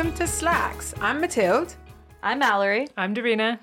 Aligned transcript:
welcome 0.00 0.16
to 0.16 0.26
Slacks. 0.26 0.94
I'm 1.02 1.20
Mathilde, 1.20 1.74
I'm 2.22 2.38
Mallory. 2.38 2.88
I'm 2.96 3.14
Davina. 3.14 3.58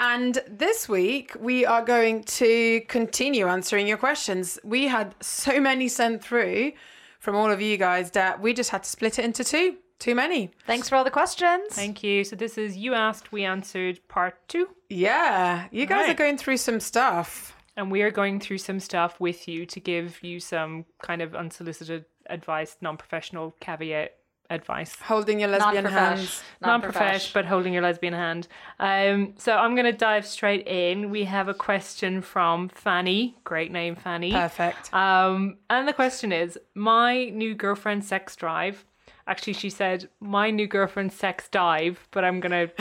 and 0.00 0.38
this 0.48 0.88
week 0.88 1.36
we 1.38 1.66
are 1.66 1.84
going 1.84 2.24
to 2.40 2.80
continue 2.88 3.46
answering 3.46 3.86
your 3.86 3.98
questions. 3.98 4.58
We 4.64 4.86
had 4.88 5.14
so 5.20 5.60
many 5.60 5.88
sent 5.88 6.24
through 6.24 6.72
from 7.18 7.36
all 7.36 7.50
of 7.50 7.60
you 7.60 7.76
guys 7.76 8.10
that 8.12 8.40
we 8.40 8.54
just 8.54 8.70
had 8.70 8.84
to 8.84 8.88
split 8.88 9.18
it 9.18 9.26
into 9.26 9.44
two. 9.44 9.76
Too 9.98 10.14
many. 10.14 10.50
Thanks 10.66 10.88
for 10.88 10.96
all 10.96 11.04
the 11.04 11.10
questions. 11.10 11.74
Thank 11.74 12.02
you. 12.02 12.24
So 12.24 12.36
this 12.36 12.56
is 12.56 12.74
you 12.74 12.94
asked, 12.94 13.30
we 13.30 13.44
answered 13.44 14.00
part 14.08 14.48
two, 14.48 14.68
Yeah, 14.88 15.66
you 15.70 15.84
guys 15.84 16.08
are 16.08 16.14
going 16.14 16.38
through 16.38 16.56
some 16.56 16.80
stuff. 16.80 17.54
and 17.76 17.90
we 17.90 18.00
are 18.00 18.10
going 18.10 18.40
through 18.40 18.58
some 18.58 18.80
stuff 18.80 19.20
with 19.20 19.46
you 19.46 19.66
to 19.66 19.78
give 19.78 20.22
you 20.22 20.40
some 20.40 20.86
kind 21.02 21.20
of 21.20 21.34
unsolicited 21.34 22.06
advice, 22.30 22.78
non-professional 22.80 23.54
caveat 23.60 24.14
advice. 24.54 24.96
Holding 25.02 25.40
your 25.40 25.48
lesbian 25.48 25.84
Non-profesh. 25.84 26.18
hands. 26.18 26.42
non-profesh, 26.60 27.32
but 27.32 27.44
holding 27.46 27.72
your 27.72 27.82
lesbian 27.82 28.12
hand. 28.14 28.48
Um, 28.78 29.34
so 29.38 29.56
I'm 29.56 29.74
going 29.74 29.86
to 29.86 29.92
dive 29.92 30.26
straight 30.26 30.66
in. 30.66 31.10
We 31.10 31.24
have 31.24 31.48
a 31.48 31.54
question 31.54 32.22
from 32.22 32.68
Fanny. 32.68 33.36
Great 33.44 33.72
name, 33.72 33.96
Fanny. 33.96 34.32
Perfect. 34.32 34.92
Um, 34.94 35.56
and 35.70 35.88
the 35.88 35.92
question 35.92 36.32
is, 36.32 36.58
my 36.74 37.26
new 37.30 37.54
girlfriend 37.54 38.04
sex 38.04 38.36
drive. 38.36 38.84
Actually, 39.26 39.52
she 39.52 39.70
said 39.70 40.08
my 40.20 40.50
new 40.50 40.66
girlfriend's 40.66 41.14
sex 41.14 41.48
dive, 41.48 42.08
but 42.10 42.24
I'm 42.24 42.40
gonna, 42.40 42.68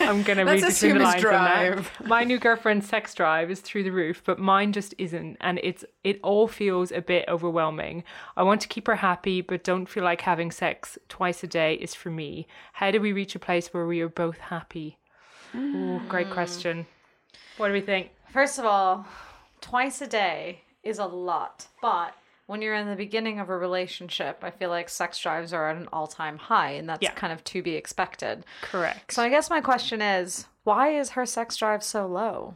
I'm 0.00 0.22
gonna 0.22 0.44
read 0.44 0.64
between 0.64 0.98
the 0.98 1.04
lines 1.04 1.24
on 1.24 1.32
that. 1.32 1.86
My 2.06 2.24
new 2.24 2.38
girlfriend's 2.38 2.88
sex 2.88 3.14
drive 3.14 3.50
is 3.50 3.60
through 3.60 3.84
the 3.84 3.90
roof, 3.90 4.22
but 4.24 4.38
mine 4.38 4.72
just 4.72 4.94
isn't, 4.98 5.36
and 5.40 5.60
it's 5.62 5.84
it 6.02 6.18
all 6.22 6.48
feels 6.48 6.90
a 6.90 7.00
bit 7.00 7.24
overwhelming. 7.28 8.02
I 8.36 8.42
want 8.42 8.60
to 8.62 8.68
keep 8.68 8.86
her 8.88 8.96
happy, 8.96 9.40
but 9.40 9.62
don't 9.62 9.86
feel 9.86 10.04
like 10.04 10.22
having 10.22 10.50
sex 10.50 10.98
twice 11.08 11.44
a 11.44 11.46
day 11.46 11.74
is 11.74 11.94
for 11.94 12.10
me. 12.10 12.46
How 12.74 12.90
do 12.90 13.00
we 13.00 13.12
reach 13.12 13.34
a 13.34 13.40
place 13.40 13.72
where 13.72 13.86
we 13.86 14.00
are 14.00 14.08
both 14.08 14.38
happy? 14.38 14.98
Ooh, 15.54 16.00
great 16.08 16.28
mm. 16.28 16.32
question. 16.32 16.86
What 17.56 17.68
do 17.68 17.72
we 17.72 17.80
think? 17.80 18.10
First 18.32 18.58
of 18.58 18.64
all, 18.64 19.06
twice 19.60 20.00
a 20.02 20.06
day 20.06 20.62
is 20.82 20.98
a 20.98 21.06
lot, 21.06 21.66
but 21.80 22.14
when 22.46 22.62
you're 22.62 22.74
in 22.74 22.88
the 22.88 22.96
beginning 22.96 23.40
of 23.40 23.48
a 23.48 23.56
relationship, 23.56 24.38
I 24.42 24.50
feel 24.50 24.70
like 24.70 24.88
sex 24.88 25.18
drives 25.18 25.52
are 25.52 25.68
at 25.68 25.76
an 25.76 25.88
all 25.92 26.06
time 26.06 26.38
high, 26.38 26.70
and 26.72 26.88
that's 26.88 27.02
Yeah. 27.02 27.10
kind 27.12 27.32
of 27.32 27.42
to 27.44 27.62
be 27.62 27.74
expected. 27.74 28.44
Correct. 28.62 29.12
So 29.12 29.22
I 29.22 29.28
guess 29.28 29.50
my 29.50 29.60
question 29.60 30.00
is 30.00 30.46
why 30.64 30.90
is 30.90 31.10
her 31.10 31.26
sex 31.26 31.56
drive 31.56 31.82
so 31.82 32.06
low? 32.06 32.54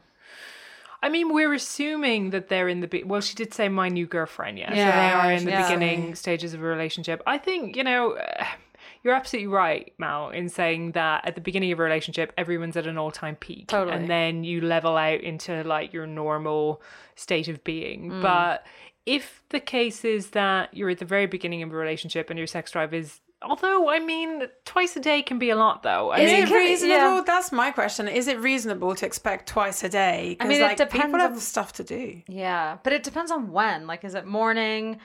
I 1.03 1.09
mean, 1.09 1.33
we're 1.33 1.55
assuming 1.55 2.31
that 2.31 2.49
they're 2.49 2.69
in 2.69 2.81
the 2.81 2.87
be- 2.87 3.05
well. 3.05 3.21
She 3.23 3.35
did 3.35 3.55
say 3.55 3.69
my 3.69 3.89
new 3.89 4.07
girlfriend, 4.07 4.59
yeah. 4.59 4.69
so 4.69 4.75
they 4.75 5.13
are 5.29 5.33
in 5.33 5.45
the 5.47 5.51
yeah. 5.53 5.63
beginning 5.63 6.15
stages 6.15 6.53
of 6.53 6.61
a 6.61 6.65
relationship. 6.65 7.23
I 7.27 7.39
think 7.39 7.75
you 7.75 7.83
know, 7.85 8.13
uh, 8.13 8.45
you're 9.03 9.15
absolutely 9.15 9.47
right, 9.49 9.95
Mal, 9.97 10.29
in 10.29 10.51
saying 10.51 10.93
that 10.93 11.27
at 11.27 11.35
the 11.37 11.41
beginning 11.41 11.73
of 11.73 11.81
a 11.81 11.83
relationship, 11.83 12.35
everyone's 12.37 12.77
at 12.77 12.87
an 12.87 12.99
all-time 12.99 13.37
peak, 13.37 13.69
Totally. 13.69 13.97
and 13.97 14.11
then 14.11 14.45
you 14.45 14.61
level 14.61 14.97
out 14.99 15.21
into 15.23 15.65
like 15.65 15.95
your 15.95 16.07
normal 16.07 16.83
state 17.17 17.49
of 17.49 17.65
being. 17.65 18.11
Mm. 18.11 18.23
But 18.23 18.67
if 19.07 19.43
the 19.51 19.61
case 19.61 20.05
is 20.05 20.31
that 20.31 20.73
you're 20.75 20.91
at 20.91 20.99
the 20.99 21.05
very 21.05 21.27
beginning 21.27 21.63
of 21.63 21.73
a 21.73 21.77
relationship 21.77 22.31
and 22.31 22.39
your 22.39 22.47
sex 22.47 22.71
drive 22.73 22.95
is 22.95 23.21
Although, 23.43 23.89
I 23.89 24.01
mean, 24.01 24.43
twice 24.67 24.95
a 24.97 25.01
day 25.01 25.23
can 25.23 25.39
be 25.39 25.49
a 25.49 25.57
lot, 25.57 25.83
though. 25.83 26.11
I 26.11 26.19
Is 26.19 26.31
mean, 26.31 26.43
it 26.43 26.51
reasonable? 26.55 26.95
yeah. 27.17 27.23
That's 27.25 27.51
my 27.53 27.71
question. 27.71 28.07
Is 28.07 28.29
it 28.29 28.39
reasonable 28.39 28.95
to 28.95 29.07
expect 29.07 29.49
twice 29.49 29.83
a 29.83 29.89
day? 29.89 30.37
'Cause, 30.39 30.47
mean, 30.47 30.61
it 30.61 30.65
like, 30.65 30.77
depends 30.77 31.07
People 31.07 31.21
have 31.21 31.33
on- 31.33 31.39
stuff 31.39 31.73
to 31.75 31.83
do. 31.83 32.21
Yeah, 32.29 32.77
but 32.83 32.93
it 32.93 33.03
depends 33.03 33.31
on 33.31 33.51
when. 33.51 33.87
Like, 33.87 34.05
is 34.05 34.15
it 34.15 34.27
morning, 34.27 35.01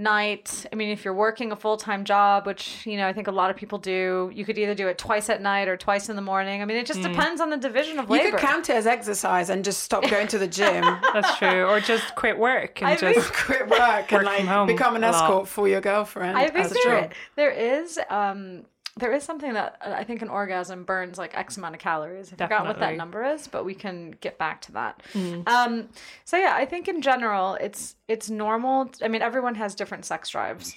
night? 0.00 0.66
I 0.72 0.76
mean, 0.76 0.88
if 0.88 1.04
you're 1.04 1.14
working 1.14 1.52
a 1.52 1.56
full 1.56 1.76
time 1.76 2.04
job, 2.04 2.46
which, 2.46 2.86
you 2.86 2.96
know, 2.96 3.06
I 3.06 3.12
think 3.12 3.26
a 3.28 3.30
lot 3.30 3.50
of 3.50 3.56
people 3.56 3.78
do, 3.78 4.30
you 4.34 4.44
could 4.44 4.58
either 4.58 4.74
do 4.74 4.88
it 4.88 4.98
twice 4.98 5.28
at 5.28 5.40
night 5.42 5.68
or 5.68 5.76
twice 5.76 6.08
in 6.08 6.16
the 6.16 6.22
morning. 6.22 6.62
I 6.62 6.64
mean, 6.64 6.76
it 6.76 6.86
just 6.86 7.02
depends 7.02 7.40
on 7.40 7.50
the 7.50 7.56
division 7.56 7.98
of 7.98 8.08
labor. 8.10 8.24
You 8.24 8.30
could 8.32 8.40
count 8.40 8.70
it 8.70 8.74
as 8.76 8.86
exercise 8.86 9.50
and 9.50 9.64
just 9.64 9.82
stop 9.82 10.08
going 10.08 10.26
to 10.28 10.38
the 10.38 10.48
gym, 10.48 10.82
that's 11.12 11.36
true. 11.38 11.64
Or 11.66 11.80
just 11.80 12.14
quit 12.16 12.38
work 12.38 12.80
and 12.82 12.88
I 12.90 12.96
just. 12.96 13.20
think- 13.20 13.34
quit 13.46 13.68
work, 13.68 13.80
and 13.80 14.06
from 14.08 14.24
like 14.24 14.44
home 14.44 14.66
become 14.66 14.96
an 14.96 15.04
escort 15.04 15.46
for 15.48 15.68
your 15.68 15.80
girlfriend. 15.80 16.36
I 16.36 16.48
think 16.48 16.66
as 16.66 16.72
there, 16.72 17.00
job. 17.02 17.12
there 17.36 17.50
is 17.50 17.98
um 18.08 18.64
there 19.00 19.12
is 19.12 19.24
something 19.24 19.52
that 19.54 19.76
uh, 19.84 19.92
I 19.96 20.04
think 20.04 20.22
an 20.22 20.28
orgasm 20.28 20.84
burns 20.84 21.18
like 21.18 21.36
X 21.36 21.56
amount 21.56 21.74
of 21.74 21.80
calories. 21.80 22.32
I 22.32 22.36
forgot 22.36 22.66
what 22.66 22.78
that 22.80 22.96
number 22.96 23.24
is, 23.24 23.48
but 23.48 23.64
we 23.64 23.74
can 23.74 24.12
get 24.20 24.38
back 24.38 24.60
to 24.62 24.72
that. 24.72 25.02
Um, 25.46 25.88
so 26.24 26.36
yeah, 26.36 26.54
I 26.54 26.64
think 26.66 26.86
in 26.88 27.02
general, 27.02 27.54
it's 27.54 27.96
it's 28.08 28.30
normal. 28.30 28.90
I 29.02 29.08
mean, 29.08 29.22
everyone 29.22 29.56
has 29.56 29.74
different 29.74 30.04
sex 30.04 30.28
drives. 30.30 30.76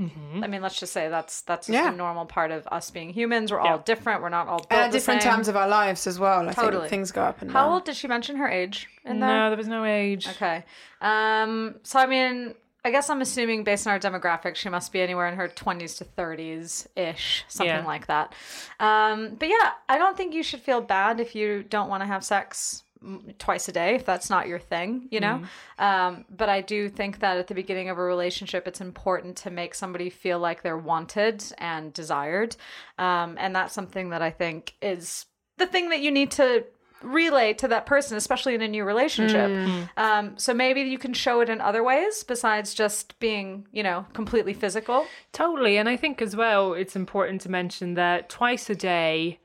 I 0.00 0.46
mean, 0.46 0.62
let's 0.62 0.78
just 0.78 0.92
say 0.92 1.08
that's 1.08 1.40
that's 1.40 1.66
just 1.66 1.74
Yeah. 1.74 1.92
a 1.92 1.96
normal 1.96 2.24
part 2.24 2.52
of 2.52 2.68
us 2.68 2.88
being 2.88 3.10
humans. 3.10 3.50
We're 3.50 3.58
all 3.58 3.78
different. 3.78 4.22
We're 4.22 4.28
not 4.28 4.46
all 4.46 4.58
built 4.58 4.70
at 4.72 4.92
different 4.92 5.22
same. 5.22 5.32
times 5.32 5.48
of 5.48 5.56
our 5.56 5.66
lives 5.66 6.06
as 6.06 6.20
well. 6.20 6.48
I 6.48 6.52
Totally. 6.52 6.82
think 6.82 6.90
things 6.90 7.10
go 7.10 7.22
up 7.22 7.42
and 7.42 7.50
How 7.50 7.64
down. 7.64 7.72
old 7.72 7.84
did 7.84 7.96
she 7.96 8.06
mention 8.06 8.36
her 8.36 8.46
age 8.48 8.86
in 9.04 9.18
there? 9.18 9.28
No, 9.28 9.50
there 9.50 9.56
was 9.56 9.66
no 9.66 9.84
age. 9.84 10.28
Okay. 10.28 10.62
Um, 11.00 11.74
so 11.82 11.98
I 11.98 12.06
mean, 12.06 12.54
I 12.84 12.90
guess 12.90 13.10
I'm 13.10 13.20
assuming 13.20 13.64
based 13.64 13.86
on 13.86 13.92
our 13.92 13.98
demographic, 13.98 14.54
she 14.54 14.68
must 14.68 14.92
be 14.92 15.00
anywhere 15.00 15.26
in 15.28 15.34
her 15.36 15.48
20s 15.48 15.98
to 15.98 16.04
30s 16.04 16.86
ish, 16.96 17.44
something 17.48 17.66
Yeah. 17.74 17.84
like 17.84 18.06
that. 18.06 18.34
Um, 18.80 19.34
but 19.38 19.48
yeah, 19.48 19.72
I 19.88 19.98
don't 19.98 20.16
think 20.16 20.32
you 20.32 20.42
should 20.42 20.60
feel 20.60 20.80
bad 20.80 21.20
if 21.20 21.34
you 21.34 21.64
don't 21.64 21.88
want 21.88 22.02
to 22.02 22.06
have 22.06 22.24
sex 22.24 22.84
mm, 23.04 23.36
twice 23.38 23.68
a 23.68 23.72
day 23.72 23.94
if 23.96 24.06
that's 24.06 24.30
not 24.30 24.48
your 24.48 24.58
thing 24.58 25.06
you 25.10 25.20
know 25.20 25.40
um, 25.78 26.24
but 26.36 26.48
i 26.48 26.60
do 26.60 26.88
think 26.88 27.20
that 27.20 27.36
at 27.36 27.46
the 27.46 27.54
beginning 27.54 27.88
of 27.90 27.96
a 27.98 28.02
relationship 28.02 28.66
it's 28.66 28.80
important 28.80 29.36
to 29.36 29.50
make 29.50 29.72
somebody 29.74 30.10
feel 30.10 30.40
like 30.40 30.62
they're 30.62 30.76
wanted 30.76 31.44
and 31.58 31.92
desired 31.92 32.56
um, 32.98 33.36
and 33.38 33.54
that's 33.54 33.72
something 33.72 34.08
that 34.10 34.20
i 34.20 34.30
think 34.30 34.74
is 34.82 35.26
the 35.58 35.66
thing 35.66 35.90
that 35.90 36.00
you 36.00 36.10
need 36.10 36.30
to 36.32 36.64
relay 37.02 37.52
to 37.52 37.68
that 37.68 37.86
person 37.86 38.16
especially 38.16 38.54
in 38.54 38.62
a 38.62 38.68
new 38.68 38.84
relationship 38.84 39.50
um, 39.96 40.36
so 40.36 40.52
maybe 40.52 40.80
you 40.80 40.98
can 40.98 41.12
show 41.12 41.40
it 41.40 41.48
in 41.48 41.60
other 41.60 41.82
ways 41.84 42.24
besides 42.24 42.74
just 42.74 43.18
being 43.20 43.66
you 43.72 43.82
know 43.82 44.04
completely 44.12 44.52
physical 44.52 45.06
Totally. 45.32 45.76
And 45.76 45.88
I 45.88 45.96
think 45.96 46.20
as 46.22 46.34
well, 46.34 46.74
it's 46.74 46.96
important 46.96 47.40
to 47.42 47.50
mention 47.50 47.94
that 47.94 48.28
twice 48.28 48.68
a 48.70 48.74
day 48.74 49.40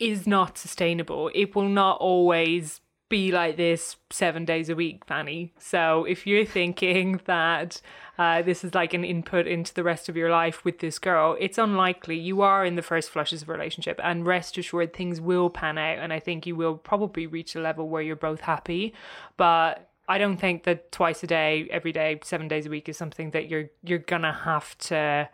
is 0.00 0.26
not 0.26 0.58
sustainable. 0.58 1.30
It 1.34 1.54
will 1.54 1.68
not 1.68 1.98
always 2.00 2.80
be 3.12 3.30
like 3.30 3.56
this 3.56 3.96
seven 4.10 4.44
days 4.44 4.68
a 4.68 4.74
week, 4.74 5.04
Fanny. 5.06 5.52
So 5.58 6.04
if 6.04 6.26
you're 6.26 6.44
thinking 6.46 7.20
that 7.26 7.80
uh, 8.18 8.42
this 8.42 8.64
is 8.64 8.74
like 8.74 8.94
an 8.94 9.04
input 9.04 9.46
into 9.46 9.72
the 9.74 9.84
rest 9.84 10.08
of 10.08 10.16
your 10.16 10.30
life 10.30 10.64
with 10.64 10.78
this 10.80 10.98
girl, 10.98 11.36
it's 11.38 11.58
unlikely. 11.58 12.18
You 12.18 12.42
are 12.42 12.64
in 12.64 12.74
the 12.76 12.82
first 12.82 13.10
flushes 13.10 13.42
of 13.42 13.48
a 13.48 13.52
relationship, 13.52 14.00
and 14.02 14.26
rest 14.26 14.58
assured, 14.58 14.92
things 14.92 15.20
will 15.20 15.50
pan 15.50 15.78
out. 15.78 15.98
And 15.98 16.12
I 16.12 16.20
think 16.20 16.46
you 16.46 16.56
will 16.56 16.76
probably 16.76 17.26
reach 17.26 17.54
a 17.54 17.60
level 17.60 17.88
where 17.88 18.02
you're 18.02 18.16
both 18.16 18.40
happy. 18.40 18.94
But 19.36 19.88
I 20.08 20.18
don't 20.18 20.38
think 20.38 20.64
that 20.64 20.90
twice 20.90 21.22
a 21.22 21.26
day, 21.26 21.68
every 21.70 21.92
day, 21.92 22.18
seven 22.24 22.48
days 22.48 22.66
a 22.66 22.70
week 22.70 22.88
is 22.88 22.96
something 22.96 23.30
that 23.32 23.48
you're 23.48 23.68
you're 23.84 23.98
gonna 24.12 24.32
have 24.32 24.76
to 24.90 25.28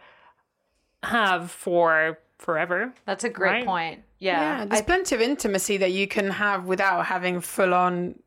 have 1.02 1.50
for 1.50 2.18
forever. 2.38 2.92
that's 3.04 3.24
a 3.24 3.28
great 3.28 3.50
Right. 3.50 3.64
point 3.66 4.02
yeah, 4.18 4.58
yeah, 4.60 4.64
there's 4.66 4.80
I- 4.82 4.84
plenty 4.84 5.14
of 5.14 5.20
intimacy 5.20 5.76
that 5.78 5.92
you 5.92 6.06
can 6.08 6.30
have 6.30 6.64
without 6.66 7.06
having 7.06 7.40
full 7.40 7.72
on 7.74 8.18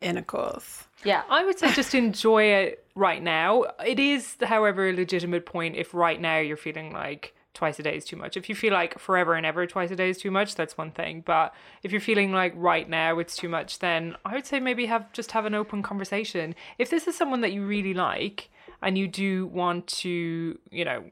intercourse. 0.00 0.84
yeah 1.04 1.22
I 1.30 1.44
would 1.44 1.58
say 1.58 1.72
just 1.72 1.94
enjoy 1.94 2.44
it 2.44 2.84
right 2.94 3.22
now. 3.22 3.64
It 3.84 3.98
is, 3.98 4.36
however, 4.42 4.88
a 4.88 4.92
legitimate 4.92 5.46
point 5.46 5.76
if 5.76 5.94
right 5.94 6.20
now 6.20 6.38
you're 6.38 6.56
feeling 6.56 6.92
like 6.92 7.34
twice 7.54 7.78
a 7.78 7.82
day 7.82 7.96
is 7.96 8.04
too 8.04 8.16
much. 8.16 8.36
If 8.36 8.48
you 8.48 8.54
feel 8.54 8.72
like 8.72 8.98
forever 8.98 9.34
and 9.34 9.46
ever 9.46 9.66
twice 9.66 9.90
a 9.90 9.96
day 9.96 10.10
is 10.10 10.18
too 10.18 10.30
much, 10.30 10.56
that's 10.56 10.76
one 10.76 10.90
thing. 10.90 11.22
But 11.24 11.54
if 11.82 11.92
you're 11.92 12.00
feeling 12.00 12.32
like 12.32 12.52
right 12.56 12.88
now 12.88 13.18
it's 13.18 13.36
too 13.36 13.48
much, 13.48 13.78
then 13.78 14.16
I 14.24 14.34
would 14.34 14.44
say 14.46 14.60
maybe 14.60 14.86
have 14.86 15.12
just 15.12 15.30
have 15.32 15.46
an 15.46 15.54
open 15.54 15.82
conversation. 15.82 16.54
If 16.78 16.90
this 16.90 17.06
is 17.06 17.16
someone 17.16 17.40
that 17.42 17.52
you 17.52 17.64
really 17.64 17.94
like 17.94 18.50
and 18.82 18.98
you 18.98 19.06
do 19.08 19.46
want 19.46 19.86
to, 20.02 20.58
you 20.70 20.84
know, 20.84 21.04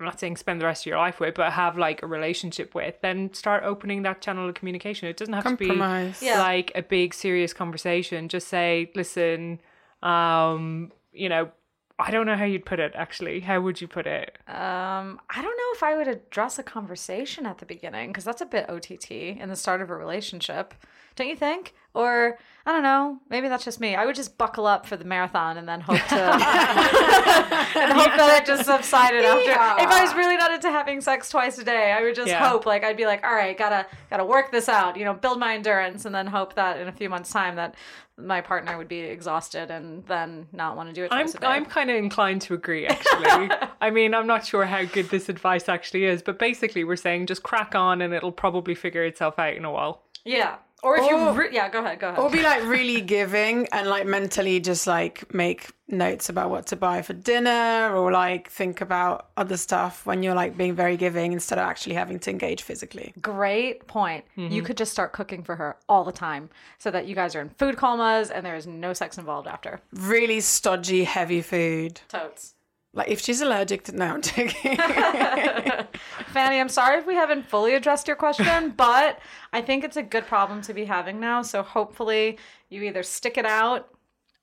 I'm 0.00 0.06
not 0.06 0.20
saying 0.20 0.36
spend 0.36 0.60
the 0.60 0.66
rest 0.66 0.82
of 0.82 0.86
your 0.86 0.98
life 0.98 1.18
with, 1.18 1.34
but 1.34 1.52
have 1.52 1.76
like 1.76 2.02
a 2.02 2.06
relationship 2.06 2.74
with, 2.74 2.94
then 3.02 3.32
start 3.34 3.64
opening 3.64 4.02
that 4.02 4.20
channel 4.20 4.48
of 4.48 4.54
communication. 4.54 5.08
It 5.08 5.16
doesn't 5.16 5.34
have 5.34 5.42
Compromise. 5.44 6.18
to 6.18 6.20
be 6.20 6.26
Yeah. 6.26 6.38
like 6.40 6.70
a 6.76 6.82
big 6.82 7.12
serious 7.14 7.52
conversation. 7.52 8.28
Just 8.28 8.46
say, 8.48 8.90
listen, 8.94 9.60
um, 10.02 10.92
you 11.12 11.28
know, 11.28 11.50
I 11.98 12.12
don't 12.12 12.26
know 12.26 12.36
how 12.36 12.44
you'd 12.44 12.64
put 12.64 12.78
it 12.78 12.92
actually. 12.94 13.40
How 13.40 13.60
would 13.60 13.80
you 13.80 13.88
put 13.88 14.06
it? 14.06 14.38
Um, 14.46 15.20
I 15.30 15.42
don't 15.42 15.56
know 15.56 15.72
if 15.74 15.82
I 15.82 15.96
would 15.96 16.06
address 16.06 16.56
a 16.58 16.62
conversation 16.62 17.44
at 17.44 17.58
the 17.58 17.66
beginning 17.66 18.10
because 18.10 18.22
that's 18.24 18.40
a 18.40 18.46
bit 18.46 18.70
OTT 18.70 19.10
in 19.10 19.48
the 19.48 19.56
start 19.56 19.80
of 19.82 19.90
a 19.90 19.96
relationship. 19.96 20.74
Don't 21.16 21.26
you 21.28 21.34
think? 21.34 21.74
Or 21.94 22.38
I 22.66 22.72
don't 22.72 22.82
know, 22.82 23.18
maybe 23.30 23.48
that's 23.48 23.64
just 23.64 23.80
me. 23.80 23.94
I 23.96 24.04
would 24.06 24.14
just 24.14 24.36
buckle 24.38 24.66
up 24.66 24.86
for 24.86 24.96
the 24.96 25.04
marathon 25.04 25.56
and 25.56 25.66
then 25.68 25.80
hope 25.80 25.96
to 25.96 26.14
and 26.22 27.92
hope 27.92 28.16
that 28.16 28.40
it 28.42 28.46
just 28.46 28.66
subsided 28.66 29.24
after. 29.24 29.50
If 29.82 29.88
I 29.90 30.02
was 30.02 30.14
really 30.14 30.36
not 30.36 30.52
into 30.52 30.70
having 30.70 31.00
sex 31.00 31.30
twice 31.30 31.58
a 31.58 31.64
day, 31.64 31.92
I 31.92 32.02
would 32.02 32.14
just 32.14 32.28
Yeah. 32.28 32.46
hope 32.48 32.66
like 32.66 32.84
I'd 32.84 32.96
be 32.96 33.06
like, 33.06 33.24
all 33.24 33.34
right, 33.34 33.56
gotta 33.56 33.86
gotta 34.10 34.24
work 34.24 34.52
this 34.52 34.68
out, 34.68 34.96
you 34.96 35.04
know, 35.04 35.14
build 35.14 35.38
my 35.40 35.54
endurance, 35.54 36.04
and 36.04 36.14
then 36.14 36.26
hope 36.26 36.54
that 36.54 36.78
in 36.78 36.88
a 36.88 36.92
few 36.92 37.08
months' 37.08 37.30
time 37.30 37.56
that 37.56 37.74
my 38.16 38.40
partner 38.40 38.76
would 38.76 38.88
be 38.88 38.98
exhausted 39.00 39.70
and 39.70 40.04
then 40.06 40.46
not 40.52 40.76
want 40.76 40.88
to 40.88 40.92
do 40.94 41.04
it 41.04 41.08
I'm. 41.12 41.28
I'm 41.42 41.64
kind 41.64 41.88
of 41.88 41.96
inclined 41.96 42.42
to 42.42 42.54
agree 42.54 42.86
actually. 42.86 43.50
I 43.80 43.90
mean, 43.90 44.12
I'm 44.12 44.26
not 44.26 44.44
sure 44.44 44.64
how 44.66 44.84
good 44.84 45.08
this 45.10 45.28
advice 45.28 45.68
actually 45.68 46.04
is, 46.04 46.20
but 46.20 46.38
basically 46.38 46.84
we're 46.84 46.96
saying 46.96 47.26
just 47.26 47.42
crack 47.44 47.74
on 47.74 48.02
and 48.02 48.12
it'll 48.12 48.32
probably 48.32 48.74
figure 48.74 49.04
itself 49.04 49.38
out 49.38 49.54
in 49.54 49.64
a 49.64 49.70
while. 49.72 50.02
yeah. 50.24 50.56
Or 50.82 50.96
if 50.96 51.02
Or- 51.04 51.10
you, 51.10 51.30
re- 51.32 51.48
yeah, 51.52 51.68
go 51.68 51.80
ahead, 51.80 51.98
go 51.98 52.08
ahead. 52.10 52.20
Or 52.20 52.30
be 52.30 52.42
like 52.42 52.62
really 52.64 53.00
giving 53.00 53.66
and 53.72 53.88
like 53.88 54.06
mentally 54.06 54.60
just 54.60 54.86
like 54.86 55.32
make 55.34 55.70
notes 55.88 56.28
about 56.28 56.50
what 56.50 56.66
to 56.66 56.76
buy 56.76 57.02
for 57.02 57.14
dinner 57.14 57.94
or 57.96 58.12
like 58.12 58.48
think 58.50 58.80
about 58.80 59.30
other 59.36 59.56
stuff 59.56 60.06
when 60.06 60.22
you're 60.22 60.34
like 60.34 60.56
being 60.56 60.74
very 60.74 60.96
giving 60.96 61.32
instead 61.32 61.58
of 61.58 61.64
actually 61.64 61.94
having 61.94 62.18
to 62.20 62.30
engage 62.30 62.62
physically. 62.62 63.12
Great 63.20 63.86
point. 63.88 64.24
Mm-hmm. 64.36 64.52
You 64.52 64.62
could 64.62 64.76
just 64.76 64.92
start 64.92 65.12
cooking 65.12 65.42
for 65.42 65.56
her 65.56 65.76
all 65.88 66.04
the 66.04 66.12
time 66.12 66.48
so 66.78 66.90
that 66.90 67.06
you 67.08 67.14
guys 67.14 67.34
are 67.34 67.40
in 67.40 67.48
food 67.50 67.76
comas 67.76 68.30
and 68.30 68.44
there 68.46 68.54
is 68.56 68.66
no 68.66 68.92
sex 68.92 69.18
involved 69.18 69.48
after. 69.48 69.80
Really 69.92 70.40
stodgy, 70.40 71.04
heavy 71.04 71.42
food. 71.42 72.00
Totes. 72.08 72.54
Like 72.98 73.08
if 73.08 73.20
she's 73.20 73.40
allergic 73.40 73.84
to 73.84 73.92
no, 73.92 74.04
I'm 74.14 74.22
joking. 74.22 74.76
Fanny, 76.34 76.58
I'm 76.60 76.68
sorry 76.68 76.98
if 76.98 77.06
we 77.06 77.14
haven't 77.14 77.46
fully 77.48 77.74
addressed 77.74 78.06
your 78.08 78.16
question, 78.16 78.70
but 78.76 79.20
I 79.52 79.62
think 79.62 79.84
it's 79.84 79.96
a 79.96 80.02
good 80.02 80.26
problem 80.26 80.60
to 80.62 80.74
be 80.74 80.84
having 80.84 81.20
now. 81.20 81.42
So 81.42 81.62
hopefully 81.62 82.38
you 82.68 82.82
either 82.82 83.02
stick 83.02 83.38
it 83.38 83.46
out 83.46 83.88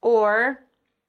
or 0.02 0.64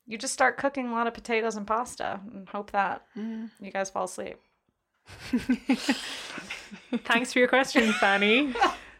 you 0.07 0.19
just 0.19 0.33
start 0.35 0.57
cooking 0.59 0.89
a 0.89 0.93
lot 0.93 1.07
of 1.07 1.15
potatoes 1.15 1.57
and 1.57 1.67
pasta 1.67 2.21
and 2.35 2.49
hope 2.49 2.73
that 2.73 3.03
Mm. 3.17 3.51
you 3.61 3.71
guys 3.71 3.91
fall 3.91 4.05
asleep. 4.05 4.37
Thanks 7.05 7.33
for 7.33 7.39
your 7.39 7.49
question, 7.49 7.93
Fanny. 7.95 8.53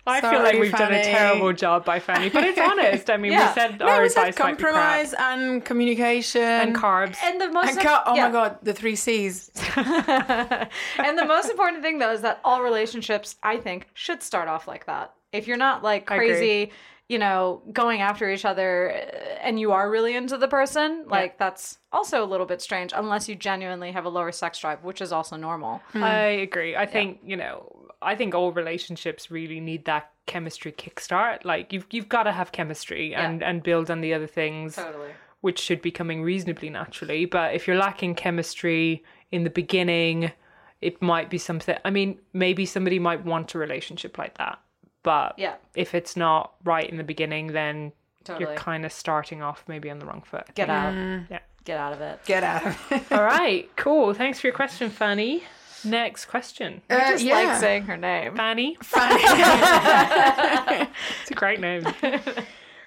I 0.07 0.21
feel 0.21 0.41
like 0.43 0.59
we've 0.59 0.73
done 0.73 0.93
a 0.93 1.03
terrible 1.03 1.53
job 1.53 1.85
by 1.85 1.99
Fanny, 2.01 2.29
but 2.31 2.45
it's 2.45 2.59
honest. 2.59 3.11
I 3.11 3.17
mean, 3.17 3.33
Yeah. 3.37 3.49
we 3.49 3.55
said 3.61 3.79
no, 3.81 3.87
our 3.87 4.03
we 4.03 4.09
said 4.09 4.29
advice 4.29 4.39
might 4.45 4.57
be 4.57 4.63
crap. 4.63 4.75
compromise 4.75 5.15
and 5.19 5.65
communication 5.65 6.43
and 6.43 6.75
carbs. 6.77 7.17
And 7.25 7.41
the 7.41 7.49
most 7.51 7.71
And 7.71 7.79
cut- 7.81 8.03
oh 8.07 8.15
yeah. 8.15 8.27
my 8.27 8.33
god, 8.33 8.59
the 8.63 8.73
three 8.73 8.97
C's. 8.97 9.51
and 9.77 11.19
the 11.19 11.25
most 11.27 11.51
important 11.51 11.83
thing 11.83 11.99
though 11.99 12.13
is 12.13 12.23
that 12.23 12.41
all 12.45 12.63
relationships 12.63 13.37
i 13.43 13.57
think 13.57 13.87
should 13.95 14.23
start 14.23 14.49
off 14.49 14.67
like 14.69 14.87
that 14.87 15.13
if 15.33 15.47
you're 15.47 15.57
not 15.57 15.83
like 15.83 16.07
crazy 16.07 16.71
you 17.09 17.19
know 17.19 17.63
going 17.73 18.01
after 18.01 18.31
each 18.31 18.45
other 18.45 18.93
uh, 18.93 19.19
and 19.43 19.61
you 19.61 19.73
are 19.73 19.91
really 19.91 20.15
into 20.17 20.37
the 20.37 20.49
person 20.49 21.05
like 21.09 21.39
that's 21.39 21.79
also 21.93 22.25
a 22.25 22.27
little 22.27 22.47
bit 22.47 22.61
strange 22.63 22.93
unless 22.97 23.29
you 23.29 23.35
genuinely 23.35 23.93
have 23.93 24.05
a 24.05 24.09
lower 24.09 24.33
sex 24.33 24.59
drive 24.59 24.83
which 24.85 25.01
is 25.01 25.13
also 25.13 25.37
normal 25.37 25.81
I 25.95 26.19
agree. 26.47 26.77
I 26.77 26.87
think 26.87 27.21
you 27.25 27.37
know. 27.37 27.73
I 28.07 28.15
think 28.15 28.35
all 28.35 28.53
relationships 28.53 29.31
really 29.31 29.61
need 29.61 29.85
that 29.85 30.11
chemistry 30.27 30.73
kickstart. 30.73 31.45
Like 31.45 31.73
you've 31.73 31.87
you've 31.91 32.09
got 32.09 32.23
to 32.25 32.33
have 32.33 32.53
chemistry 32.53 33.15
and 33.15 33.43
and 33.43 33.63
build 33.63 33.91
on 33.91 34.01
the 34.01 34.15
other 34.15 34.27
things, 34.27 34.77
totally 34.77 35.11
which 35.43 35.61
should 35.61 35.81
be 35.83 35.91
coming 35.91 36.23
reasonably 36.23 36.71
naturally. 36.71 37.25
But 37.25 37.55
if 37.55 37.67
you're 37.69 37.77
lacking 37.77 38.15
chemistry 38.17 39.05
in 39.31 39.45
the 39.45 39.51
beginning, 39.51 40.33
it 40.81 41.01
might 41.01 41.31
be 41.31 41.39
something. 41.39 41.77
I 41.85 41.91
mean, 41.91 42.19
maybe 42.33 42.67
somebody 42.67 42.99
might 42.99 43.25
want 43.25 43.55
a 43.55 43.59
relationship 43.59 44.19
like 44.19 44.39
that, 44.39 44.59
but 45.05 45.35
Yeah. 45.39 45.55
if 45.75 45.95
it's 45.95 46.17
not 46.17 46.55
right 46.65 46.89
in 46.89 46.97
the 46.97 47.05
beginning, 47.05 47.49
then 47.49 47.93
Totally. 48.25 48.47
you're 48.47 48.55
kind 48.57 48.85
of 48.85 48.93
starting 48.93 49.41
off 49.43 49.63
maybe 49.69 49.89
on 49.91 49.99
the 50.01 50.07
wrong 50.07 50.23
foot. 50.23 50.47
get 50.55 50.69
out 50.69 50.95
mm. 50.95 51.27
Yeah. 51.31 51.41
get 51.65 51.79
out 51.79 51.93
of 51.93 52.01
it 52.01 52.25
Get 52.25 52.43
out 52.43 52.67
of 52.67 52.77
it. 52.91 53.13
All 53.13 53.23
right, 53.39 53.69
cool. 53.77 54.15
Thanks 54.15 54.41
for 54.41 54.49
your 54.49 54.55
question, 54.57 54.91
Fanny. 54.91 55.45
Next 55.85 56.27
question. 56.27 56.83
I 56.91 56.95
Uh, 56.95 57.11
just 57.11 57.25
yeah. 57.25 57.35
like 57.35 57.61
saying 57.61 57.83
her 57.85 57.97
name 57.97 58.35
Fanny. 58.37 58.77
Fanny. 58.83 59.23
It's 61.23 61.31
a 61.31 61.35
great 61.35 61.61
name. 61.61 61.85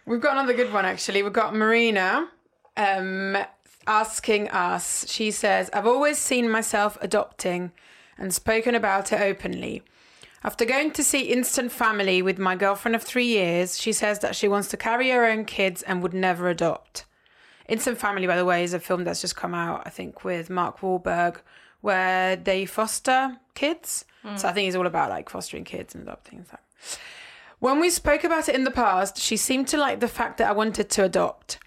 We've 0.06 0.22
got 0.22 0.34
another 0.34 0.54
good 0.54 0.74
one 0.74 0.86
actually. 0.86 1.24
We've 1.24 1.34
got 1.34 1.56
Marina 1.56 2.30
um, 2.78 3.38
asking 3.88 4.50
us. 4.50 5.06
She 5.10 5.32
says, 5.32 5.70
I've 5.74 5.86
always 5.88 6.18
seen 6.18 6.50
myself 6.50 6.98
adopting 7.02 7.72
and 8.18 8.34
spoken 8.34 8.76
about 8.76 9.12
it 9.14 9.22
openly. 9.22 9.84
After 10.44 10.64
going 10.66 10.92
to 10.92 11.04
see 11.04 11.22
Instant 11.24 11.72
Family 11.72 12.22
with 12.22 12.40
my 12.40 12.56
girlfriend 12.56 12.96
of 12.96 13.04
three 13.04 13.26
years, 13.28 13.80
she 13.80 13.92
says 13.92 14.20
that 14.20 14.36
she 14.36 14.48
wants 14.48 14.70
to 14.70 14.78
carry 14.78 15.10
her 15.10 15.26
own 15.26 15.44
kids 15.46 15.82
and 15.84 16.02
would 16.02 16.14
never 16.14 16.48
adopt. 16.50 17.06
Instant 17.68 17.98
Family, 17.98 18.26
by 18.26 18.38
the 18.38 18.46
way, 18.46 18.64
is 18.64 18.74
a 18.74 18.80
film 18.80 19.04
that's 19.04 19.22
just 19.22 19.36
come 19.36 19.54
out, 19.54 19.84
I 19.86 19.90
think, 19.90 20.24
with 20.24 20.50
Mark 20.50 20.80
Wahlberg, 20.80 21.42
where 21.82 22.36
they 22.36 22.66
foster 22.66 23.38
kids. 23.56 24.06
So 24.24 24.30
mm. 24.30 24.50
I 24.50 24.54
think 24.54 24.68
it's 24.68 24.76
all 24.76 24.88
about 24.88 25.10
like 25.10 25.30
fostering 25.30 25.64
kids 25.64 25.96
and 25.96 26.04
adopting 26.04 26.40
and 26.40 26.48
stuff. 26.48 27.00
When 27.60 27.80
we 27.80 27.90
spoke 27.90 28.24
about 28.24 28.48
it 28.48 28.56
in 28.56 28.64
the 28.64 28.72
past, 28.72 29.18
she 29.18 29.36
seemed 29.38 29.68
to 29.70 29.78
like 29.78 30.00
the 30.00 30.08
fact 30.08 30.38
that 30.38 30.50
I 30.50 30.54
wanted 30.54 30.90
to 30.92 31.04
adopt. 31.04 31.60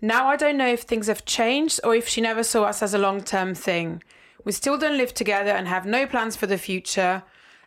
Now 0.00 0.28
I 0.28 0.36
don't 0.36 0.56
know 0.56 0.68
if 0.68 0.82
things 0.82 1.08
have 1.08 1.24
changed 1.24 1.80
or 1.84 1.94
if 1.94 2.08
she 2.08 2.20
never 2.20 2.42
saw 2.42 2.64
us 2.64 2.82
as 2.82 2.94
a 2.94 2.98
long 2.98 3.22
term 3.22 3.54
thing. 3.54 4.02
We 4.44 4.52
still 4.52 4.78
don't 4.78 4.96
live 4.96 5.12
together 5.12 5.50
and 5.50 5.68
have 5.68 5.86
no 5.86 6.06
plans 6.06 6.36
for 6.36 6.46
the 6.46 6.56
future. 6.56 7.22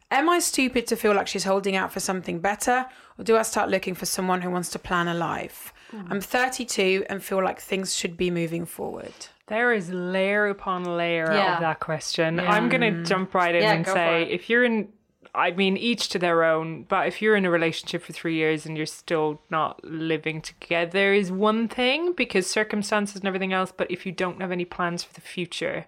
Am 0.09 0.29
I 0.29 0.39
stupid 0.39 0.87
to 0.87 0.95
feel 0.95 1.13
like 1.13 1.27
she's 1.27 1.43
holding 1.43 1.75
out 1.75 1.91
for 1.91 1.99
something 1.99 2.39
better, 2.39 2.85
or 3.17 3.23
do 3.23 3.35
I 3.35 3.41
start 3.41 3.69
looking 3.69 3.95
for 3.95 4.05
someone 4.05 4.41
who 4.41 4.49
wants 4.49 4.69
to 4.69 4.79
plan 4.79 5.07
a 5.07 5.13
life? 5.13 5.72
Hmm. 5.93 6.11
I'm 6.11 6.21
32 6.21 7.05
and 7.09 7.23
feel 7.23 7.43
like 7.43 7.59
things 7.61 7.95
should 7.95 8.17
be 8.17 8.31
moving 8.31 8.65
forward. 8.65 9.13
There 9.47 9.71
is 9.73 9.89
layer 9.91 10.47
upon 10.47 10.83
layer 10.85 11.31
Yeah. 11.31 11.55
of 11.55 11.59
that 11.61 11.79
question. 11.79 12.39
I'm 12.39 12.69
going 12.69 12.81
to 12.81 13.03
jump 13.03 13.33
right 13.33 13.53
in 13.53 13.61
Yeah, 13.61 13.73
and 13.73 13.85
say 13.85 14.23
if 14.23 14.49
you're 14.49 14.63
in, 14.63 14.87
I 15.35 15.51
mean, 15.51 15.77
each 15.77 16.09
to 16.09 16.19
their 16.19 16.43
own, 16.43 16.83
but 16.83 17.07
if 17.07 17.21
you're 17.21 17.35
in 17.35 17.45
a 17.45 17.51
relationship 17.51 18.01
for 18.03 18.13
three 18.13 18.35
years 18.35 18.65
and 18.65 18.77
you're 18.77 18.85
still 18.85 19.41
not 19.49 19.83
living 19.83 20.41
together, 20.41 21.13
is 21.13 21.31
one 21.31 21.67
thing 21.67 22.13
because 22.13 22.47
circumstances 22.49 23.17
and 23.17 23.25
everything 23.27 23.53
else. 23.53 23.71
But 23.75 23.91
if 23.91 24.05
you 24.05 24.11
don't 24.11 24.41
have 24.41 24.51
any 24.51 24.65
plans 24.65 25.03
for 25.03 25.13
the 25.13 25.21
future 25.21 25.85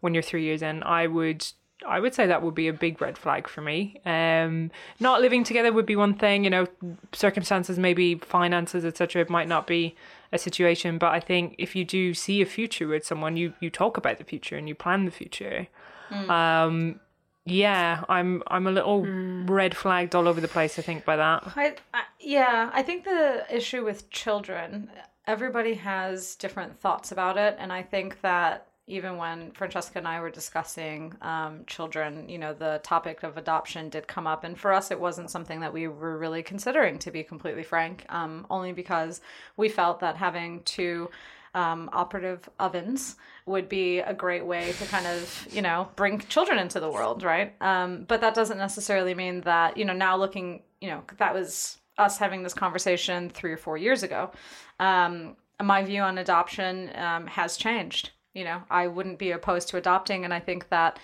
when 0.00 0.14
you're 0.14 0.22
three 0.22 0.42
years 0.44 0.62
in, 0.62 0.82
I 0.82 1.06
would. 1.06 1.46
I 1.86 2.00
would 2.00 2.14
say 2.14 2.26
that 2.26 2.42
would 2.42 2.54
be 2.54 2.68
a 2.68 2.72
big 2.72 3.00
red 3.00 3.18
flag 3.18 3.48
for 3.48 3.60
me. 3.60 4.00
Um, 4.04 4.70
not 5.00 5.20
living 5.20 5.44
together 5.44 5.72
would 5.72 5.86
be 5.86 5.96
one 5.96 6.14
thing, 6.14 6.44
you 6.44 6.50
know, 6.50 6.66
circumstances, 7.12 7.78
maybe 7.78 8.16
finances, 8.16 8.84
etc. 8.84 9.22
It 9.22 9.30
might 9.30 9.48
not 9.48 9.66
be 9.66 9.94
a 10.32 10.38
situation, 10.38 10.98
but 10.98 11.12
I 11.12 11.20
think 11.20 11.54
if 11.58 11.76
you 11.76 11.84
do 11.84 12.14
see 12.14 12.42
a 12.42 12.46
future 12.46 12.88
with 12.88 13.04
someone, 13.04 13.36
you 13.36 13.54
you 13.60 13.70
talk 13.70 13.96
about 13.96 14.18
the 14.18 14.24
future 14.24 14.56
and 14.56 14.68
you 14.68 14.74
plan 14.74 15.04
the 15.04 15.10
future. 15.10 15.68
Um, 16.10 17.00
yeah, 17.46 18.04
I'm 18.08 18.42
I'm 18.46 18.66
a 18.66 18.70
little 18.70 19.04
red 19.04 19.76
flagged 19.76 20.14
all 20.14 20.28
over 20.28 20.40
the 20.40 20.48
place. 20.48 20.78
I 20.78 20.82
think 20.82 21.04
by 21.04 21.16
that. 21.16 21.42
I, 21.56 21.76
I 21.92 22.02
yeah, 22.20 22.70
I 22.72 22.82
think 22.82 23.04
the 23.04 23.44
issue 23.50 23.84
with 23.84 24.10
children, 24.10 24.90
everybody 25.26 25.74
has 25.74 26.36
different 26.36 26.80
thoughts 26.80 27.12
about 27.12 27.36
it, 27.36 27.56
and 27.58 27.72
I 27.72 27.82
think 27.82 28.20
that 28.22 28.68
even 28.86 29.16
when 29.16 29.50
Francesca 29.52 29.98
and 29.98 30.06
I 30.06 30.20
were 30.20 30.30
discussing 30.30 31.14
um, 31.22 31.64
children, 31.66 32.28
you 32.28 32.38
know, 32.38 32.52
the 32.52 32.80
topic 32.82 33.22
of 33.22 33.38
adoption 33.38 33.88
did 33.88 34.06
come 34.06 34.26
up, 34.26 34.44
and 34.44 34.58
for 34.58 34.72
us, 34.72 34.90
it 34.90 35.00
wasn't 35.00 35.30
something 35.30 35.60
that 35.60 35.72
we 35.72 35.88
were 35.88 36.18
really 36.18 36.42
considering, 36.42 36.98
to 36.98 37.10
be 37.10 37.22
completely 37.22 37.62
frank, 37.62 38.04
um, 38.10 38.46
only 38.50 38.72
because 38.72 39.22
we 39.56 39.70
felt 39.70 40.00
that 40.00 40.16
having 40.16 40.62
two 40.64 41.10
um, 41.54 41.88
operative 41.92 42.48
ovens 42.58 43.16
would 43.46 43.68
be 43.68 44.00
a 44.00 44.12
great 44.12 44.44
way 44.44 44.72
to 44.72 44.84
kind 44.86 45.06
of 45.06 45.48
you 45.52 45.62
know 45.62 45.88
bring 45.94 46.18
children 46.18 46.58
into 46.58 46.80
the 46.80 46.90
world 46.90 47.22
right? 47.22 47.54
Um, 47.62 48.04
but 48.08 48.20
that 48.20 48.34
doesn't 48.34 48.58
necessarily 48.58 49.14
mean 49.14 49.40
that 49.42 49.76
you 49.76 49.84
know 49.84 49.92
now 49.92 50.16
looking 50.16 50.62
you 50.80 50.88
know 50.88 51.02
that 51.18 51.32
was 51.32 51.78
us 51.96 52.18
having 52.18 52.42
this 52.42 52.54
conversation 52.54 53.30
three 53.30 53.52
or 53.52 53.56
four 53.56 53.76
years 53.76 54.02
ago 54.02 54.32
um, 54.80 55.36
my 55.62 55.84
view 55.84 56.02
on 56.02 56.18
adoption 56.18 56.90
um, 56.96 57.28
has 57.28 57.56
changed 57.56 58.10
you 58.34 58.44
know 58.44 58.62
i 58.70 58.86
wouldn't 58.86 59.18
be 59.18 59.30
opposed 59.30 59.68
to 59.68 59.76
adopting 59.76 60.24
and 60.24 60.34
i 60.34 60.40
think 60.40 60.68
that 60.68 60.98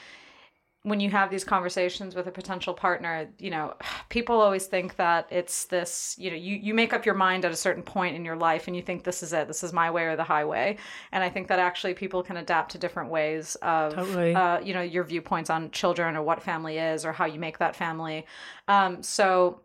when 0.82 0.98
you 0.98 1.10
have 1.10 1.30
these 1.30 1.44
conversations 1.44 2.14
with 2.14 2.26
a 2.26 2.30
potential 2.30 2.72
partner, 2.72 3.28
you 3.38 3.50
know, 3.50 3.74
people 4.08 4.40
always 4.40 4.66
think 4.66 4.96
that 4.96 5.26
it's 5.30 5.66
this, 5.66 6.14
you 6.18 6.30
know, 6.30 6.36
you, 6.36 6.56
you 6.56 6.72
make 6.72 6.92
up 6.92 7.04
your 7.04 7.14
mind 7.14 7.44
at 7.44 7.52
a 7.52 7.56
certain 7.56 7.82
point 7.82 8.16
in 8.16 8.24
your 8.24 8.36
life 8.36 8.66
and 8.66 8.74
you 8.74 8.82
think 8.82 9.04
this 9.04 9.22
is 9.22 9.32
it, 9.32 9.46
this 9.46 9.62
is 9.62 9.72
my 9.72 9.90
way 9.90 10.04
or 10.04 10.16
the 10.16 10.24
highway. 10.24 10.76
And 11.12 11.22
I 11.22 11.28
think 11.28 11.48
that 11.48 11.58
actually 11.58 11.94
people 11.94 12.22
can 12.22 12.38
adapt 12.38 12.72
to 12.72 12.78
different 12.78 13.10
ways 13.10 13.56
of, 13.56 13.94
Totally. 13.94 14.34
uh, 14.34 14.60
you 14.60 14.72
know, 14.72 14.80
your 14.80 15.04
viewpoints 15.04 15.50
on 15.50 15.70
children 15.70 16.16
or 16.16 16.22
what 16.22 16.42
family 16.42 16.78
is 16.78 17.04
or 17.04 17.12
how 17.12 17.26
you 17.26 17.38
make 17.38 17.58
that 17.58 17.76
family. 17.76 18.26
Um, 18.68 19.02
so 19.02 19.60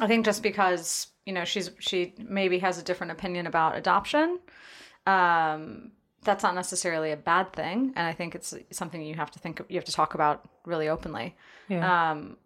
I 0.00 0.06
think 0.06 0.26
just 0.26 0.42
because, 0.42 1.06
you 1.24 1.32
know, 1.32 1.44
she's, 1.44 1.70
she 1.78 2.14
maybe 2.18 2.58
has 2.58 2.78
a 2.78 2.82
different 2.82 3.12
opinion 3.12 3.46
about 3.46 3.76
adoption, 3.76 4.40
um, 5.06 5.92
that's 6.24 6.42
not 6.42 6.54
necessarily 6.54 7.10
a 7.12 7.16
bad 7.16 7.52
thing 7.52 7.92
and 7.96 8.06
i 8.06 8.12
think 8.12 8.34
it's 8.34 8.54
something 8.70 9.00
you 9.02 9.14
have 9.14 9.30
to 9.30 9.38
think 9.38 9.60
you 9.68 9.76
have 9.76 9.84
to 9.84 9.92
talk 9.92 10.14
about 10.14 10.36
really 10.64 10.88
openly 10.88 11.34
Yeah. 11.68 12.10
um 12.10 12.36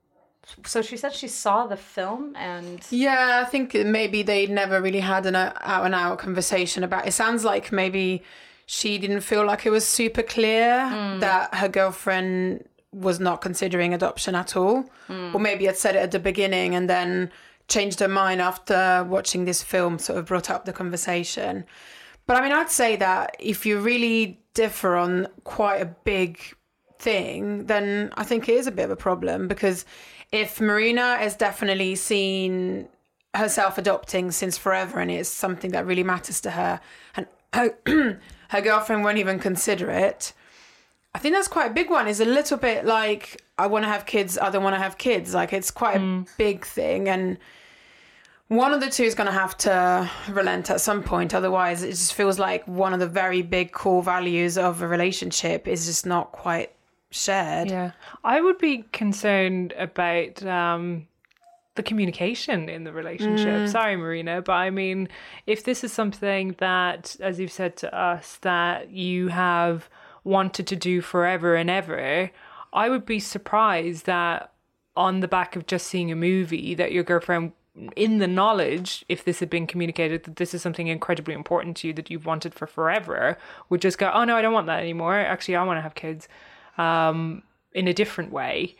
so 0.64 0.80
she 0.82 0.97
said 0.97 1.12
she 1.12 1.28
saw 1.28 1.66
the 1.66 1.76
film 1.76 2.35
and 2.37 2.80
Yeah, 2.90 3.42
I 3.44 3.50
think 3.50 3.75
maybe 3.75 4.23
they 4.23 4.47
never 4.47 4.80
really 4.80 5.00
had 5.00 5.26
an 5.26 5.35
uh, 5.37 5.52
out 5.61 5.85
and 5.85 5.94
out 5.94 6.18
conversation 6.18 6.82
about. 6.85 7.06
It 7.06 7.12
sounds 7.12 7.44
like 7.44 7.70
maybe 7.70 8.23
she 8.64 8.97
didn't 8.97 9.20
feel 9.20 9.44
like 9.44 9.66
it 9.66 9.70
was 9.70 9.85
super 9.87 10.23
clear 10.23 10.88
that 11.20 11.54
her 11.56 11.68
girlfriend 11.68 12.64
was 12.92 13.20
not 13.20 13.42
considering 13.42 13.92
adoption 13.92 14.35
at 14.35 14.56
all, 14.56 14.88
or 15.35 15.38
maybe 15.38 15.66
had 15.66 15.76
said 15.76 15.94
it 15.97 15.99
at 15.99 16.12
the 16.12 16.18
beginning 16.18 16.75
and 16.75 16.88
then 16.88 17.30
changed 17.68 18.00
her 18.00 18.08
mind 18.08 18.40
after 18.40 19.04
watching 19.06 19.44
this 19.44 19.62
film. 19.62 19.99
Sort 19.99 20.18
of 20.18 20.25
brought 20.25 20.49
up 20.49 20.64
the 20.64 20.73
conversation. 20.73 21.64
But 22.28 22.37
I 22.37 22.42
mean, 22.42 22.52
I'd 22.52 22.70
say 22.70 22.94
that 22.97 23.37
if 23.40 23.64
you 23.64 23.80
really 23.80 24.38
differ 24.52 24.97
on 24.97 25.28
quite 25.44 25.80
a 25.80 25.87
big 25.87 26.38
thing, 26.99 27.64
then 27.64 28.12
I 28.18 28.23
think 28.23 28.50
it 28.50 28.56
is 28.56 28.66
a 28.66 28.70
bit 28.70 28.85
of 28.85 28.90
a 28.90 28.97
problem 28.97 29.49
because 29.49 29.87
if 30.30 30.61
Marina 30.61 31.16
has 31.16 31.35
definitely 31.35 31.94
seen 31.94 32.87
herself 33.35 33.78
adopting 33.78 34.30
since 34.30 34.58
forever 34.58 35.00
and 35.00 35.11
it's 35.11 35.30
something 35.30 35.70
that 35.70 35.87
really 35.87 36.02
matters 36.02 36.42
to 36.42 36.50
her 36.50 36.80
and 37.16 37.26
her, 37.54 37.75
her 38.50 38.61
girlfriend 38.61 39.04
won't 39.04 39.16
even 39.16 39.38
consider 39.38 39.90
it, 39.90 40.35
I 41.14 41.20
think 41.20 41.35
that's 41.35 41.49
quite 41.49 41.70
a 41.70 41.75
big 41.75 41.88
one. 41.88 42.06
It's 42.08 42.20
a 42.20 42.26
little 42.26 42.58
bit 42.58 42.85
like 42.85 43.42
I 43.56 43.68
want 43.68 43.87
to 43.87 43.88
have 43.88 44.04
kids, 44.04 44.37
I 44.37 44.50
don't 44.50 44.62
want 44.62 44.76
to 44.76 44.82
have 44.82 44.99
kids. 44.99 45.32
Like 45.32 45.54
it's 45.54 45.70
quite 45.70 45.97
a 45.97 46.00
mm. 46.00 46.28
big 46.37 46.66
thing 46.66 47.08
and 47.08 47.38
one 48.49 48.73
of 48.73 48.81
the 48.81 48.88
two 48.88 49.05
is 49.05 49.14
going 49.14 49.26
to 49.26 49.33
have 49.33 49.57
to 49.59 50.11
relent 50.31 50.71
at 50.71 50.81
some 50.81 51.02
point. 51.02 51.35
Otherwise, 51.35 51.83
it 51.83 51.90
just 51.90 52.14
feels 52.14 52.38
like 52.38 52.67
one 52.67 52.95
of 52.95 53.00
the 53.00 53.07
very 53.07 53.43
big 53.43 53.73
core 53.73 54.02
values 54.02 54.57
of 54.57 54.83
a 54.83 54.88
relationship 54.88 55.69
is 55.69 55.87
just 55.87 56.07
not 56.07 56.33
quite 56.33 56.73
shared. 57.11 57.71
Yeah. 57.71 57.93
I 58.25 58.40
would 58.40 58.59
be 58.59 58.85
concerned 58.93 59.75
about 59.76 60.43
um, 60.45 61.07
the 61.75 61.83
communication 61.83 62.71
in 62.71 62.85
the 62.85 62.93
relationship. 62.93 63.69
Sorry, 63.69 63.97
Marina, 63.97 64.40
but 64.40 64.52
I 64.55 64.71
mean, 64.71 65.09
if 65.47 65.64
this 65.64 65.85
is 65.85 65.93
something 65.93 66.57
that, 66.59 67.17
as 67.21 67.38
you've 67.38 67.52
said 67.52 67.76
to 67.78 67.95
us, 67.95 68.38
that 68.43 68.90
you 68.90 69.28
have 69.28 69.90
wanted 70.25 70.67
to 70.69 70.76
do 70.76 71.00
forever 71.02 71.55
and 71.55 71.69
ever, 71.69 72.31
I 72.73 72.88
would 72.88 73.05
be 73.05 73.21
surprised 73.21 74.07
that 74.07 74.52
on 74.97 75.21
the 75.21 75.28
back 75.28 75.55
of 75.55 75.67
just 75.67 75.87
seeing 75.87 76.11
a 76.11 76.17
movie 76.17 76.75
that 76.75 76.93
your 76.93 77.05
girlfriend 77.05 77.52
in 77.97 78.18
the 78.18 78.26
knowledge 78.26 79.04
if 79.08 79.25
this 79.25 79.40
had 79.40 79.50
been 79.50 79.66
communicated 79.66 80.25
that 80.25 80.37
this 80.37 80.52
is 80.54 80.62
something 80.62 80.88
incredibly 80.88 81.35
important 81.35 81.76
to 81.76 81.87
you 81.87 81.92
that 81.92 82.11
you've 82.11 82.26
wanted 82.26 82.54
for 82.54 82.66
forever 82.66 83.38
would 83.68 83.80
just 83.80 83.99
go 83.99 84.11
oh 84.12 84.25
no 84.25 84.37
i 84.37 84.42
don't 84.42 84.52
want 84.52 84.66
that 84.66 84.80
anymore. 84.80 85.14
Actually 85.18 85.56
i 85.56 85.62
want 85.64 85.78
to 85.78 85.82
have 85.82 85.94
kids 85.94 86.28
um, 86.76 87.42
in 87.73 87.88
a 87.88 87.92
different 87.92 88.32
way. 88.32 88.75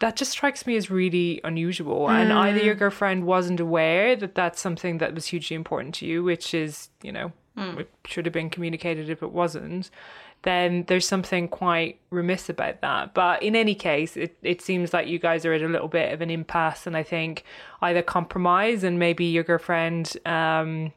That 0.00 0.16
just 0.16 0.32
strikes 0.32 0.66
me 0.66 0.76
as 0.76 0.90
really 0.90 1.40
unusual. 1.44 2.08
And 2.08 2.32
either 2.32 2.58
your 2.60 2.74
girlfriend 2.74 3.24
wasn't 3.24 3.60
aware 3.60 4.16
that 4.16 4.34
that's 4.34 4.60
something 4.60 4.98
that 4.98 5.14
was 5.14 5.26
hugely 5.26 5.54
important 5.54 5.94
to 5.96 6.06
you 6.06 6.24
which 6.24 6.54
is 6.54 6.88
you 7.02 7.12
know 7.12 7.32
it 7.78 7.90
should 8.06 8.24
have 8.26 8.32
been 8.32 8.50
communicated 8.50 9.08
if 9.10 9.22
it 9.22 9.30
wasn't 9.30 9.90
then 10.42 10.84
there's 10.88 11.06
something 11.06 11.48
quite 11.48 12.00
remiss 12.10 12.48
about 12.48 12.80
that. 12.80 13.14
But 13.14 13.42
in 13.42 13.54
any 13.54 13.74
case, 13.74 14.16
it, 14.16 14.36
it 14.42 14.60
seems 14.60 14.92
like 14.92 15.06
you 15.06 15.18
guys 15.18 15.44
are 15.46 15.52
at 15.52 15.62
a 15.62 15.68
little 15.68 15.88
bit 15.88 16.12
of 16.12 16.20
an 16.20 16.30
impasse, 16.30 16.86
and 16.86 16.96
I 16.96 17.02
think 17.02 17.44
either 17.80 18.02
compromise 18.02 18.82
and 18.84 18.98
maybe 18.98 19.24
your 19.26 19.44
girlfriend 19.44 20.16
um, 20.26 20.92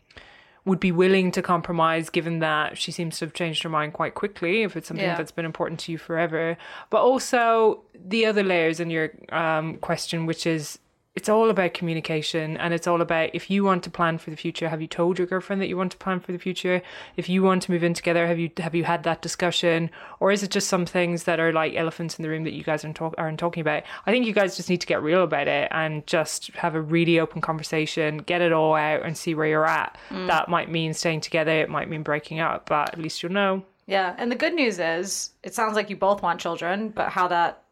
would 0.65 0.79
be 0.79 0.91
willing 0.91 1.31
to 1.31 1.43
compromise 1.43 2.09
given 2.09 2.39
that 2.39 2.75
she 2.75 2.91
seems 2.91 3.19
to 3.19 3.25
have 3.25 3.33
changed 3.33 3.61
her 3.61 3.69
mind 3.69 3.93
quite 3.93 4.15
quickly 4.15 4.63
if 4.63 4.75
it's 4.75 4.87
something 4.87 5.05
Yeah. 5.05 5.15
that's 5.15 5.31
been 5.31 5.45
important 5.45 5.79
to 5.81 5.91
you 5.91 5.99
forever. 5.99 6.57
But 6.89 7.01
also 7.01 7.83
the 7.93 8.25
other 8.25 8.41
layers 8.43 8.79
in 8.79 8.89
your 8.89 9.11
um, 9.31 9.77
question, 9.77 10.25
which 10.25 10.47
is 10.47 10.79
it's 11.15 11.29
all 11.29 11.49
about 11.49 11.73
communication 11.73 12.57
and 12.57 12.73
it's 12.73 12.87
all 12.87 13.01
about 13.01 13.29
if 13.33 13.49
you 13.49 13.63
want 13.63 13.83
to 13.83 13.89
plan 13.89 14.17
for 14.17 14.31
the 14.31 14.35
future 14.35 14.67
have 14.67 14.81
you 14.81 14.87
told 14.87 15.17
your 15.17 15.25
girlfriend 15.25 15.61
that 15.61 15.69
you 15.69 15.77
want 15.77 15.93
to 15.93 15.97
plan 15.97 16.19
for 16.19 16.33
the 16.33 16.37
future? 16.37 16.81
If 17.15 17.29
you 17.29 17.41
want 17.41 17.63
to 17.63 17.71
move 17.71 17.83
in 17.83 17.93
together 17.93 18.27
have 18.27 18.37
you 18.37 18.51
have 18.57 18.75
you 18.75 18.83
had 18.83 19.03
that 19.03 19.21
discussion? 19.21 19.89
Or 20.19 20.31
is 20.31 20.43
it 20.43 20.51
just 20.51 20.67
some 20.67 20.85
things 20.85 21.23
that 21.23 21.39
are 21.39 21.53
like 21.53 21.73
elephants 21.75 22.19
in 22.19 22.23
the 22.23 22.29
room 22.29 22.43
that 22.43 22.53
you 22.53 22.63
guys 22.63 22.83
aren't, 22.83 22.97
talk- 22.97 23.15
aren't 23.17 23.39
talking 23.39 23.61
about? 23.61 23.83
I 24.05 24.11
think 24.11 24.25
you 24.25 24.33
guys 24.33 24.57
just 24.57 24.69
need 24.69 24.81
to 24.81 24.87
get 24.87 25.01
real 25.01 25.23
about 25.23 25.47
it 25.47 25.69
and 25.71 26.05
just 26.05 26.49
have 26.55 26.75
a 26.75 26.81
really 26.81 27.19
open 27.19 27.39
conversation 27.39 28.17
get 28.17 28.41
it 28.41 28.51
all 28.51 28.75
out 28.75 29.03
and 29.03 29.17
see 29.17 29.33
where 29.33 29.47
you're 29.47 29.65
at. 29.65 29.97
Mm. 30.09 30.27
That 30.27 30.49
might 30.49 30.69
mean 30.69 30.93
staying 30.93 31.21
together 31.21 31.51
it 31.51 31.69
might 31.69 31.89
mean 31.89 32.03
breaking 32.03 32.39
up 32.39 32.67
but 32.67 32.93
at 32.93 32.99
least 32.99 33.23
you'll 33.23 33.31
know. 33.31 33.63
Yeah, 33.87 34.15
and 34.17 34.31
the 34.31 34.35
good 34.35 34.53
news 34.53 34.79
is 34.79 35.31
it 35.43 35.53
sounds 35.53 35.75
like 35.75 35.89
you 35.89 35.95
both 35.95 36.23
want 36.23 36.41
children, 36.41 36.89
but 36.89 37.09
how 37.09 37.27
that 37.27 37.63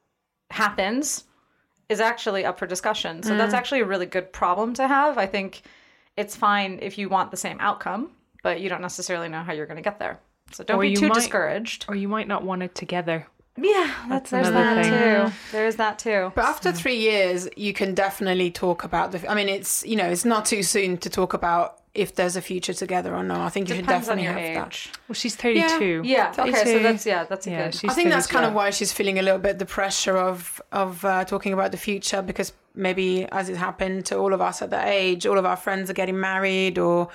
happens 0.52 1.24
is 1.94 2.00
actually 2.02 2.44
up 2.46 2.60
for 2.60 2.68
discussion. 2.68 3.24
So 3.24 3.32
Mm. 3.34 3.38
that's 3.38 3.54
actually 3.54 3.82
a 3.82 3.86
really 3.86 4.06
good 4.16 4.28
problem 4.34 4.74
to 4.80 4.88
have. 4.88 5.18
I 5.18 5.28
think 5.36 5.62
it's 6.18 6.36
fine 6.36 6.80
if 6.82 6.98
you 6.98 7.08
want 7.10 7.32
the 7.32 7.38
same 7.38 7.58
outcome, 7.60 8.12
but 8.44 8.60
you 8.62 8.68
don't 8.70 8.82
necessarily 8.82 9.30
know 9.30 9.42
how 9.44 9.54
you're 9.54 9.66
going 9.72 9.82
to 9.84 9.90
get 9.90 10.00
there. 10.00 10.20
So 10.52 10.64
don't 10.64 10.78
Or 10.78 10.82
be 10.82 10.96
too 10.96 11.08
might- 11.08 11.16
discouraged. 11.16 11.86
or 11.88 11.96
you 11.96 12.08
might 12.08 12.28
not 12.28 12.44
want 12.44 12.62
it 12.64 12.76
together 12.76 13.28
Yeah, 13.56 13.90
that's, 14.10 14.30
there's 14.32 14.50
that 14.50 14.84
thing. 14.84 14.92
too. 15.30 15.34
There's 15.52 15.76
that 15.78 16.00
too. 16.00 16.32
But 16.36 16.46
after 16.46 16.72
three 16.72 16.98
years, 16.98 17.48
you 17.56 17.72
can 17.74 17.94
definitely 17.94 18.50
talk 18.52 18.84
about 18.84 19.12
the. 19.12 19.20
I 19.30 19.36
mean, 19.36 19.48
it's 19.48 19.86
you 19.86 19.96
know, 19.96 20.10
it's 20.10 20.26
not 20.26 20.46
too 20.46 20.64
soon 20.64 20.98
to 20.98 21.10
talk 21.10 21.34
about 21.36 21.78
if 21.96 22.16
there's 22.16 22.36
a 22.36 22.42
future 22.42 22.74
together 22.74 23.14
or 23.16 23.24
not. 23.24 23.42
I 23.42 23.50
think 23.50 23.70
you 23.70 23.76
should 23.76 23.86
Depends 23.86 24.10
on 24.10 24.18
definitely 24.18 24.42
your 24.44 24.56
have 24.56 24.66
that. 24.66 24.74
age. 24.74 24.92
well 25.08 25.14
she's 25.14 25.36
32 25.36 26.02
Yeah. 26.06 26.34
Okay. 26.38 26.52
So 26.74 26.80
that's 26.80 27.06
yeah. 27.06 27.24
That's 27.26 27.46
a 27.46 27.52
yeah 27.52 27.64
good. 27.66 27.76
she's 27.76 27.90
I 27.92 27.94
think 27.94 28.10
that's 28.10 28.26
kind 28.28 28.46
of 28.46 28.54
why 28.54 28.72
she's 28.72 28.92
feeling 28.92 29.20
a 29.20 29.22
little 29.22 29.40
bit 29.40 29.60
the 29.60 29.66
pressure 29.66 30.18
of 30.18 30.60
of 30.72 31.06
uh, 31.06 31.24
talking 31.26 31.54
about 31.54 31.72
the 31.72 31.78
future 31.78 32.22
because 32.24 32.52
maybe 32.74 33.26
as 33.32 33.48
it 33.50 33.58
happened 33.58 34.06
to 34.08 34.18
all 34.18 34.34
of 34.34 34.42
us 34.42 34.62
at 34.64 34.72
that 34.72 34.88
age, 34.88 35.28
all 35.28 35.38
of 35.38 35.46
our 35.46 35.56
friends 35.56 35.90
are 35.90 35.94
getting 35.94 36.20
married 36.20 36.80
or 36.80 37.10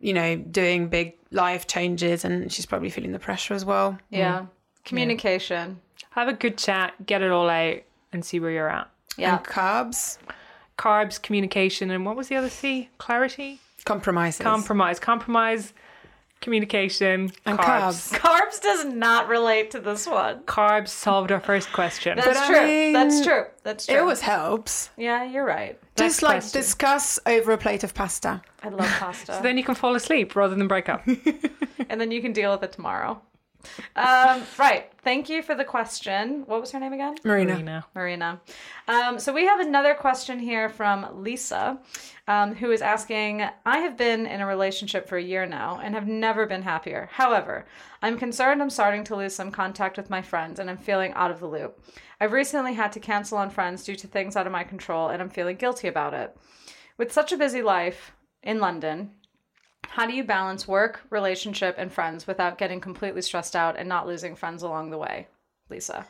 you 0.00 0.14
know 0.14 0.36
doing 0.36 0.88
big 0.88 1.14
life 1.30 1.66
changes, 1.66 2.24
and 2.24 2.50
she's 2.50 2.64
probably 2.66 2.88
feeling 2.90 3.12
the 3.12 3.18
pressure 3.18 3.52
as 3.54 3.64
well. 3.64 3.98
yeah. 4.08 4.46
Communication. 4.86 5.80
have 6.10 6.28
a 6.28 6.32
good 6.32 6.56
chat 6.56 6.92
get 7.06 7.20
it 7.22 7.30
all 7.30 7.48
out 7.50 7.78
and 8.12 8.24
see 8.24 8.38
where 8.40 8.50
you're 8.50 8.68
at 8.70 8.88
Yeah. 9.16 9.36
And 9.38 9.44
carbs, 9.46 10.18
carbs, 10.78 11.20
communication, 11.20 11.90
and 11.90 12.06
what 12.06 12.16
was 12.16 12.28
the 12.28 12.36
other 12.36 12.48
C? 12.50 12.88
Clarity, 12.98 13.60
compromises, 13.84 14.40
compromise, 14.42 14.98
compromise, 14.98 15.72
communication, 16.40 17.32
and 17.46 17.58
carbs. 17.58 18.12
carbs. 18.12 18.18
Carbs 18.18 18.60
does 18.60 18.84
not 18.84 19.28
relate 19.28 19.70
to 19.70 19.80
this 19.80 20.06
one. 20.06 20.40
Carbs 20.42 20.88
solved 20.88 21.32
our 21.32 21.40
first 21.40 21.72
question. 21.72 22.16
That's 22.16 22.38
I 22.38 22.46
true. 22.46 22.66
mean, 22.66 22.92
That's 22.92 23.24
true. 23.24 23.44
That's 23.62 23.86
true. 23.86 23.96
It 23.96 23.98
always 23.98 24.20
helps. 24.20 24.90
Yeah, 24.96 25.24
you're 25.24 25.46
right. 25.46 25.78
Just 25.96 26.16
Next 26.16 26.22
like 26.22 26.32
question. 26.42 26.60
discuss 26.60 27.18
over 27.26 27.52
a 27.52 27.58
plate 27.58 27.82
of 27.84 27.94
pasta. 27.94 28.42
I 28.62 28.68
love 28.68 28.86
pasta. 28.86 29.34
So 29.34 29.42
then 29.42 29.56
you 29.56 29.64
can 29.64 29.74
fall 29.74 29.94
asleep 29.94 30.36
rather 30.36 30.54
than 30.54 30.68
break 30.68 30.88
up. 30.88 31.06
and 31.88 32.00
then 32.00 32.10
you 32.10 32.20
can 32.20 32.32
deal 32.32 32.52
with 32.52 32.62
it 32.62 32.72
tomorrow. 32.72 33.20
Um, 33.96 34.42
right. 34.58 34.90
Thank 35.02 35.28
you 35.28 35.42
for 35.42 35.54
the 35.54 35.64
question. 35.64 36.44
What 36.46 36.60
was 36.60 36.70
her 36.72 36.80
name 36.80 36.92
again? 36.92 37.16
Marina. 37.24 37.52
Marina. 37.54 37.86
Marina. 37.94 38.40
Um, 38.88 39.18
so 39.18 39.32
we 39.32 39.44
have 39.44 39.60
another 39.60 39.94
question 39.94 40.38
here 40.38 40.68
from 40.68 41.22
Lisa, 41.22 41.78
um, 42.26 42.54
who 42.54 42.70
is 42.70 42.82
asking 42.82 43.46
I 43.66 43.78
have 43.78 43.96
been 43.96 44.26
in 44.26 44.40
a 44.40 44.46
relationship 44.46 45.08
for 45.08 45.16
a 45.16 45.22
year 45.22 45.46
now 45.46 45.80
and 45.82 45.94
have 45.94 46.06
never 46.06 46.46
been 46.46 46.62
happier. 46.62 47.08
However, 47.12 47.66
I'm 48.02 48.18
concerned 48.18 48.62
I'm 48.62 48.70
starting 48.70 49.04
to 49.04 49.16
lose 49.16 49.34
some 49.34 49.50
contact 49.50 49.96
with 49.96 50.10
my 50.10 50.22
friends 50.22 50.58
and 50.58 50.70
I'm 50.70 50.78
feeling 50.78 51.12
out 51.14 51.30
of 51.30 51.40
the 51.40 51.46
loop. 51.46 51.84
I've 52.20 52.32
recently 52.32 52.74
had 52.74 52.92
to 52.92 53.00
cancel 53.00 53.38
on 53.38 53.50
friends 53.50 53.84
due 53.84 53.96
to 53.96 54.06
things 54.06 54.36
out 54.36 54.46
of 54.46 54.52
my 54.52 54.64
control 54.64 55.08
and 55.08 55.20
I'm 55.20 55.30
feeling 55.30 55.56
guilty 55.56 55.88
about 55.88 56.14
it. 56.14 56.36
With 56.96 57.12
such 57.12 57.32
a 57.32 57.36
busy 57.36 57.60
life 57.60 58.12
in 58.42 58.60
London, 58.60 59.10
how 59.88 60.06
do 60.06 60.14
you 60.14 60.24
balance 60.24 60.66
work, 60.66 61.02
relationship, 61.10 61.76
and 61.78 61.92
friends 61.92 62.26
without 62.26 62.58
getting 62.58 62.80
completely 62.80 63.22
stressed 63.22 63.56
out 63.56 63.76
and 63.76 63.88
not 63.88 64.06
losing 64.06 64.34
friends 64.34 64.62
along 64.62 64.90
the 64.90 64.98
way? 64.98 65.28
Lisa. 65.70 66.06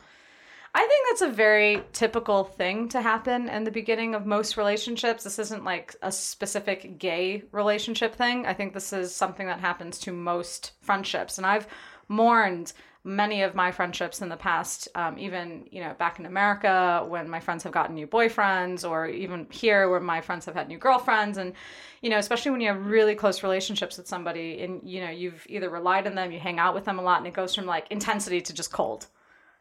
I 0.77 0.81
think 0.81 1.07
that's 1.09 1.31
a 1.31 1.37
very 1.37 1.85
typical 1.93 2.43
thing 2.43 2.89
to 2.89 3.01
happen 3.01 3.49
in 3.49 3.63
the 3.63 3.71
beginning 3.71 4.17
of 4.17 4.27
most 4.27 4.57
relationships. 4.57 5.23
This 5.23 5.39
isn't 5.39 5.63
like 5.63 5.95
a 6.03 6.11
specific 6.11 6.99
gay 6.99 7.45
relationship 7.53 8.17
thing. 8.17 8.45
I 8.45 8.55
think 8.55 8.75
this 8.75 8.93
is 8.93 9.15
something 9.15 9.47
that 9.47 9.61
happens 9.61 10.01
to 10.01 10.13
most 10.13 10.73
friendships. 10.81 11.39
And 11.39 11.47
I've 11.47 11.69
mourned 12.09 12.73
many 13.07 13.43
of 13.43 13.55
my 13.55 13.71
friendships 13.71 14.23
in 14.23 14.31
the 14.31 14.37
past, 14.37 14.89
um, 14.95 15.19
even, 15.19 15.67
you 15.71 15.83
know, 15.83 15.95
back 15.99 16.19
in 16.19 16.25
America 16.25 17.05
when 17.07 17.29
my 17.29 17.39
friends 17.39 17.63
have 17.63 17.73
gotten 17.73 17.95
new 17.95 18.07
boyfriends, 18.07 18.89
or 18.89 19.07
even 19.07 19.47
here 19.51 19.91
where 19.91 20.01
my 20.01 20.23
friends 20.23 20.47
have 20.47 20.55
had 20.55 20.69
new 20.69 20.79
girlfriends. 20.79 21.37
And, 21.37 21.53
you 22.01 22.09
know, 22.09 22.17
especially 22.17 22.51
when 22.51 22.63
you 22.63 22.69
have 22.69 22.87
really 22.87 23.15
close 23.15 23.43
relationships 23.43 23.99
with 23.99 24.07
somebody 24.07 24.63
and, 24.63 24.81
you 24.89 25.03
know, 25.03 25.11
you've 25.11 25.47
either 25.51 25.69
relied 25.69 26.07
on 26.07 26.15
them, 26.15 26.33
you 26.33 26.41
hang 26.41 26.59
out 26.59 26.75
with 26.75 26.87
them 26.87 26.99
a 26.99 27.03
lot, 27.03 27.19
and 27.19 27.27
it 27.27 27.35
goes 27.35 27.55
from 27.55 27.67
like 27.67 27.87
intensity 27.91 28.41
to 28.41 28.55
just 28.55 28.73
cold 28.73 29.07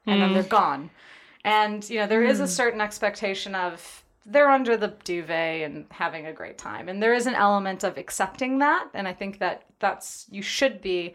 and 0.06 0.22
then 0.22 0.34
they're 0.34 0.44
gone. 0.44 0.90
And 1.44 1.88
you 1.90 2.00
know, 2.00 2.08
there 2.08 2.24
is 2.24 2.40
a 2.40 2.48
certain 2.48 2.82
expectation 2.82 3.56
of 3.56 4.04
they're 4.26 4.50
under 4.50 4.78
the 4.78 4.96
duvet 5.04 5.64
and 5.64 5.86
having 5.92 6.28
a 6.28 6.34
great 6.34 6.58
time, 6.58 6.88
and 6.88 7.02
there 7.02 7.14
is 7.14 7.28
an 7.28 7.36
element 7.36 7.84
of 7.84 7.98
accepting 7.98 8.60
that. 8.60 8.88
And 8.94 9.08
I 9.08 9.14
think 9.14 9.40
that 9.40 9.64
that's 9.80 10.26
you 10.32 10.42
should 10.42 10.82
be 10.82 11.14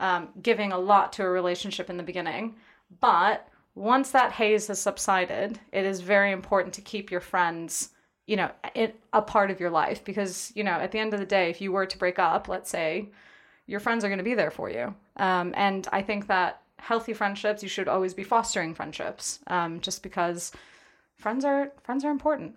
um, 0.00 0.28
giving 0.42 0.72
a 0.72 0.78
lot 0.78 1.12
to 1.14 1.22
a 1.22 1.28
relationship 1.28 1.90
in 1.90 1.96
the 1.96 2.02
beginning, 2.02 2.56
but 3.00 3.48
once 3.74 4.10
that 4.10 4.32
haze 4.32 4.68
has 4.68 4.80
subsided, 4.80 5.58
it 5.72 5.84
is 5.84 6.00
very 6.00 6.32
important 6.32 6.74
to 6.74 6.80
keep 6.80 7.10
your 7.10 7.20
friends, 7.20 7.90
you 8.26 8.36
know, 8.36 8.50
it, 8.74 9.00
a 9.12 9.22
part 9.22 9.50
of 9.50 9.60
your 9.60 9.70
life 9.70 10.04
because, 10.04 10.52
you 10.54 10.62
know, 10.62 10.72
at 10.72 10.92
the 10.92 10.98
end 10.98 11.12
of 11.12 11.20
the 11.20 11.26
day, 11.26 11.50
if 11.50 11.60
you 11.60 11.72
were 11.72 11.86
to 11.86 11.98
break 11.98 12.18
up, 12.18 12.48
let's 12.48 12.70
say, 12.70 13.10
your 13.66 13.80
friends 13.80 14.04
are 14.04 14.08
going 14.08 14.18
to 14.18 14.24
be 14.24 14.34
there 14.34 14.50
for 14.50 14.70
you. 14.70 14.94
Um, 15.16 15.52
and 15.56 15.88
I 15.90 16.02
think 16.02 16.26
that 16.28 16.62
healthy 16.78 17.14
friendships, 17.14 17.62
you 17.62 17.68
should 17.68 17.88
always 17.88 18.14
be 18.14 18.22
fostering 18.22 18.74
friendships, 18.74 19.40
um, 19.46 19.80
just 19.80 20.02
because 20.02 20.52
friends 21.16 21.44
are 21.44 21.72
friends 21.82 22.04
are 22.04 22.10
important. 22.10 22.54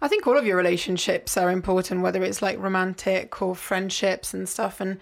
I 0.00 0.08
think 0.08 0.26
all 0.26 0.36
of 0.36 0.46
your 0.46 0.56
relationships 0.56 1.36
are 1.36 1.50
important, 1.50 2.02
whether 2.02 2.22
it's 2.22 2.42
like 2.42 2.58
romantic 2.58 3.40
or 3.40 3.54
friendships 3.54 4.34
and 4.34 4.48
stuff. 4.48 4.80
And 4.80 4.98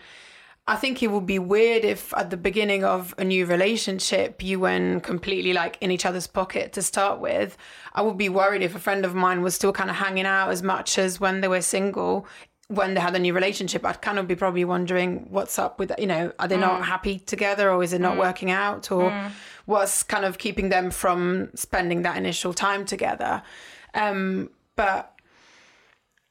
I 0.67 0.77
think 0.77 1.03
it 1.03 1.09
would 1.09 1.27
be 1.27 1.39
weird 1.39 1.85
if 1.85 2.15
at 2.15 2.31
the 2.31 2.39
beginning 2.39 2.85
of 2.85 3.15
a 3.19 3.25
new 3.25 3.45
relationship 3.45 4.43
you 4.43 4.59
went 4.59 5.03
completely 5.03 5.53
like 5.53 5.77
in 5.83 5.91
each 5.91 6.07
other's 6.07 6.27
pocket 6.27 6.73
to 6.73 6.83
start 6.83 7.21
with. 7.21 7.59
I 7.93 8.01
would 8.01 8.17
be 8.17 8.31
worried 8.31 8.63
if 8.63 8.75
a 8.75 8.79
friend 8.79 9.05
of 9.05 9.15
mine 9.15 9.43
was 9.43 9.55
still 9.55 9.73
kind 9.73 9.91
of 9.91 9.97
hanging 9.97 10.25
out 10.25 10.49
as 10.51 10.63
much 10.63 10.97
as 10.99 11.21
when 11.21 11.43
they 11.43 11.49
were 11.49 11.61
single. 11.61 12.27
When 12.69 12.95
they 12.95 13.01
had 13.01 13.15
a 13.15 13.19
new 13.19 13.35
relationship, 13.35 13.85
I'd 13.85 14.01
kind 14.01 14.19
of 14.19 14.27
be 14.27 14.37
probably 14.37 14.65
wondering 14.65 15.27
what's 15.29 15.59
up 15.59 15.79
with, 15.79 15.93
you 15.99 16.07
know, 16.07 16.33
are 16.39 16.49
they 16.49 16.57
not 16.57 16.81
mm. 16.81 16.85
happy 16.85 17.19
together 17.19 17.71
or 17.71 17.83
is 17.83 17.93
it 17.93 18.01
not 18.01 18.15
mm. 18.15 18.21
working 18.21 18.51
out 18.51 18.91
or 18.91 19.11
mm. 19.11 19.31
what's 19.67 20.03
kind 20.03 20.25
of 20.25 20.39
keeping 20.39 20.71
them 20.71 20.91
from 20.91 21.51
spending 21.55 22.03
that 22.03 22.17
initial 22.17 22.55
time 22.55 22.87
together. 22.87 23.43
Um, 23.93 24.49
but 24.77 25.15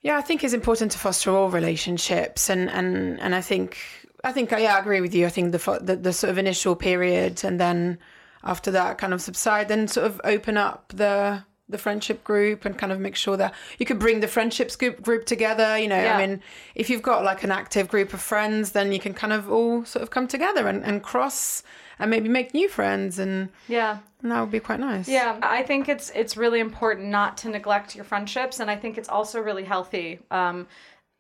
yeah, 0.02 0.18
I 0.18 0.22
think 0.22 0.44
it's 0.44 0.56
important 0.56 0.92
to 0.94 0.98
foster 0.98 1.30
all 1.32 1.50
relationships, 1.50 2.50
and 2.50 2.70
and 2.70 3.22
and 3.22 3.34
I 3.34 3.40
think 3.40 3.78
I 4.24 4.32
think 4.32 4.52
yeah, 4.52 4.76
I 4.76 4.80
agree 4.80 5.02
with 5.02 5.14
you. 5.14 5.26
I 5.26 5.30
think 5.30 5.52
the 5.52 5.80
the, 5.82 5.96
the 5.96 6.14
sort 6.14 6.32
of 6.32 6.38
initial 6.38 6.76
period, 6.76 7.44
and 7.44 7.60
then 7.60 8.00
after 8.44 8.72
that, 8.72 8.98
kind 8.98 9.14
of 9.14 9.22
subside, 9.22 9.68
then 9.68 9.88
sort 9.88 10.06
of 10.08 10.22
open 10.24 10.58
up 10.58 10.94
the 10.96 11.44
the 11.70 11.78
friendship 11.78 12.24
group 12.24 12.66
and 12.66 12.78
kind 12.78 12.92
of 12.92 13.00
make 13.00 13.16
sure 13.16 13.38
that 13.38 13.54
you 13.80 13.86
could 13.86 13.98
bring 13.98 14.20
the 14.20 14.28
friendships 14.28 14.76
group 14.76 15.02
group 15.02 15.26
together. 15.26 15.78
You 15.78 15.88
know, 15.88 16.02
Yeah. 16.02 16.18
I 16.18 16.26
mean, 16.28 16.42
if 16.76 16.90
you've 16.90 17.02
got 17.02 17.24
like 17.24 17.44
an 17.44 17.52
active 17.52 17.88
group 17.88 18.14
of 18.14 18.22
friends, 18.22 18.72
then 18.74 18.92
you 18.92 19.00
can 19.00 19.14
kind 19.14 19.34
of 19.34 19.50
all 19.52 19.86
sort 19.86 20.04
of 20.04 20.10
come 20.10 20.28
together 20.28 20.68
and, 20.68 20.84
and 20.84 21.02
cross 21.02 21.64
and 22.00 22.10
maybe 22.10 22.28
make 22.28 22.54
new 22.54 22.68
friends, 22.68 23.20
and, 23.20 23.50
Yeah. 23.68 24.00
and 24.22 24.32
that 24.32 24.42
would 24.42 24.52
be 24.52 24.60
quite 24.60 24.80
nice. 24.80 25.08
Yeah, 25.08 25.38
I 25.42 25.64
think 25.64 25.88
it's 25.88 26.10
it's 26.16 26.36
really 26.36 26.60
important 26.60 27.08
not 27.10 27.38
to 27.38 27.50
neglect 27.50 27.96
your 27.96 28.04
friendships, 28.04 28.60
and 28.60 28.70
I 28.70 28.76
think 28.76 28.98
it's 28.98 29.10
also 29.10 29.40
really 29.40 29.64
healthy, 29.64 30.20
um, 30.32 30.68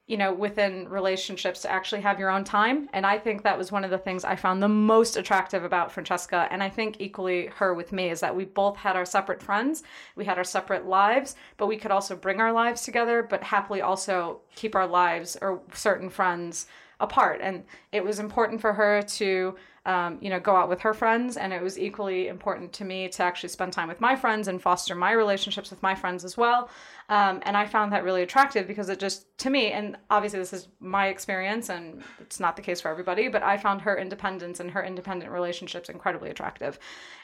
you 0.06 0.18
know, 0.18 0.34
within 0.34 0.88
relationships 0.90 1.62
to 1.62 1.72
actually 1.72 2.02
have 2.02 2.20
your 2.20 2.30
own 2.30 2.44
time. 2.44 2.90
And 2.92 3.06
I 3.06 3.18
think 3.18 3.42
that 3.44 3.58
was 3.58 3.72
one 3.72 3.86
of 3.86 3.90
the 3.90 3.98
things 3.98 4.26
I 4.26 4.36
found 4.36 4.62
the 4.62 4.68
most 4.68 5.16
attractive 5.16 5.64
about 5.64 5.92
Francesca, 5.92 6.48
and 6.52 6.62
I 6.62 6.70
think 6.70 6.98
equally 7.00 7.48
her 7.56 7.74
with 7.74 7.94
me 7.94 8.10
is 8.10 8.20
that 8.20 8.36
we 8.36 8.44
both 8.44 8.76
had 8.76 8.98
our 8.98 9.06
separate 9.06 9.42
friends, 9.42 9.84
we 10.16 10.26
had 10.26 10.38
our 10.38 10.44
separate 10.44 10.86
lives, 10.86 11.36
but 11.58 11.68
we 11.68 11.78
could 11.78 11.92
also 11.92 12.16
bring 12.16 12.42
our 12.42 12.52
lives 12.52 12.84
together, 12.84 13.24
but 13.24 13.44
happily 13.44 13.82
also 13.82 14.42
keep 14.56 14.76
our 14.76 14.88
lives 14.88 15.38
or 15.42 15.62
certain 15.74 16.10
friends 16.10 16.68
apart. 17.00 17.40
And 17.42 17.64
it 17.92 18.04
was 18.04 18.20
important 18.20 18.60
for 18.60 18.74
her 18.74 19.02
to 19.02 19.56
um, 19.86 20.18
you 20.22 20.30
know, 20.30 20.40
go 20.40 20.56
out 20.56 20.70
with 20.70 20.80
her 20.82 20.94
friends. 20.94 21.36
And 21.36 21.52
it 21.52 21.62
was 21.62 21.78
equally 21.78 22.28
important 22.28 22.72
to 22.74 22.86
me 22.86 23.10
to 23.10 23.24
actually 23.24 23.50
spend 23.50 23.74
time 23.74 23.88
with 23.88 24.00
my 24.00 24.16
friends 24.16 24.48
and 24.48 24.62
foster 24.62 24.96
my 24.96 25.12
relationships 25.12 25.70
with 25.70 25.84
my 25.84 25.94
friends 25.94 26.24
as 26.24 26.38
well. 26.38 26.70
Um, 27.10 27.42
and 27.44 27.58
I 27.58 27.66
found 27.66 27.92
that 27.92 28.04
really 28.04 28.22
attractive 28.22 28.66
because 28.66 28.88
it 28.88 29.00
just, 29.00 29.38
to 29.40 29.50
me, 29.50 29.72
and 29.72 29.98
obviously 30.10 30.40
this 30.40 30.54
is 30.54 30.70
my 30.80 31.08
experience 31.08 31.70
and 31.70 32.02
it's 32.22 32.40
not 32.40 32.56
the 32.56 32.62
case 32.62 32.80
for 32.80 32.90
everybody, 32.90 33.28
but 33.28 33.44
I 33.44 33.58
found 33.58 33.82
her 33.82 33.98
independence 33.98 34.62
and 34.62 34.72
her 34.72 34.84
independent 34.84 35.32
relationships 35.32 35.90
incredibly 35.90 36.30
attractive. 36.30 36.80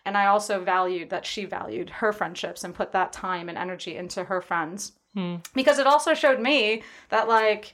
And 0.05 0.17
I 0.17 0.25
also 0.25 0.61
valued 0.61 1.09
that 1.11 1.25
she 1.25 1.45
valued 1.45 1.89
her 1.89 2.11
friendships 2.11 2.63
and 2.63 2.75
put 2.75 2.91
that 2.91 3.13
time 3.13 3.47
and 3.47 3.57
energy 3.57 3.95
into 3.95 4.25
her 4.25 4.41
friends. 4.41 4.91
Because 5.55 5.79
it 5.79 5.87
also 5.87 6.13
showed 6.13 6.39
me 6.39 6.83
that, 7.09 7.27
like, 7.27 7.73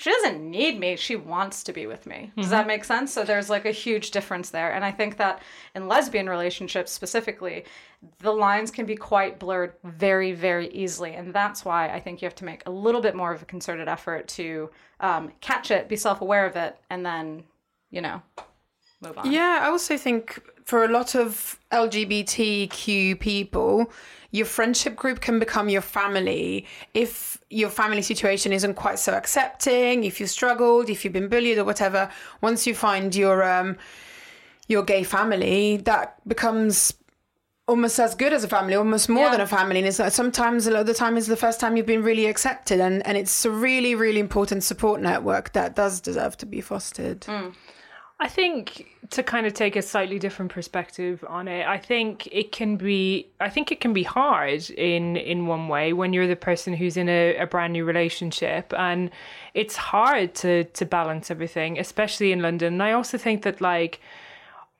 she 0.00 0.10
doesn't 0.10 0.40
need 0.40 0.80
me. 0.80 0.96
She 0.96 1.14
wants 1.14 1.62
to 1.64 1.74
be 1.74 1.86
with 1.86 2.06
me. 2.06 2.32
Does 2.34 2.48
that 2.48 2.66
make 2.66 2.84
sense? 2.84 3.12
So 3.12 3.22
there's 3.22 3.50
like 3.50 3.66
a 3.66 3.70
huge 3.70 4.12
difference 4.12 4.48
there. 4.48 4.72
And 4.72 4.82
i 4.82 4.90
think 4.90 5.18
that 5.18 5.42
in 5.74 5.88
lesbian 5.88 6.26
relationships 6.26 6.90
specifically 6.90 7.66
the 8.20 8.32
lines 8.32 8.70
can 8.70 8.86
be 8.86 8.96
quite 8.96 9.38
blurred 9.38 9.74
very 9.84 10.32
very 10.32 10.68
easily. 10.68 11.12
And 11.12 11.34
that's 11.34 11.66
why 11.66 11.90
i 11.90 12.00
think 12.00 12.22
you 12.22 12.26
have 12.26 12.34
to 12.36 12.46
make 12.46 12.62
a 12.64 12.70
little 12.70 13.02
bit 13.02 13.14
more 13.14 13.30
of 13.30 13.42
a 13.42 13.44
concerted 13.44 13.88
effort 13.88 14.26
to 14.28 14.70
um, 15.00 15.32
catch 15.42 15.70
it 15.70 15.86
be 15.86 15.96
self-aware 15.96 16.46
of 16.46 16.56
it 16.56 16.78
and 16.88 17.04
then 17.04 17.44
you 17.90 18.00
know 18.00 18.22
move 19.02 19.18
on. 19.18 19.30
Yeah, 19.30 19.60
I 19.62 19.66
also 19.66 19.98
think 19.98 20.40
for 20.64 20.84
a 20.84 20.88
lot 20.88 21.14
of 21.14 21.58
LGBTQ 21.72 23.20
people, 23.20 23.92
your 24.32 24.46
friendship 24.46 24.94
group 24.96 25.20
can 25.20 25.38
become 25.38 25.68
your 25.68 25.82
family 25.82 26.66
if 26.94 27.38
your 27.50 27.68
family 27.70 28.02
situation 28.02 28.52
isn't 28.52 28.74
quite 28.74 28.98
so 28.98 29.12
accepting, 29.14 30.04
if 30.04 30.20
you 30.20 30.26
struggled, 30.26 30.88
if 30.88 31.04
you've 31.04 31.12
been 31.12 31.28
bullied 31.28 31.58
or 31.58 31.64
whatever. 31.64 32.08
Once 32.40 32.66
you 32.66 32.74
find 32.74 33.14
your 33.14 33.42
um 33.42 33.76
your 34.68 34.84
gay 34.84 35.02
family, 35.02 35.78
that 35.78 36.16
becomes 36.28 36.94
almost 37.66 37.98
as 38.00 38.14
good 38.14 38.32
as 38.32 38.42
a 38.44 38.48
family, 38.48 38.74
almost 38.74 39.08
more 39.08 39.24
Yeah. 39.26 39.30
than 39.32 39.40
a 39.40 39.46
family. 39.46 39.78
And 39.78 39.86
it's 39.88 39.98
like 39.98 40.12
sometimes 40.12 40.66
a 40.66 40.70
lot 40.72 40.80
of 40.80 40.86
the 40.86 40.94
time 40.94 41.16
is 41.16 41.26
the 41.28 41.36
first 41.36 41.60
time 41.60 41.76
you've 41.76 41.86
been 41.86 42.02
really 42.02 42.26
accepted 42.26 42.80
and, 42.80 43.04
and 43.06 43.16
it's 43.16 43.44
a 43.44 43.50
really, 43.50 43.94
really 43.94 44.18
important 44.20 44.62
support 44.64 45.00
network 45.00 45.52
that 45.52 45.76
does 45.76 46.00
deserve 46.00 46.36
to 46.38 46.46
be 46.46 46.60
fostered. 46.60 47.24
I 48.22 48.28
think 48.28 48.86
to 49.10 49.22
kind 49.22 49.46
of 49.46 49.54
take 49.54 49.76
a 49.76 49.82
slightly 49.82 50.18
different 50.18 50.52
perspective 50.52 51.24
on 51.26 51.48
it, 51.48 51.66
I 51.66 51.78
think 51.78 52.28
it 52.30 52.52
can 52.52 52.76
be 52.76 53.26
I 53.40 53.48
think 53.48 53.72
it 53.72 53.80
can 53.80 53.94
be 53.94 54.02
hard 54.02 54.68
in 54.70 55.16
in 55.16 55.46
one 55.46 55.68
way 55.68 55.94
when 55.94 56.12
you're 56.12 56.26
the 56.26 56.36
person 56.36 56.74
who's 56.74 56.98
in 56.98 57.08
a, 57.08 57.36
a 57.36 57.46
brand 57.46 57.72
new 57.72 57.86
relationship 57.86 58.74
and 58.76 59.10
it's 59.54 59.74
hard 59.74 60.34
to 60.36 60.64
to 60.64 60.84
balance 60.84 61.30
everything, 61.30 61.78
especially 61.78 62.30
in 62.30 62.42
London. 62.42 62.74
And 62.74 62.82
I 62.82 62.92
also 62.92 63.16
think 63.16 63.42
that 63.42 63.62
like 63.62 64.00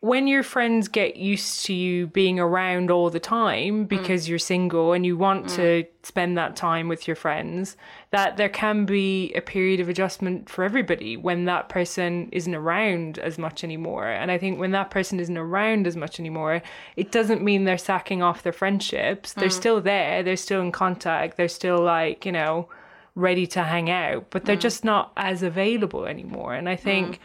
when 0.01 0.27
your 0.27 0.43
friends 0.43 0.89
get 0.89 1.17
used 1.17 1.67
to 1.67 1.75
you 1.75 2.07
being 2.07 2.41
around 2.41 2.91
all 2.91 3.11
the 3.11 3.21
time 3.21 3.85
mm. 3.85 3.89
because 3.89 4.27
you're 4.29 4.39
single 4.39 4.95
and 4.95 5.05
you 5.05 5.15
want 5.15 5.45
mm. 5.45 5.57
to 5.57 5.85
spend 6.03 6.39
that 6.39 6.57
time 6.57 6.89
with 6.89 7.07
your 7.07 7.15
friends, 7.15 7.77
that 8.11 8.39
there 8.39 8.49
can 8.49 8.87
be 8.87 9.31
a 9.35 9.43
period 9.43 9.79
of 9.79 9.91
adjustment 9.91 10.49
for 10.49 10.65
everybody 10.65 11.19
when 11.19 11.45
that 11.45 11.69
person 11.69 12.31
isn't 12.33 12.55
around 12.55 13.19
as 13.19 13.37
much 13.37 13.63
anymore. 13.63 14.09
And 14.09 14.31
I 14.31 14.39
think 14.39 14.59
when 14.59 14.71
that 14.71 14.91
person 14.91 15.21
isn't 15.21 15.37
around 15.37 15.87
as 15.87 15.97
much 15.97 16.19
anymore, 16.19 16.63
it 16.97 17.13
doesn't 17.13 17.43
mean 17.43 17.65
they're 17.65 17.77
sacking 17.77 18.23
off 18.23 18.43
their 18.43 18.55
friendships. 18.55 19.35
They're 19.35 19.49
mm. 19.49 19.53
still 19.53 19.83
there, 19.83 20.23
they're 20.23 20.37
still 20.37 20.63
in 20.63 20.73
contact, 20.73 21.37
they're 21.37 21.49
still 21.49 21.79
like, 21.79 22.25
you 22.25 22.33
know, 22.33 22.71
ready 23.15 23.47
to 23.49 23.65
hang 23.65 23.91
out, 23.91 24.31
but 24.31 24.47
they're 24.47 24.57
just 24.57 24.83
not 24.83 25.13
as 25.19 25.43
available 25.43 26.07
anymore. 26.07 26.55
And 26.55 26.71
I 26.71 26.77
think 26.77 27.21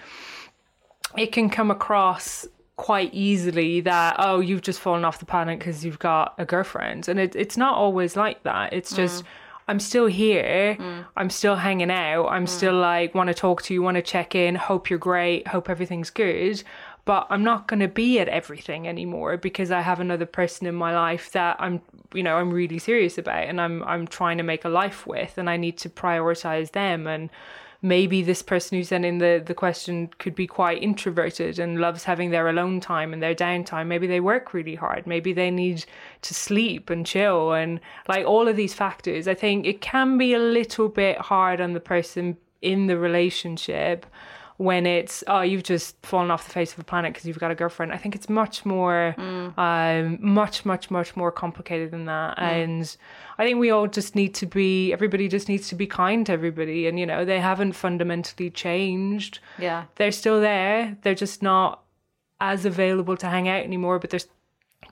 it 1.15 1.31
can 1.31 1.49
come 1.49 1.71
across 1.71 2.45
quite 2.77 3.13
easily 3.13 3.79
that 3.81 4.15
oh 4.19 4.39
you've 4.39 4.61
just 4.61 4.79
fallen 4.79 5.05
off 5.05 5.19
the 5.19 5.25
planet 5.25 5.59
because 5.59 5.85
you've 5.85 5.99
got 5.99 6.33
a 6.37 6.45
girlfriend. 6.45 7.07
And 7.07 7.19
it, 7.19 7.35
it's 7.35 7.57
not 7.57 7.75
always 7.75 8.15
like 8.15 8.43
that. 8.43 8.73
It's 8.73 8.93
mm. 8.93 8.97
just 8.97 9.23
i'm 9.67 9.79
still 9.79 10.07
here. 10.07 10.77
Mm. 10.79 11.05
I'm 11.17 11.29
still 11.29 11.55
hanging 11.55 11.91
out. 11.91 12.27
I'm 12.27 12.45
mm. 12.45 12.49
still 12.49 12.75
like 12.75 13.15
want 13.15 13.27
to 13.27 13.33
talk 13.33 13.61
to 13.63 13.73
you 13.73 13.81
want 13.81 13.95
to 13.95 14.01
check 14.01 14.35
in. 14.35 14.55
Hope 14.55 14.89
you're 14.89 14.99
great. 14.99 15.47
Hope 15.47 15.69
everything's 15.69 16.09
good. 16.09 16.63
But 17.05 17.27
i'm 17.29 17.43
not 17.43 17.67
going 17.67 17.81
to 17.81 17.87
be 17.87 18.19
at 18.19 18.27
everything 18.27 18.87
anymore 18.87 19.37
because 19.37 19.69
i 19.69 19.79
have 19.81 19.99
another 19.99 20.25
person 20.25 20.65
in 20.65 20.73
my 20.73 20.91
life 20.95 21.31
that 21.33 21.55
i'm 21.59 21.79
you 22.15 22.23
know 22.23 22.37
i'm 22.37 22.49
really 22.51 22.79
serious 22.79 23.19
about 23.19 23.43
and 23.43 23.61
i'm 23.61 23.83
i'm 23.83 24.07
trying 24.07 24.37
to 24.37 24.43
make 24.43 24.65
a 24.65 24.69
life 24.69 25.05
with 25.05 25.37
and 25.37 25.47
i 25.47 25.55
need 25.55 25.77
to 25.77 25.87
prioritize 25.87 26.71
them 26.71 27.05
and 27.05 27.29
maybe 27.81 28.21
this 28.21 28.41
person 28.41 28.77
who's 28.77 28.89
sending 28.89 29.19
the, 29.19 29.41
the 29.45 29.53
question 29.53 30.09
could 30.17 30.35
be 30.35 30.47
quite 30.47 30.81
introverted 30.81 31.59
and 31.59 31.79
loves 31.79 32.03
having 32.03 32.31
their 32.31 32.47
alone 32.49 32.79
time 32.79 33.13
and 33.13 33.21
their 33.21 33.35
downtime. 33.35 33.87
Maybe 33.87 34.07
they 34.07 34.19
work 34.19 34.53
really 34.53 34.75
hard. 34.75 35.05
Maybe 35.05 35.33
they 35.33 35.51
need 35.51 35.85
to 36.21 36.33
sleep 36.33 36.89
and 36.89 37.05
chill 37.05 37.53
and 37.53 37.79
like 38.07 38.25
all 38.25 38.47
of 38.47 38.55
these 38.55 38.73
factors. 38.73 39.27
I 39.27 39.33
think 39.33 39.65
it 39.65 39.81
can 39.81 40.17
be 40.17 40.33
a 40.33 40.39
little 40.39 40.89
bit 40.89 41.17
hard 41.17 41.61
on 41.61 41.73
the 41.73 41.79
person 41.79 42.37
in 42.61 42.87
the 42.87 42.97
relationship 42.97 44.05
when 44.57 44.85
it's 44.85 45.23
oh 45.27 45.41
you've 45.41 45.63
just 45.63 45.95
fallen 46.05 46.31
off 46.31 46.45
the 46.45 46.51
face 46.51 46.71
of 46.71 46.77
the 46.77 46.83
planet 46.83 47.13
because 47.13 47.27
you've 47.27 47.39
got 47.39 47.51
a 47.51 47.55
girlfriend. 47.55 47.91
I 47.91 47.97
think 47.97 48.15
it's 48.15 48.29
much 48.29 48.65
more 48.65 49.15
um 49.57 50.17
much 50.21 50.65
much 50.65 50.89
much 50.89 51.15
more 51.15 51.31
complicated 51.31 51.91
than 51.91 52.05
that. 52.05 52.39
And 52.39 52.95
i 53.37 53.43
think 53.43 53.59
we 53.59 53.69
all 53.69 53.87
just 53.87 54.15
need 54.15 54.33
to 54.35 54.45
be 54.45 54.93
everybody 54.93 55.27
just 55.27 55.49
needs 55.49 55.67
to 55.69 55.75
be 55.75 55.87
kind 55.87 56.25
to 56.27 56.31
everybody. 56.31 56.87
And 56.87 56.99
you 56.99 57.05
know 57.05 57.25
they 57.25 57.39
haven't 57.39 57.73
fundamentally 57.73 58.49
changed. 58.49 59.39
Yeah. 59.59 59.85
They're 59.95 60.11
still 60.11 60.39
there. 60.39 60.97
They're 61.01 61.15
just 61.15 61.43
not 61.43 61.81
as 62.39 62.65
available 62.65 63.15
to 63.15 63.27
hang 63.27 63.47
out 63.47 63.63
anymore 63.63 63.97
but 63.97 64.09
they're 64.09 64.19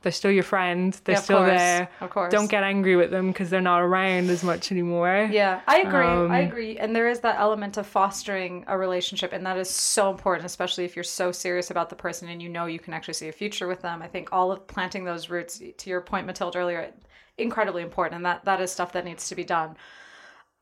They're 0.04 0.12
still 0.12 0.32
your 0.32 0.44
friend. 0.44 0.94
They're 1.06 1.16
Yeah, 1.16 1.22
still 1.22 1.38
course, 1.38 1.50
there. 1.50 1.90
of 2.02 2.10
course. 2.10 2.32
Don't 2.32 2.52
get 2.52 2.64
angry 2.64 2.96
with 2.96 3.10
them 3.10 3.30
because 3.30 3.50
they're 3.50 3.62
not 3.62 3.82
around 3.82 4.30
as 4.30 4.44
much 4.44 4.72
anymore. 4.72 5.30
Yeah, 5.32 5.62
I 5.66 5.80
agree. 5.80 6.06
Um, 6.06 6.30
I 6.30 6.40
agree. 6.40 6.78
And 6.78 6.96
there 6.96 7.10
is 7.10 7.22
that 7.22 7.40
element 7.40 7.78
of 7.78 7.88
fostering 7.88 8.66
a 8.68 8.78
relationship, 8.78 9.32
and 9.34 9.46
that 9.46 9.58
is 9.58 9.70
so 9.70 10.12
important, 10.12 10.46
especially 10.46 10.84
if 10.84 10.96
you're 10.96 11.04
so 11.04 11.32
serious 11.32 11.72
about 11.72 11.90
the 11.90 11.96
person 11.96 12.28
and 12.28 12.42
you 12.42 12.50
know 12.50 12.66
you 12.66 12.80
can 12.80 12.94
actually 12.94 13.14
see 13.16 13.30
a 13.30 13.32
future 13.32 13.68
with 13.68 13.82
them. 13.82 14.02
I 14.02 14.08
think 14.08 14.30
all 14.32 14.52
of 14.52 14.68
planting 14.68 15.06
those 15.06 15.30
roots, 15.30 15.62
to 15.78 15.90
your 15.90 16.02
point, 16.02 16.28
Matilda, 16.28 16.60
earlier, 16.60 16.92
incredibly 17.38 17.82
important, 17.82 18.18
and 18.18 18.26
that 18.26 18.44
that 18.46 18.62
is 18.62 18.72
stuff 18.72 18.92
that 18.92 19.06
needs 19.06 19.30
to 19.30 19.36
be 19.36 19.44
done. 19.46 19.78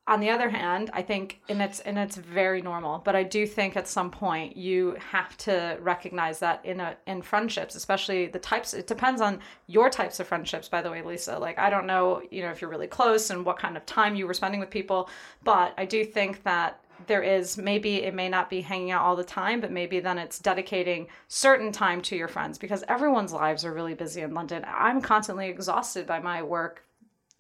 On 0.08 0.20
the 0.20 0.32
other 0.32 0.50
hand, 0.50 0.90
I 0.94 1.04
think, 1.04 1.42
and 1.48 1.62
it's 1.62 1.80
and 1.82 1.98
it's 1.98 2.18
very 2.18 2.62
normal, 2.62 3.00
but 3.06 3.16
I 3.16 3.24
do 3.24 3.46
think 3.46 3.78
at 3.78 3.88
some 3.88 4.10
point 4.10 4.58
you 4.58 4.98
have 5.12 5.38
to 5.38 5.78
recognize 5.80 6.40
that 6.40 6.66
in 6.66 6.80
a 6.80 6.98
in 7.06 7.22
friendships, 7.22 7.76
especially 7.76 8.26
the 8.28 8.40
types. 8.40 8.74
It 8.74 8.88
depends 8.88 9.22
on 9.22 9.40
your 9.68 9.90
types 9.92 10.20
of 10.20 10.28
friendships, 10.28 10.68
by 10.68 10.82
the 10.82 10.90
way, 10.90 11.04
Lisa. 11.04 11.38
Like 11.38 11.60
I 11.60 11.70
don't 11.70 11.86
know, 11.86 12.24
you 12.32 12.42
know, 12.42 12.50
if 12.50 12.62
you're 12.62 12.70
really 12.70 12.88
close 12.88 13.30
and 13.30 13.46
what 13.46 13.60
kind 13.60 13.78
of 13.78 13.86
time 13.86 14.16
you 14.16 14.26
were 14.26 14.34
spending 14.34 14.60
with 14.60 14.72
people, 14.72 15.08
but 15.44 15.74
I 15.78 15.86
do 15.86 16.04
think 16.04 16.44
that 16.44 16.84
there 17.08 17.22
is 17.22 17.58
maybe 17.58 18.04
it 18.04 18.14
may 18.14 18.28
not 18.30 18.50
be 18.50 18.62
hanging 18.62 18.92
out 18.92 19.04
all 19.04 19.16
the 19.16 19.24
time, 19.24 19.62
but 19.62 19.72
maybe 19.72 20.00
then 20.00 20.18
it's 20.18 20.40
dedicating 20.40 21.08
certain 21.28 21.72
time 21.72 22.02
to 22.02 22.16
your 22.16 22.28
friends 22.28 22.58
because 22.58 22.84
everyone's 22.88 23.34
lives 23.34 23.66
are 23.66 23.74
really 23.74 23.94
busy 23.94 24.22
in 24.22 24.34
London. 24.34 24.66
I'm 24.68 25.02
constantly 25.02 25.48
exhausted 25.48 26.08
by 26.08 26.20
my 26.20 26.42
work, 26.42 26.84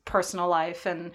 personal 0.05 0.47
life, 0.47 0.85
and 0.85 1.11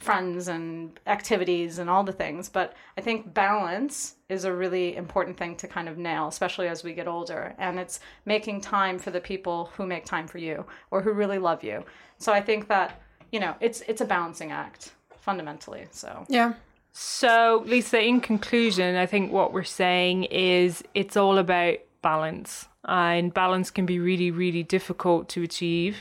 friends 0.00 0.48
and 0.48 0.98
activities 1.06 1.78
and 1.78 1.88
all 1.88 2.02
the 2.02 2.12
things. 2.12 2.48
But 2.48 2.74
I 2.96 3.02
think 3.02 3.32
balance 3.32 4.16
is 4.28 4.44
a 4.44 4.52
really 4.52 4.96
important 4.96 5.36
thing 5.36 5.56
to 5.56 5.68
kind 5.68 5.88
of 5.88 5.98
nail, 5.98 6.26
especially 6.26 6.68
as 6.68 6.82
we 6.82 6.94
get 6.94 7.06
older. 7.06 7.54
And 7.58 7.78
it's 7.78 8.00
making 8.24 8.62
time 8.62 8.98
for 8.98 9.10
the 9.10 9.20
people 9.20 9.70
who 9.76 9.86
make 9.86 10.06
time 10.06 10.26
for 10.26 10.38
you 10.38 10.64
or 10.90 11.02
who 11.02 11.12
really 11.12 11.38
love 11.38 11.62
you. 11.62 11.84
So 12.18 12.32
I 12.32 12.40
think 12.40 12.66
that, 12.68 13.00
you 13.30 13.38
know, 13.38 13.54
it's 13.60 13.82
it's 13.86 14.00
a 14.00 14.06
balancing 14.06 14.50
act 14.50 14.92
fundamentally. 15.20 15.86
So 15.90 16.24
Yeah. 16.28 16.54
So, 16.92 17.62
Lisa, 17.66 18.02
in 18.02 18.20
conclusion, 18.20 18.96
I 18.96 19.06
think 19.06 19.30
what 19.30 19.52
we're 19.52 19.62
saying 19.62 20.24
is 20.24 20.82
it's 20.92 21.16
all 21.16 21.38
about 21.38 21.76
balance. 22.02 22.66
And 22.84 23.32
balance 23.32 23.70
can 23.70 23.86
be 23.86 24.00
really, 24.00 24.32
really 24.32 24.64
difficult 24.64 25.28
to 25.30 25.42
achieve. 25.42 25.98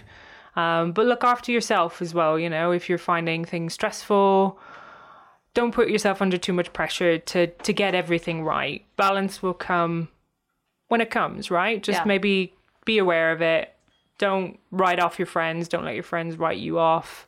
Um, 0.60 0.92
but 0.92 1.06
look 1.06 1.24
after 1.24 1.52
yourself 1.52 2.02
as 2.02 2.14
well. 2.14 2.38
You 2.40 2.50
know, 2.50 2.72
if 2.72 2.90
you're 2.90 2.98
finding 2.98 3.46
things 3.46 3.74
stressful, 3.74 4.60
don't 5.54 5.74
put 5.74 5.90
yourself 5.90 6.22
under 6.22 6.38
too 6.38 6.54
much 6.54 6.72
pressure 6.74 7.18
to 7.18 7.48
to 7.48 7.74
get 7.74 7.96
everything 7.96 8.44
right. 8.44 8.84
Balance 8.98 9.42
will 9.44 9.54
come 9.54 10.10
when 10.90 11.02
it 11.02 11.10
comes, 11.10 11.50
right? 11.52 11.82
Just 11.82 12.00
Yeah. 12.02 12.06
maybe 12.06 12.54
be 12.86 12.98
aware 12.98 13.32
of 13.32 13.42
it. 13.42 13.74
Don't 14.18 14.60
write 14.72 15.00
off 15.00 15.18
your 15.20 15.26
friends. 15.28 15.68
Don't 15.68 15.86
let 15.86 15.94
your 15.96 16.04
friends 16.04 16.38
write 16.38 16.58
you 16.58 16.78
off. 16.80 17.28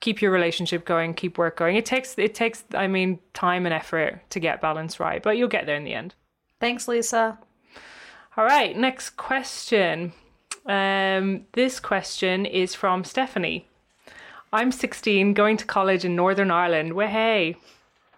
Keep 0.00 0.20
your 0.22 0.30
relationship 0.32 0.84
going. 0.84 1.14
Keep 1.14 1.38
work 1.38 1.56
going. 1.56 1.76
It 1.76 1.86
takes 1.86 2.18
it 2.18 2.34
takes 2.34 2.64
I 2.74 2.86
mean 2.86 3.18
time 3.34 3.66
and 3.66 3.72
effort 3.74 4.20
to 4.30 4.40
get 4.40 4.60
balance 4.60 5.00
right, 5.00 5.22
but 5.22 5.36
you'll 5.36 5.48
get 5.56 5.66
there 5.66 5.76
in 5.76 5.84
the 5.84 5.94
end. 5.94 6.14
thanks, 6.60 6.86
Lisa. 6.86 7.38
All 8.36 8.44
right, 8.44 8.76
next 8.76 9.10
question. 9.16 10.12
Um, 10.66 11.46
this 11.52 11.80
question 11.80 12.46
is 12.46 12.74
from 12.74 13.04
Stephanie. 13.04 13.66
I'm 14.52 14.70
16, 14.70 15.34
going 15.34 15.56
to 15.56 15.64
college 15.64 16.04
in 16.04 16.14
Northern 16.14 16.50
Ireland. 16.50 16.92
Way 16.92 17.56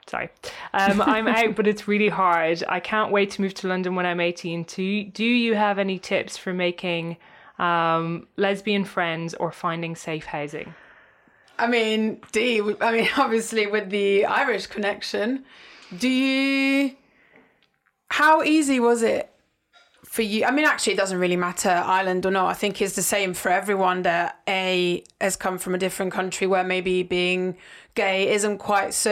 Sorry. 0.07 0.29
Um, 0.73 1.01
I'm 1.07 1.29
out, 1.29 1.55
but 1.55 1.67
it's 1.67 1.89
really 1.89 2.09
hard. 2.09 2.63
I 2.69 2.81
can't 2.81 3.13
wait 3.13 3.31
to 3.33 3.43
move 3.43 3.55
to 3.55 3.69
London 3.69 3.95
when 3.95 4.07
I'm 4.07 4.21
18. 4.21 4.65
Do, 4.65 5.05
do 5.05 5.25
you 5.25 5.55
have 5.55 5.79
any 5.79 5.99
tips 5.99 6.37
for 6.37 6.53
making 6.53 7.17
um, 7.59 8.27
lesbian 8.37 8.85
friends 8.85 9.35
or 9.35 9.53
finding 9.53 9.97
safe 9.97 10.27
housing? 10.27 10.75
I 11.59 11.69
mean, 11.69 12.21
D, 12.33 12.61
I 12.81 12.93
mean, 12.93 13.09
obviously 13.17 13.67
with 13.67 13.91
the 13.91 14.27
Irish 14.27 14.67
connection, 14.67 15.45
do 15.97 16.09
you. 16.09 16.97
How 18.09 18.43
easy 18.43 18.79
was 18.79 19.03
it 19.03 19.34
for 20.15 20.23
you? 20.23 20.45
I 20.45 20.53
mean, 20.53 20.65
actually, 20.65 20.93
it 20.93 20.97
doesn't 20.97 21.19
really 21.19 21.37
matter, 21.37 21.71
Ireland 21.71 22.25
or 22.25 22.31
not. 22.31 22.47
I 22.47 22.55
think 22.55 22.81
it's 22.81 22.95
the 22.95 23.03
same 23.03 23.35
for 23.35 23.51
everyone 23.51 24.03
that 24.03 24.39
A 24.49 25.03
has 25.21 25.35
come 25.35 25.59
from 25.59 25.75
a 25.75 25.79
different 25.79 26.13
country 26.13 26.47
where 26.47 26.63
maybe 26.63 27.03
being 27.03 27.57
gay 27.97 28.33
isn't 28.33 28.59
quite 28.59 28.95
so. 28.95 29.11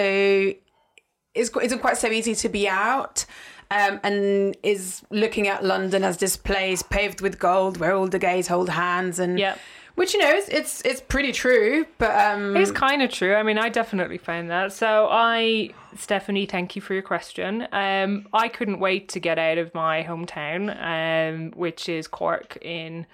It's, 1.35 1.51
isn't 1.61 1.81
quite 1.81 1.97
so 1.97 2.09
easy 2.09 2.37
to 2.37 2.49
be 2.49 2.69
out. 2.69 3.27
Um, 3.73 3.99
and 4.05 4.57
is 4.62 5.03
looking 5.11 5.49
at 5.49 5.65
London 5.65 6.05
as 6.05 6.19
this 6.19 6.37
place 6.37 6.83
paved 6.83 7.21
with 7.23 7.38
gold 7.38 7.79
where 7.79 7.95
all 7.95 8.07
the 8.07 8.19
gays 8.19 8.47
hold 8.47 8.69
hands 8.69 9.19
and 9.19 9.38
Yep. 9.38 9.59
Which 9.95 10.15
you 10.15 10.21
know 10.21 10.31
it's 10.31 10.49
it's, 10.49 10.81
it's 10.83 11.01
pretty 11.01 11.33
true 11.33 11.87
but 11.99 12.11
um 12.19 12.57
It's 12.57 12.71
kind 12.71 13.03
of 13.03 13.11
true. 13.11 13.35
I 13.35 13.43
mean, 13.43 13.59
I 13.59 13.69
definitely 13.69 14.19
found 14.19 14.51
that. 14.51 14.73
So, 14.73 15.09
I, 15.11 15.71
Stephanie, 15.97 16.47
thank 16.47 16.75
you 16.77 16.83
for 16.83 16.95
your 16.95 17.03
question. 17.03 17.67
Um, 17.73 18.27
I 18.33 18.49
couldn't 18.49 18.81
wait 18.81 19.09
to 19.11 19.21
get 19.21 19.39
out 19.39 19.59
of 19.59 19.75
my 19.75 20.03
hometown, 20.03 20.71
um, 20.81 21.51
which 21.53 21.89
is 21.89 22.07
Cork 22.09 22.57
in 22.63 23.07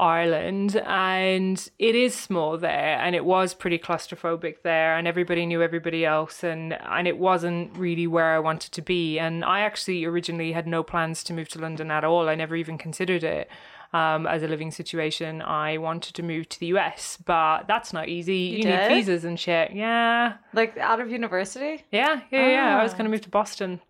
Ireland, 0.00 0.76
and 0.86 1.70
it 1.78 1.94
is 1.94 2.14
small 2.14 2.56
there, 2.56 2.98
and 2.98 3.14
it 3.14 3.24
was 3.24 3.54
pretty 3.54 3.78
claustrophobic 3.78 4.62
there, 4.62 4.96
and 4.96 5.06
everybody 5.06 5.46
knew 5.46 5.62
everybody 5.62 6.04
else, 6.04 6.42
and 6.42 6.72
and 6.72 7.06
it 7.06 7.18
wasn't 7.18 7.76
really 7.76 8.06
where 8.06 8.34
I 8.34 8.38
wanted 8.38 8.72
to 8.72 8.82
be. 8.82 9.18
And 9.18 9.44
I 9.44 9.60
actually 9.60 10.04
originally 10.04 10.52
had 10.52 10.66
no 10.66 10.82
plans 10.82 11.22
to 11.24 11.32
move 11.34 11.48
to 11.50 11.58
London 11.58 11.90
at 11.90 12.04
all. 12.04 12.28
I 12.28 12.34
never 12.34 12.56
even 12.56 12.78
considered 12.78 13.22
it 13.22 13.50
um, 13.92 14.26
as 14.26 14.42
a 14.42 14.48
living 14.48 14.70
situation. 14.70 15.42
I 15.42 15.78
wanted 15.78 16.14
to 16.14 16.22
move 16.22 16.48
to 16.50 16.60
the 16.60 16.66
US, 16.66 17.18
but 17.24 17.66
that's 17.66 17.92
not 17.92 18.08
easy. 18.08 18.36
You, 18.36 18.62
did? 18.62 18.88
need 18.88 18.94
visas 18.94 19.24
and 19.24 19.38
shit. 19.38 19.72
Yeah, 19.72 20.34
Like 20.52 20.78
out 20.78 21.00
of 21.00 21.10
university? 21.10 21.84
yeah, 21.90 22.22
yeah, 22.30 22.48
yeah. 22.48 22.78
I 22.78 22.82
was 22.82 22.92
going 22.92 23.04
to 23.04 23.10
move 23.10 23.22
to 23.22 23.28
Boston. 23.28 23.80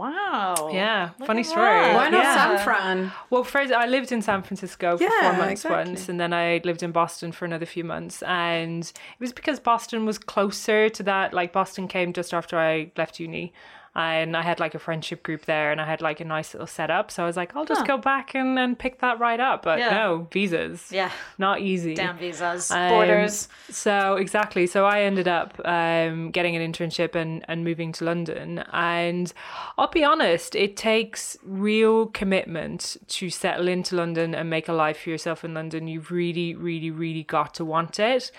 Wow. 0.00 0.70
Yeah, 0.72 1.10
Look 1.18 1.26
funny 1.26 1.42
story. 1.42 1.64
that. 1.66 1.94
why 1.94 2.08
not 2.08 2.22
Yeah. 2.24 2.56
San 2.56 2.64
Fran 2.64 3.12
Well, 3.28 3.44
first 3.44 3.72
I 3.72 3.86
lived 3.86 4.12
in 4.12 4.22
San 4.22 4.42
Francisco 4.42 4.96
for 4.96 5.02
Yeah, 5.04 5.20
four 5.20 5.32
months 5.34 5.64
exactly. 5.64 5.92
once, 5.92 6.08
and 6.08 6.18
then 6.18 6.32
I 6.32 6.60
lived 6.64 6.82
in 6.82 6.90
Boston 6.92 7.32
for 7.32 7.44
another 7.44 7.66
few 7.66 7.84
months. 7.84 8.22
And 8.22 8.82
it 8.84 9.20
was 9.20 9.32
because 9.32 9.60
Boston 9.60 10.06
was 10.06 10.18
closer 10.18 10.88
to 10.88 11.02
that. 11.02 11.34
Like 11.34 11.52
Boston 11.52 11.86
came 11.86 12.12
just 12.12 12.32
after 12.32 12.58
I 12.58 12.92
left 12.96 13.20
uni, 13.20 13.52
and 13.94 14.36
I 14.36 14.42
had 14.42 14.60
like 14.60 14.74
a 14.74 14.78
friendship 14.78 15.22
group 15.22 15.46
there, 15.46 15.72
and 15.72 15.80
I 15.80 15.84
had 15.84 16.00
like 16.00 16.20
a 16.20 16.24
nice 16.24 16.54
little 16.54 16.66
setup. 16.66 17.10
So 17.10 17.22
I 17.24 17.26
was 17.26 17.36
like, 17.36 17.56
I'll 17.56 17.64
just 17.64 17.80
Huh. 17.80 17.86
go 17.86 17.98
back 17.98 18.34
and, 18.34 18.58
and 18.58 18.78
pick 18.78 19.00
that 19.00 19.18
right 19.18 19.40
up. 19.40 19.62
But 19.64 19.78
Yeah. 19.80 19.90
no 19.90 20.28
visas. 20.32 20.90
Yeah. 20.92 21.10
Not 21.38 21.60
easy. 21.60 21.94
Damn 21.94 22.16
visas. 22.16 22.70
Um, 22.70 22.88
Borders. 22.88 23.48
So 23.68 24.14
exactly. 24.16 24.66
So 24.68 24.86
I 24.86 25.02
ended 25.02 25.26
up 25.26 25.60
um, 25.64 26.30
getting 26.30 26.54
an 26.56 26.72
internship 26.72 27.14
and, 27.16 27.44
and 27.48 27.64
moving 27.64 27.90
to 27.92 28.04
London. 28.04 28.62
And 28.72 29.32
I'll 29.76 29.88
be 29.88 30.04
honest, 30.04 30.54
it 30.54 30.76
takes 30.76 31.36
real 31.42 32.06
commitment 32.06 32.96
to 33.08 33.28
settle 33.28 33.66
into 33.66 33.96
London 33.96 34.34
and 34.34 34.48
make 34.48 34.68
a 34.68 34.72
life 34.72 35.00
for 35.00 35.10
yourself 35.10 35.44
in 35.44 35.52
London. 35.54 35.88
You've 35.88 36.10
really, 36.12 36.54
really, 36.54 36.90
really 36.92 37.24
got 37.24 37.54
to 37.54 37.64
want 37.64 37.98
it. 37.98 38.30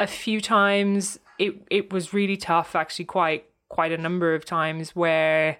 A 0.00 0.06
few 0.06 0.40
times 0.40 1.18
it 1.38 1.54
it 1.70 1.92
was 1.92 2.12
really 2.12 2.36
tough, 2.36 2.74
actually 2.74 3.04
quite 3.04 3.44
quite 3.70 3.92
a 3.92 3.98
number 3.98 4.34
of 4.34 4.44
times 4.44 4.94
where 4.94 5.56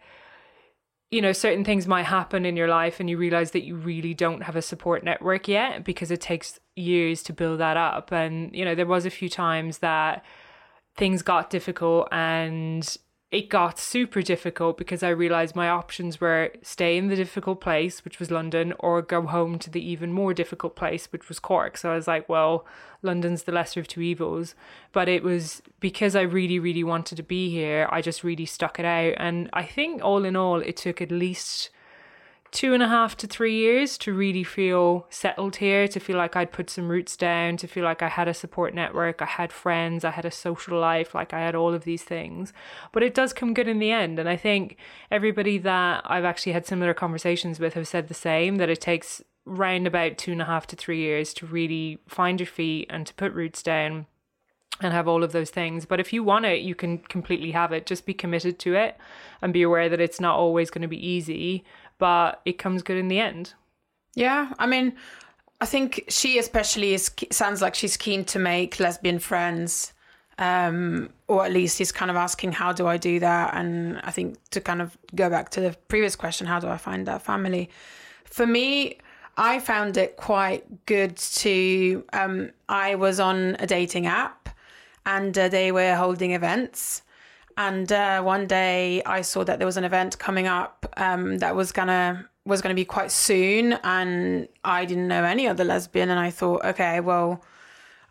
you 1.11 1.23
know 1.23 1.33
certain 1.33 1.64
things 1.64 1.87
might 1.87 2.05
happen 2.05 2.44
in 2.44 2.57
your 2.57 2.68
life 2.68 3.01
and 3.01 3.09
you 3.09 3.16
realize 3.16 3.53
that 3.53 3.64
you 3.64 3.75
really 3.75 4.12
don't 4.12 4.42
have 4.42 4.57
a 4.57 4.62
support 4.62 5.03
network 5.03 5.49
yet 5.49 5.85
because 5.85 6.11
it 6.11 6.20
takes 6.20 6.61
years 6.77 7.23
to 7.23 7.33
build 7.33 7.61
that 7.61 7.77
up. 7.77 8.12
And 8.12 8.55
you 8.55 8.64
know 8.64 8.75
there 8.75 8.87
was 8.87 9.07
a 9.07 9.11
few 9.11 9.29
times 9.29 9.79
that 9.79 10.25
things 10.96 11.23
got 11.23 11.51
difficult 11.51 12.09
and 12.12 12.96
it 13.31 13.49
got 13.49 13.79
super 13.79 14.23
difficult 14.23 14.77
because 14.77 15.05
I 15.05 15.11
realized 15.11 15.55
my 15.55 15.69
options 15.69 16.21
were 16.21 16.51
stay 16.62 16.97
in 16.97 17.07
the 17.07 17.14
difficult 17.14 17.61
place, 17.61 18.05
which 18.05 18.19
was 18.19 18.31
London, 18.31 18.75
or 18.81 19.03
go 19.03 19.23
home 19.23 19.57
to 19.61 19.71
the 19.71 19.81
even 19.81 20.12
more 20.12 20.35
difficult 20.35 20.75
place, 20.75 21.07
which 21.12 21.29
was 21.29 21.38
Cork. 21.38 21.77
So 21.77 21.93
I 21.93 21.95
was 21.95 22.09
like, 22.09 22.29
well, 22.29 22.66
London's 23.03 23.45
the 23.45 23.53
lesser 23.53 23.79
of 23.79 23.87
two 23.87 24.01
evils. 24.01 24.57
But 24.90 25.09
it 25.09 25.23
was 25.23 25.62
because 25.79 26.16
I 26.16 26.23
really, 26.23 26.59
really 26.59 26.83
wanted 26.83 27.14
to 27.16 27.23
be 27.23 27.51
here, 27.51 27.88
I 27.93 28.03
just 28.03 28.25
really 28.25 28.47
stuck 28.47 28.81
it 28.81 28.85
out. 28.85 29.14
And 29.19 29.49
I 29.53 29.62
think 29.62 30.03
all 30.03 30.25
in 30.25 30.35
all, 30.35 30.61
it 30.61 30.77
took 30.77 31.01
at 31.01 31.12
least 31.12 31.71
two 32.51 32.75
and 32.75 32.83
a 32.83 32.89
half 32.89 33.17
to 33.19 33.27
three 33.27 33.55
years 33.55 33.97
to 33.99 34.13
really 34.13 34.43
feel 34.43 35.07
settled 35.09 35.57
here, 35.57 35.87
to 35.87 36.01
feel 36.01 36.17
like 36.17 36.35
I'd 36.35 36.53
put 36.53 36.69
some 36.69 36.89
roots 36.89 37.17
down, 37.17 37.57
to 37.59 37.69
feel 37.69 37.85
like 37.85 38.03
I 38.03 38.09
had 38.09 38.27
a 38.27 38.35
support 38.35 38.75
network, 38.75 39.23
I 39.23 39.27
had 39.27 39.53
friends, 39.53 40.05
I 40.05 40.11
had 40.11 40.25
a 40.25 40.31
social 40.31 40.79
life, 40.79 41.15
like 41.15 41.33
I 41.33 41.41
had 41.41 41.55
all 41.55 41.73
of 41.73 41.85
these 41.85 42.03
things. 42.03 42.53
But 42.93 43.03
it 43.03 43.15
does 43.15 43.33
come 43.33 43.55
good 43.55 43.69
in 43.69 43.79
the 43.79 43.93
end. 43.93 44.19
And 44.19 44.29
I 44.29 44.37
think 44.37 44.77
everybody 45.11 45.59
that 45.59 46.03
I've 46.05 46.25
actually 46.25 46.53
had 46.53 46.67
similar 46.67 46.95
conversations 46.95 47.61
with 47.61 47.75
have 47.75 47.89
said 47.89 48.09
the 48.09 48.15
same 48.15 48.57
that 48.57 48.71
it 48.71 48.81
takes 48.81 49.23
round 49.45 49.87
about 49.87 50.19
two 50.19 50.33
and 50.33 50.43
a 50.43 50.47
half 50.47 50.67
to 50.69 50.77
three 50.77 50.99
years 50.99 51.33
to 51.35 51.47
really 51.47 51.99
find 52.09 52.41
your 52.41 52.47
feet 52.47 52.89
and 52.91 53.07
to 53.07 53.15
put 53.15 53.33
roots 53.33 53.63
down 53.63 54.07
and 54.83 54.93
have 54.93 55.09
all 55.09 55.23
of 55.23 55.33
those 55.33 55.51
things. 55.51 55.85
But 55.85 56.01
if 56.01 56.13
you 56.13 56.25
want 56.25 56.47
it, 56.47 56.63
you 56.63 56.75
can 56.75 56.99
completely 56.99 57.51
have 57.53 57.73
it. 57.73 57.87
Just 57.87 58.07
be 58.07 58.15
committed 58.15 58.59
to 58.61 58.75
it 58.75 58.97
and 59.43 59.53
be 59.53 59.63
aware 59.63 59.89
that 59.89 60.01
it's 60.01 60.21
not 60.21 60.37
always 60.37 60.71
going 60.71 60.83
to 60.83 60.89
be 60.89 61.07
easy, 61.07 61.65
but 62.01 62.41
it 62.45 62.59
comes 62.59 62.83
good 62.83 62.97
in 62.97 63.07
the 63.07 63.21
end. 63.21 63.55
Yeah, 64.17 64.53
I 64.59 64.67
mean, 64.67 64.95
I 65.61 65.67
think 65.67 66.05
she 66.09 66.39
especially 66.39 66.95
is 66.95 67.11
sounds 67.31 67.63
like 67.63 67.75
she's 67.75 67.97
keen 67.97 68.25
to 68.25 68.39
make 68.39 68.81
lesbian 68.81 69.19
friends, 69.19 69.93
um, 70.39 71.11
or 71.29 71.45
at 71.45 71.53
least 71.53 71.81
is 71.81 71.93
kind 71.93 72.11
of 72.11 72.17
asking 72.17 72.53
how 72.53 72.73
do 72.73 72.87
I 72.87 72.97
do 72.97 73.21
that? 73.21 73.55
And 73.55 74.01
I 74.03 74.11
think 74.11 74.39
to 74.51 74.61
kind 74.61 74.83
of 74.83 74.97
go 75.15 75.31
back 75.31 75.51
to 75.51 75.61
the 75.61 75.77
previous 75.89 76.17
question, 76.17 76.47
how 76.47 76.59
do 76.59 76.69
I 76.69 76.79
find 76.79 77.07
that 77.07 77.23
family? 77.23 77.71
For 78.25 78.47
me, 78.47 78.99
I 79.37 79.61
found 79.61 79.97
it 79.97 80.17
quite 80.17 80.87
good 80.87 81.17
to. 81.17 82.05
Um, 82.13 82.51
I 82.69 82.95
was 82.95 83.21
on 83.21 83.57
a 83.59 83.67
dating 83.67 84.07
app, 84.07 84.49
and 85.07 85.37
uh, 85.39 85.49
they 85.49 85.73
were 85.73 85.95
holding 85.95 86.33
events. 86.33 87.03
And 87.57 87.91
uh, 87.93 88.23
one 88.23 88.47
day 88.47 89.03
I 89.05 89.23
saw 89.23 89.45
that 89.45 89.59
there 89.59 89.67
was 89.67 89.77
an 89.77 89.85
event 89.85 90.19
coming 90.19 90.47
up 90.47 90.93
um, 90.97 91.39
that 91.39 91.55
was 91.55 91.73
gonna 91.73 92.29
was 92.45 92.63
to 92.75 92.81
be 92.81 92.85
quite 92.85 93.11
soon 93.11 93.75
and 93.85 94.49
I 94.65 94.85
didn't 94.85 95.09
know 95.09 95.25
any 95.25 95.47
other 95.47 95.65
lesbian 95.65 96.11
and 96.11 96.19
I 96.19 96.31
thought 96.31 96.65
okay 96.65 97.01
well 97.01 97.45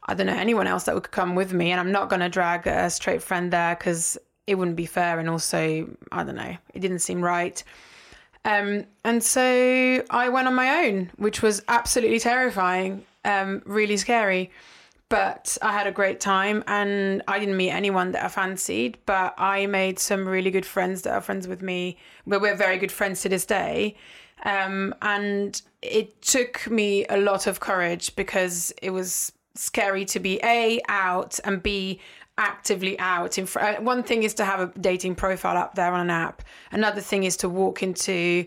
I 0.04 0.14
don't 0.14 0.28
know 0.28 0.36
anyone 0.36 0.68
else 0.68 0.84
that 0.84 0.96
would 0.96 1.12
come 1.12 1.36
with 1.36 1.54
me 1.54 1.72
and 1.72 1.80
I'm 1.80 1.92
not 1.92 2.10
to 2.22 2.30
drag 2.30 2.68
a 2.68 2.90
straight 2.90 3.22
friend 3.22 3.52
there 3.52 3.76
cuz 3.76 4.18
it 4.48 4.56
wouldn't 4.56 4.78
be 4.78 4.86
fair 4.86 5.20
and 5.20 5.30
also 5.30 5.90
I 6.12 6.24
don't 6.24 6.36
know 6.36 6.56
it 6.74 6.80
didn't 6.80 7.00
seem 7.00 7.22
right. 7.22 7.64
Um, 8.46 8.86
and 9.04 9.22
so 9.22 10.04
I 10.10 10.30
went 10.30 10.48
on 10.48 10.56
my 10.56 10.86
own 10.86 11.12
which 11.18 11.42
was 11.42 11.62
absolutely 11.68 12.20
terrifying 12.20 13.04
um, 13.26 13.62
really 13.66 13.98
scary 13.98 14.52
but 15.10 15.58
I 15.62 15.74
had 15.74 15.88
a 15.88 15.92
great 15.92 16.20
time 16.20 16.64
and 16.68 17.24
I 17.28 17.40
didn't 17.40 17.58
meet 17.58 17.72
anyone 17.72 18.12
that 18.12 18.24
I 18.24 18.28
fancied, 18.28 18.98
but 19.08 19.34
I 19.38 19.66
made 19.66 19.98
some 19.98 20.28
really 20.28 20.52
good 20.52 20.66
friends 20.66 21.02
that 21.02 21.14
are 21.14 21.22
friends 21.22 21.48
with 21.48 21.64
me. 21.64 21.98
But 22.28 22.42
we're 22.42 22.56
very 22.56 22.78
good 22.78 22.92
friends 22.92 23.22
to 23.24 23.30
this 23.30 23.46
day. 23.46 23.98
Um, 24.44 24.94
and 25.02 25.60
it 25.82 26.22
took 26.22 26.70
me 26.70 27.06
a 27.08 27.18
lot 27.18 27.48
of 27.48 27.60
courage 27.60 28.16
because 28.16 28.72
it 28.82 28.92
was 28.92 29.32
scary 29.56 30.06
to 30.06 30.20
be 30.20 30.40
A, 30.44 30.80
out, 30.88 31.40
and 31.44 31.62
B, 31.62 32.00
actively 32.38 32.98
out. 33.00 33.38
In 33.38 33.48
uh, 33.56 33.76
one 33.82 34.04
thing 34.04 34.24
is 34.24 34.34
to 34.36 34.46
have 34.46 34.60
a 34.60 34.80
dating 34.80 35.16
profile 35.16 35.58
up 35.58 35.76
there 35.76 35.92
on 35.92 36.02
an 36.02 36.10
app, 36.10 36.44
another 36.72 37.02
thing 37.02 37.24
is 37.24 37.36
to 37.38 37.50
walk 37.50 37.82
into 37.82 38.46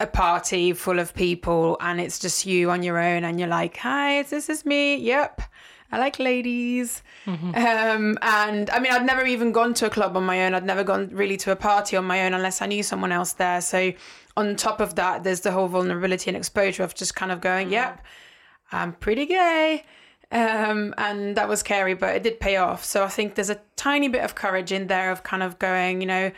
a 0.00 0.06
party 0.06 0.72
full 0.72 0.98
of 0.98 1.14
people 1.14 1.76
and 1.80 2.00
it's 2.00 2.18
just 2.18 2.44
you 2.46 2.70
on 2.70 2.82
your 2.82 2.98
own 2.98 3.24
and 3.24 3.38
you're 3.38 3.48
like, 3.48 3.76
hi, 3.76 4.22
this 4.22 4.48
is 4.48 4.64
me. 4.64 4.96
Yep. 4.96 5.42
I 5.92 5.98
like 5.98 6.18
ladies. 6.18 7.02
Mm-hmm. 7.26 7.54
Um, 7.54 8.18
and 8.22 8.70
I 8.70 8.80
mean, 8.80 8.92
I'd 8.92 9.04
never 9.04 9.26
even 9.26 9.52
gone 9.52 9.74
to 9.74 9.86
a 9.86 9.90
club 9.90 10.16
on 10.16 10.24
my 10.24 10.46
own. 10.46 10.54
I'd 10.54 10.64
never 10.64 10.82
gone 10.82 11.10
really 11.12 11.36
to 11.38 11.52
a 11.52 11.56
party 11.56 11.96
on 11.96 12.04
my 12.06 12.24
own 12.24 12.32
unless 12.32 12.62
I 12.62 12.66
knew 12.66 12.82
someone 12.82 13.12
else 13.12 13.34
there. 13.34 13.60
So 13.60 13.92
on 14.36 14.56
top 14.56 14.80
of 14.80 14.94
that, 14.94 15.22
there's 15.22 15.42
the 15.42 15.52
whole 15.52 15.68
vulnerability 15.68 16.30
and 16.30 16.36
exposure 16.36 16.82
of 16.82 16.94
just 16.94 17.14
kind 17.14 17.30
of 17.30 17.42
going, 17.42 17.66
mm-hmm. 17.66 17.74
yep, 17.74 18.04
I'm 18.72 18.94
pretty 18.94 19.26
gay. 19.26 19.84
Um, 20.32 20.94
and 20.96 21.36
that 21.36 21.46
was 21.46 21.60
scary, 21.60 21.92
but 21.92 22.16
it 22.16 22.22
did 22.22 22.40
pay 22.40 22.56
off. 22.56 22.84
So 22.84 23.04
I 23.04 23.08
think 23.08 23.34
there's 23.34 23.50
a 23.50 23.60
tiny 23.76 24.08
bit 24.08 24.24
of 24.24 24.34
courage 24.34 24.72
in 24.72 24.86
there 24.86 25.12
of 25.12 25.22
kind 25.22 25.42
of 25.42 25.58
going, 25.58 26.00
you 26.00 26.06
know, 26.06 26.32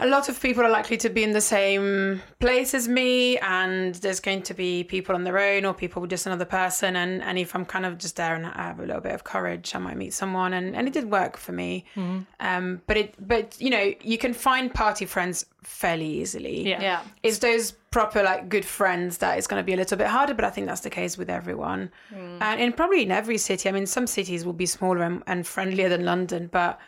a 0.00 0.06
lot 0.06 0.28
of 0.28 0.40
people 0.40 0.62
are 0.62 0.70
likely 0.70 0.96
to 0.96 1.08
be 1.08 1.24
in 1.24 1.32
the 1.32 1.40
same 1.40 2.22
place 2.38 2.72
as 2.74 2.86
me 2.86 3.36
and 3.38 3.96
there's 3.96 4.20
going 4.20 4.42
to 4.42 4.54
be 4.54 4.84
people 4.84 5.14
on 5.14 5.24
their 5.24 5.38
own 5.38 5.64
or 5.64 5.74
people 5.74 6.00
with 6.00 6.10
just 6.10 6.26
another 6.26 6.44
person 6.44 6.96
and, 6.96 7.22
and 7.22 7.38
if 7.38 7.54
i'm 7.54 7.64
kind 7.64 7.84
of 7.84 7.98
just 7.98 8.16
there 8.16 8.34
and 8.34 8.46
i 8.46 8.62
have 8.62 8.78
a 8.78 8.86
little 8.86 9.00
bit 9.00 9.12
of 9.12 9.24
courage 9.24 9.74
i 9.74 9.78
might 9.78 9.96
meet 9.96 10.12
someone 10.12 10.52
and, 10.52 10.76
and 10.76 10.86
it 10.86 10.92
did 10.92 11.10
work 11.10 11.36
for 11.36 11.52
me 11.52 11.84
mm-hmm. 11.96 12.20
um, 12.40 12.80
but 12.86 12.96
it 12.96 13.14
but 13.26 13.56
you 13.60 13.70
know 13.70 13.92
you 14.00 14.18
can 14.18 14.32
find 14.32 14.72
party 14.72 15.04
friends 15.04 15.46
fairly 15.62 16.06
easily 16.06 16.68
yeah, 16.68 16.80
yeah. 16.80 17.02
it's 17.22 17.38
those 17.38 17.72
proper 17.90 18.22
like 18.22 18.48
good 18.48 18.64
friends 18.64 19.18
that 19.18 19.36
is 19.38 19.46
going 19.46 19.60
to 19.60 19.64
be 19.64 19.72
a 19.72 19.76
little 19.76 19.98
bit 19.98 20.06
harder 20.06 20.34
but 20.34 20.44
i 20.44 20.50
think 20.50 20.66
that's 20.66 20.82
the 20.82 20.90
case 20.90 21.18
with 21.18 21.28
everyone 21.28 21.90
mm. 22.14 22.38
and 22.40 22.60
in 22.60 22.72
probably 22.72 23.02
in 23.02 23.10
every 23.10 23.36
city 23.36 23.68
i 23.68 23.72
mean 23.72 23.86
some 23.86 24.06
cities 24.06 24.44
will 24.44 24.52
be 24.52 24.66
smaller 24.66 25.02
and, 25.02 25.22
and 25.26 25.46
friendlier 25.46 25.88
than 25.88 26.04
london 26.04 26.48
but 26.52 26.78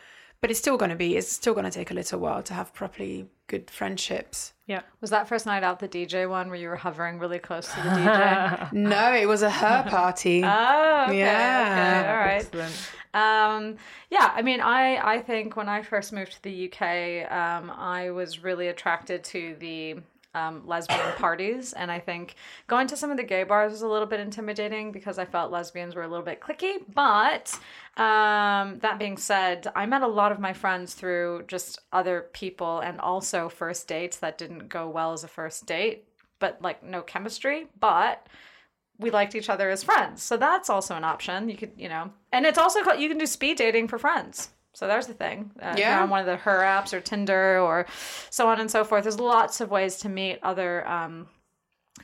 but 0.41 0.49
it's 0.49 0.59
still 0.59 0.77
going 0.77 0.89
to 0.89 0.95
be 0.95 1.15
it's 1.15 1.31
still 1.31 1.53
going 1.53 1.65
to 1.65 1.71
take 1.71 1.91
a 1.91 1.93
little 1.93 2.19
while 2.19 2.43
to 2.43 2.53
have 2.53 2.73
properly 2.73 3.27
good 3.47 3.69
friendships. 3.69 4.53
Yeah 4.67 4.81
was 4.99 5.09
that 5.09 5.27
first 5.27 5.45
night 5.45 5.63
out 5.63 5.79
the 5.79 5.87
dj 5.87 6.29
one 6.29 6.49
where 6.49 6.57
you 6.57 6.69
were 6.69 6.77
hovering 6.77 7.19
really 7.19 7.39
close 7.39 7.67
to 7.67 7.75
the 7.75 7.89
dj 7.89 8.73
no 8.95 9.13
it 9.13 9.27
was 9.27 9.41
a 9.41 9.49
her 9.49 9.83
party. 9.89 10.43
Oh 10.45 11.05
okay, 11.07 11.19
yeah. 11.19 12.01
okay, 12.01 12.09
all 12.11 12.17
right. 12.17 12.45
Excellent. 12.45 12.91
Um, 13.13 13.75
yeah, 14.09 14.31
I 14.33 14.41
mean, 14.41 14.61
I 14.61 15.15
I 15.15 15.19
think 15.21 15.57
when 15.57 15.67
I 15.67 15.81
first 15.81 16.13
moved 16.13 16.33
to 16.33 16.43
the 16.43 16.71
UK, 16.71 17.29
um, 17.31 17.69
I 17.69 18.11
was 18.11 18.41
really 18.41 18.69
attracted 18.69 19.23
to 19.25 19.55
the 19.59 19.97
um, 20.33 20.63
lesbian 20.65 21.13
parties. 21.17 21.73
And 21.73 21.91
I 21.91 21.99
think 21.99 22.35
going 22.67 22.87
to 22.87 22.97
some 22.97 23.11
of 23.11 23.17
the 23.17 23.23
gay 23.23 23.43
bars 23.43 23.71
was 23.71 23.81
a 23.81 23.87
little 23.87 24.07
bit 24.07 24.19
intimidating 24.19 24.91
because 24.91 25.19
I 25.19 25.25
felt 25.25 25.51
lesbians 25.51 25.95
were 25.95 26.03
a 26.03 26.07
little 26.07 26.25
bit 26.25 26.41
clicky. 26.41 26.77
But 26.93 27.57
um, 27.97 28.79
that 28.79 28.97
being 28.99 29.17
said, 29.17 29.67
I 29.75 29.85
met 29.85 30.01
a 30.01 30.07
lot 30.07 30.31
of 30.31 30.39
my 30.39 30.53
friends 30.53 30.93
through 30.93 31.45
just 31.47 31.79
other 31.91 32.27
people 32.33 32.79
and 32.79 32.99
also 32.99 33.49
first 33.49 33.87
dates 33.87 34.17
that 34.17 34.37
didn't 34.37 34.69
go 34.69 34.89
well 34.89 35.13
as 35.13 35.23
a 35.23 35.27
first 35.27 35.65
date, 35.65 36.05
but 36.39 36.61
like 36.61 36.83
no 36.83 37.01
chemistry. 37.01 37.67
But 37.79 38.27
we 38.97 39.09
liked 39.09 39.35
each 39.35 39.49
other 39.49 39.69
as 39.69 39.83
friends. 39.83 40.21
So 40.21 40.37
that's 40.37 40.69
also 40.69 40.95
an 40.95 41.03
option. 41.03 41.49
You 41.49 41.57
could, 41.57 41.71
you 41.75 41.89
know, 41.89 42.11
and 42.31 42.45
it's 42.45 42.57
also 42.57 42.79
you 42.93 43.09
can 43.09 43.17
do 43.17 43.25
speed 43.25 43.57
dating 43.57 43.87
for 43.87 43.97
friends. 43.97 44.51
So 44.73 44.87
there's 44.87 45.07
the 45.07 45.13
thing. 45.13 45.51
Uh, 45.61 45.75
yeah. 45.77 46.01
on 46.01 46.09
one 46.09 46.21
of 46.21 46.25
the 46.25 46.37
her 46.37 46.59
apps 46.59 46.93
or 46.93 47.01
Tinder 47.01 47.59
or 47.59 47.85
so 48.29 48.47
on 48.47 48.59
and 48.59 48.71
so 48.71 48.83
forth. 48.83 49.03
There's 49.03 49.19
lots 49.19 49.61
of 49.61 49.69
ways 49.69 49.97
to 49.97 50.09
meet 50.09 50.39
other 50.43 50.87
um, 50.87 51.27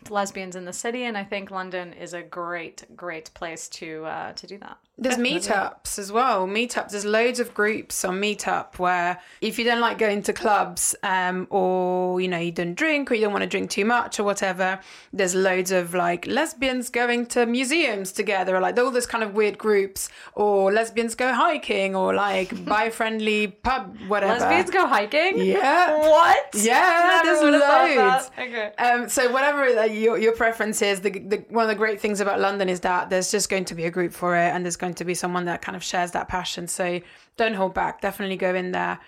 lesbians 0.10 0.56
in 0.56 0.66
the 0.66 0.74
city, 0.74 1.04
and 1.04 1.18
I 1.18 1.24
think 1.24 1.50
London 1.50 1.94
is 1.94 2.14
a 2.14 2.22
great, 2.22 2.84
great 2.96 3.34
place 3.34 3.70
to 3.70 4.06
uh, 4.06 4.34
to 4.34 4.48
do 4.48 4.58
that. 4.60 4.78
There's 5.00 5.18
Definitely. 5.18 5.42
meetups 5.42 6.00
as 6.00 6.12
well. 6.12 6.48
Meetups. 6.48 6.90
There's 6.90 7.06
loads 7.06 7.40
of 7.40 7.54
groups 7.54 8.04
on 8.04 8.20
Meetup 8.20 8.80
where 8.80 9.20
if 9.42 9.60
you 9.60 9.66
don't 9.66 9.80
like 9.80 10.00
going 10.00 10.24
to 10.24 10.34
clubs, 10.34 10.96
um, 11.04 11.46
or 11.52 12.20
you 12.20 12.28
know 12.28 12.40
you 12.40 12.52
don't 12.52 12.74
drink 12.74 13.12
or 13.12 13.14
you 13.14 13.22
don't 13.22 13.32
want 13.32 13.44
to 13.44 13.48
drink 13.48 13.70
too 13.70 13.86
much 13.86 14.20
or 14.20 14.24
whatever, 14.24 14.80
there's 15.14 15.36
loads 15.36 15.72
of 15.72 15.94
like 15.94 16.26
lesbians 16.26 16.90
going 16.90 17.28
to 17.28 17.46
museums 17.46 18.12
together, 18.12 18.56
or 18.56 18.60
like 18.60 18.80
all 18.80 18.90
those 18.90 19.06
kind 19.06 19.24
of 19.24 19.36
weird 19.36 19.60
groups, 19.60 20.10
or 20.34 20.74
lesbians 20.74 21.14
go 21.14 21.32
hiking, 21.32 21.96
or 21.96 22.16
like 22.16 22.66
bi-friendly 22.66 23.48
pub, 23.48 23.96
whatever. 24.08 24.34
Lesbians 24.34 24.72
go 24.72 24.88
hiking. 24.88 25.38
Yeah. 25.38 25.96
What? 25.96 26.56
Yeah. 26.56 27.22
Never 27.24 27.52
there's 27.52 27.62
loads. 27.62 28.32
Okay. 28.36 28.72
Um. 28.80 29.10
So 29.10 29.32
whatever 29.32 29.86
your 29.86 30.18
your 30.18 30.34
preference 30.34 30.82
is, 30.82 31.02
the, 31.02 31.12
the 31.12 31.46
one 31.50 31.66
of 31.66 31.70
the 31.70 31.76
great 31.76 32.02
things 32.02 32.20
about 32.20 32.40
London 32.40 32.68
is 32.68 32.80
that 32.80 33.12
there's 33.12 33.30
just 33.30 33.48
going 33.48 33.66
to 33.66 33.76
be 33.76 33.86
a 33.86 33.92
group 33.92 34.12
for 34.12 34.36
it, 34.36 34.50
and 34.56 34.66
there's 34.66 34.76
going 34.76 34.87
going 34.88 34.96
to 34.96 35.06
be 35.06 35.14
someone 35.14 35.46
that 35.46 35.62
kind 35.62 35.76
of 35.76 35.84
shares 35.84 36.12
that 36.12 36.28
passion. 36.28 36.68
So 36.68 37.02
don't 37.36 37.54
hold 37.54 37.74
back. 37.74 38.02
Definitely 38.02 38.38
go 38.38 38.56
in 38.56 38.72
there. 38.72 39.00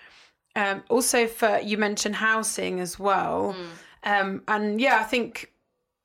Um, 0.54 0.82
also, 0.88 1.26
for 1.26 1.58
you 1.60 1.78
mentioned 1.78 2.16
housing 2.16 2.80
as 2.80 2.98
well, 2.98 3.54
mm. 3.56 4.20
um, 4.20 4.42
and 4.48 4.80
yeah, 4.80 4.98
I 4.98 5.04
think 5.04 5.52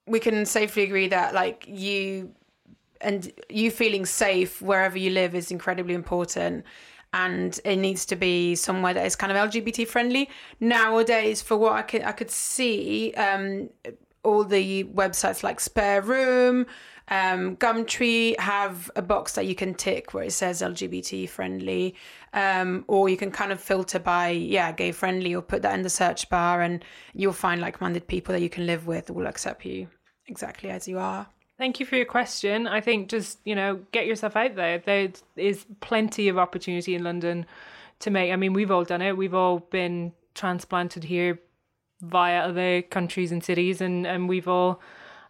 we 0.07 0.19
can 0.19 0.45
safely 0.45 0.83
agree 0.83 1.07
that 1.07 1.33
like 1.33 1.65
you 1.67 2.31
and 3.01 3.31
you 3.49 3.71
feeling 3.71 4.05
safe 4.05 4.61
wherever 4.61 4.97
you 4.97 5.09
live 5.09 5.35
is 5.35 5.51
incredibly 5.51 5.95
important 5.95 6.63
and 7.11 7.59
it 7.65 7.77
needs 7.77 8.05
to 8.05 8.15
be 8.15 8.55
somewhere 8.55 8.93
that 8.93 9.05
is 9.05 9.15
kind 9.15 9.31
of 9.31 9.49
LGBT 9.49 9.87
friendly. 9.87 10.29
Nowadays, 10.59 11.41
for 11.41 11.57
what 11.57 11.73
I 11.73 11.81
could 11.81 12.03
I 12.03 12.11
could 12.11 12.29
see, 12.29 13.13
um, 13.15 13.69
all 14.23 14.43
the 14.43 14.83
websites 14.85 15.41
like 15.41 15.59
Spare 15.59 16.01
Room, 16.01 16.65
um, 17.07 17.55
Gumtree 17.57 18.39
have 18.39 18.89
a 18.95 19.01
box 19.01 19.33
that 19.33 19.45
you 19.45 19.53
can 19.53 19.75
tick 19.75 20.13
where 20.13 20.23
it 20.23 20.31
says 20.31 20.61
LGBT 20.61 21.29
friendly, 21.29 21.95
um, 22.33 22.83
or 22.87 23.09
you 23.09 23.17
can 23.17 23.31
kind 23.31 23.51
of 23.51 23.61
filter 23.61 23.99
by 23.99 24.29
yeah 24.29 24.71
gay 24.71 24.91
friendly 24.91 25.35
or 25.35 25.41
put 25.41 25.61
that 25.61 25.75
in 25.75 25.83
the 25.83 25.89
search 25.89 26.29
bar, 26.29 26.61
and 26.61 26.83
you'll 27.13 27.33
find 27.33 27.61
like-minded 27.61 28.07
people 28.07 28.33
that 28.33 28.41
you 28.41 28.49
can 28.49 28.65
live 28.65 28.87
with 28.87 29.11
will 29.11 29.27
accept 29.27 29.65
you 29.65 29.87
exactly 30.27 30.69
as 30.69 30.87
you 30.87 30.97
are. 30.97 31.27
Thank 31.57 31.79
you 31.79 31.85
for 31.85 31.95
your 31.95 32.05
question. 32.05 32.67
I 32.67 32.81
think 32.81 33.09
just 33.09 33.39
you 33.45 33.55
know 33.55 33.81
get 33.91 34.07
yourself 34.07 34.35
out 34.35 34.55
there. 34.55 34.79
There 34.79 35.09
is 35.35 35.65
plenty 35.81 36.27
of 36.27 36.39
opportunity 36.39 36.95
in 36.95 37.03
London 37.03 37.45
to 37.99 38.09
make. 38.09 38.31
I 38.31 38.35
mean, 38.35 38.53
we've 38.53 38.71
all 38.71 38.83
done 38.83 39.03
it. 39.03 39.15
We've 39.15 39.35
all 39.35 39.59
been 39.59 40.11
transplanted 40.33 41.03
here 41.03 41.39
via 42.01 42.41
other 42.41 42.81
countries 42.81 43.31
and 43.31 43.43
cities, 43.43 43.79
and 43.79 44.07
and 44.07 44.27
we've 44.27 44.47
all 44.47 44.81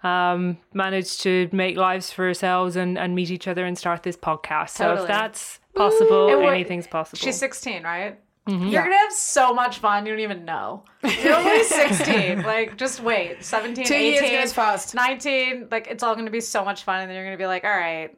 um, 0.05 0.57
managed 0.73 1.21
to 1.21 1.49
make 1.51 1.77
lives 1.77 2.11
for 2.11 2.27
ourselves 2.27 2.75
and, 2.75 2.97
and 2.97 3.15
meet 3.15 3.31
each 3.31 3.47
other 3.47 3.65
and 3.65 3.77
start 3.77 4.03
this 4.03 4.15
podcast. 4.15 4.77
Totally. 4.77 4.97
So 4.97 5.01
if 5.01 5.07
that's 5.07 5.59
possible, 5.73 6.29
anything's 6.47 6.87
possible. 6.87 7.17
She's 7.17 7.37
16, 7.37 7.83
right? 7.83 8.19
Mm-hmm. 8.47 8.65
You're 8.65 8.71
yeah. 8.71 8.83
gonna 8.83 8.97
have 8.97 9.11
so 9.11 9.51
much 9.51 9.79
fun. 9.79 10.05
You 10.05 10.11
don't 10.11 10.21
even 10.21 10.45
know. 10.45 10.83
You're 11.03 11.33
only 11.33 11.63
16. 11.63 12.43
like, 12.43 12.77
just 12.77 13.01
wait. 13.01 13.43
17, 13.43 13.85
Two 13.85 13.93
18, 13.95 14.31
years 14.31 14.53
fast. 14.53 14.93
19. 14.93 15.69
Like, 15.71 15.87
it's 15.87 16.03
all 16.03 16.15
gonna 16.15 16.29
be 16.29 16.41
so 16.41 16.63
much 16.63 16.83
fun, 16.83 17.01
and 17.01 17.09
then 17.09 17.15
you're 17.15 17.25
gonna 17.25 17.37
be 17.37 17.47
like, 17.47 17.63
all 17.63 17.75
right, 17.75 18.15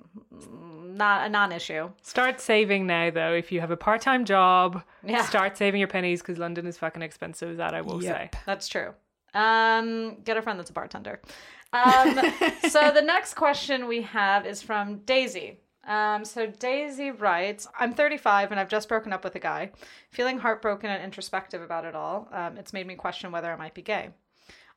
not 0.97 1.25
a 1.25 1.29
non-issue. 1.29 1.89
Start 2.01 2.41
saving 2.41 2.85
now, 2.85 3.09
though. 3.09 3.33
If 3.33 3.53
you 3.53 3.61
have 3.61 3.71
a 3.71 3.77
part-time 3.77 4.25
job, 4.25 4.83
yeah. 5.05 5.23
start 5.23 5.55
saving 5.55 5.79
your 5.79 5.87
pennies 5.87 6.21
because 6.21 6.37
London 6.37 6.67
is 6.67 6.77
fucking 6.77 7.01
expensive. 7.01 7.55
That 7.55 7.73
I 7.73 7.79
will 7.79 8.03
yep. 8.03 8.33
say. 8.33 8.39
That's 8.45 8.67
true. 8.67 8.93
Um, 9.33 10.17
get 10.23 10.35
a 10.35 10.41
friend 10.41 10.59
that's 10.59 10.71
a 10.71 10.73
bartender. 10.73 11.21
Um, 11.73 12.19
so 12.69 12.91
the 12.91 13.01
next 13.01 13.35
question 13.35 13.87
we 13.87 14.01
have 14.03 14.45
is 14.45 14.61
from 14.61 14.99
Daisy. 14.99 15.59
Um, 15.87 16.25
so 16.25 16.47
Daisy 16.47 17.11
writes, 17.11 17.67
I'm 17.79 17.93
35 17.93 18.51
and 18.51 18.59
I've 18.59 18.67
just 18.67 18.89
broken 18.89 19.13
up 19.13 19.23
with 19.23 19.35
a 19.35 19.39
guy. 19.39 19.71
Feeling 20.11 20.37
heartbroken 20.37 20.89
and 20.89 21.01
introspective 21.01 21.61
about 21.61 21.85
it 21.85 21.95
all, 21.95 22.27
um, 22.33 22.57
it's 22.57 22.73
made 22.73 22.85
me 22.85 22.95
question 22.95 23.31
whether 23.31 23.51
I 23.51 23.55
might 23.55 23.73
be 23.73 23.81
gay. 23.81 24.09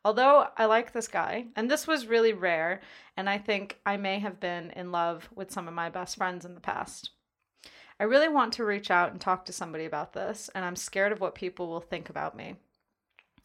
Although 0.04 0.46
I 0.56 0.64
like 0.64 0.92
this 0.92 1.08
guy, 1.08 1.46
and 1.56 1.70
this 1.70 1.86
was 1.86 2.06
really 2.06 2.32
rare, 2.32 2.80
and 3.16 3.28
I 3.28 3.36
think 3.36 3.78
I 3.84 3.98
may 3.98 4.18
have 4.20 4.40
been 4.40 4.70
in 4.70 4.92
love 4.92 5.28
with 5.34 5.50
some 5.50 5.68
of 5.68 5.74
my 5.74 5.90
best 5.90 6.16
friends 6.16 6.46
in 6.46 6.54
the 6.54 6.60
past. 6.60 7.10
I 7.98 8.04
really 8.04 8.28
want 8.28 8.54
to 8.54 8.64
reach 8.64 8.90
out 8.90 9.12
and 9.12 9.20
talk 9.20 9.44
to 9.44 9.52
somebody 9.52 9.84
about 9.84 10.14
this, 10.14 10.48
and 10.54 10.64
I'm 10.64 10.76
scared 10.76 11.12
of 11.12 11.20
what 11.20 11.34
people 11.34 11.68
will 11.68 11.82
think 11.82 12.08
about 12.08 12.34
me. 12.34 12.54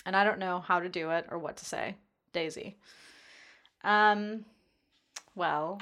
And 0.06 0.16
I 0.16 0.24
don't 0.24 0.40
know 0.40 0.62
how 0.62 0.80
to 0.80 0.88
do 0.88 1.10
it 1.10 1.26
or 1.30 1.38
what 1.40 1.58
to 1.58 1.66
say. 1.66 1.96
Daisy. 2.32 2.78
Um, 3.86 4.44
well, 5.36 5.80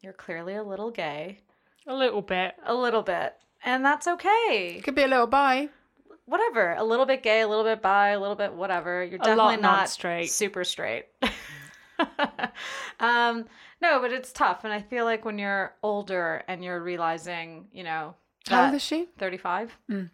you're 0.00 0.12
clearly 0.14 0.54
a 0.54 0.62
little 0.62 0.90
gay. 0.90 1.38
A 1.86 1.94
little 1.94 2.22
bit. 2.22 2.54
A 2.64 2.74
little 2.74 3.02
bit. 3.02 3.34
And 3.64 3.84
that's 3.84 4.08
okay. 4.08 4.80
Could 4.82 4.94
be 4.96 5.02
a 5.04 5.08
little 5.08 5.26
bi. 5.28 5.68
Whatever. 6.26 6.74
A 6.74 6.82
little 6.84 7.06
bit 7.06 7.22
gay, 7.22 7.40
a 7.42 7.48
little 7.48 7.64
bit 7.64 7.82
bi, 7.82 8.08
a 8.10 8.18
little 8.20 8.34
bit 8.36 8.52
whatever. 8.54 9.04
You're 9.04 9.16
A 9.20 9.24
definitely 9.24 9.36
lot 9.56 9.60
not 9.60 9.76
not 9.78 9.88
straight. 9.88 10.30
super 10.30 10.64
straight. 10.64 11.06
um, 13.00 13.46
no, 13.80 14.00
but 14.00 14.12
it's 14.12 14.32
tough. 14.32 14.64
And 14.64 14.72
I 14.72 14.80
feel 14.80 15.04
like 15.04 15.24
when 15.24 15.38
you're 15.38 15.74
older 15.82 16.42
and 16.48 16.62
you're 16.64 16.80
realizing, 16.80 17.66
you 17.72 17.84
know, 17.84 18.14
How 18.48 18.66
old 18.66 18.74
is 18.74 18.82
she? 18.82 19.06
35 19.18 19.76
Mm. 19.90 20.10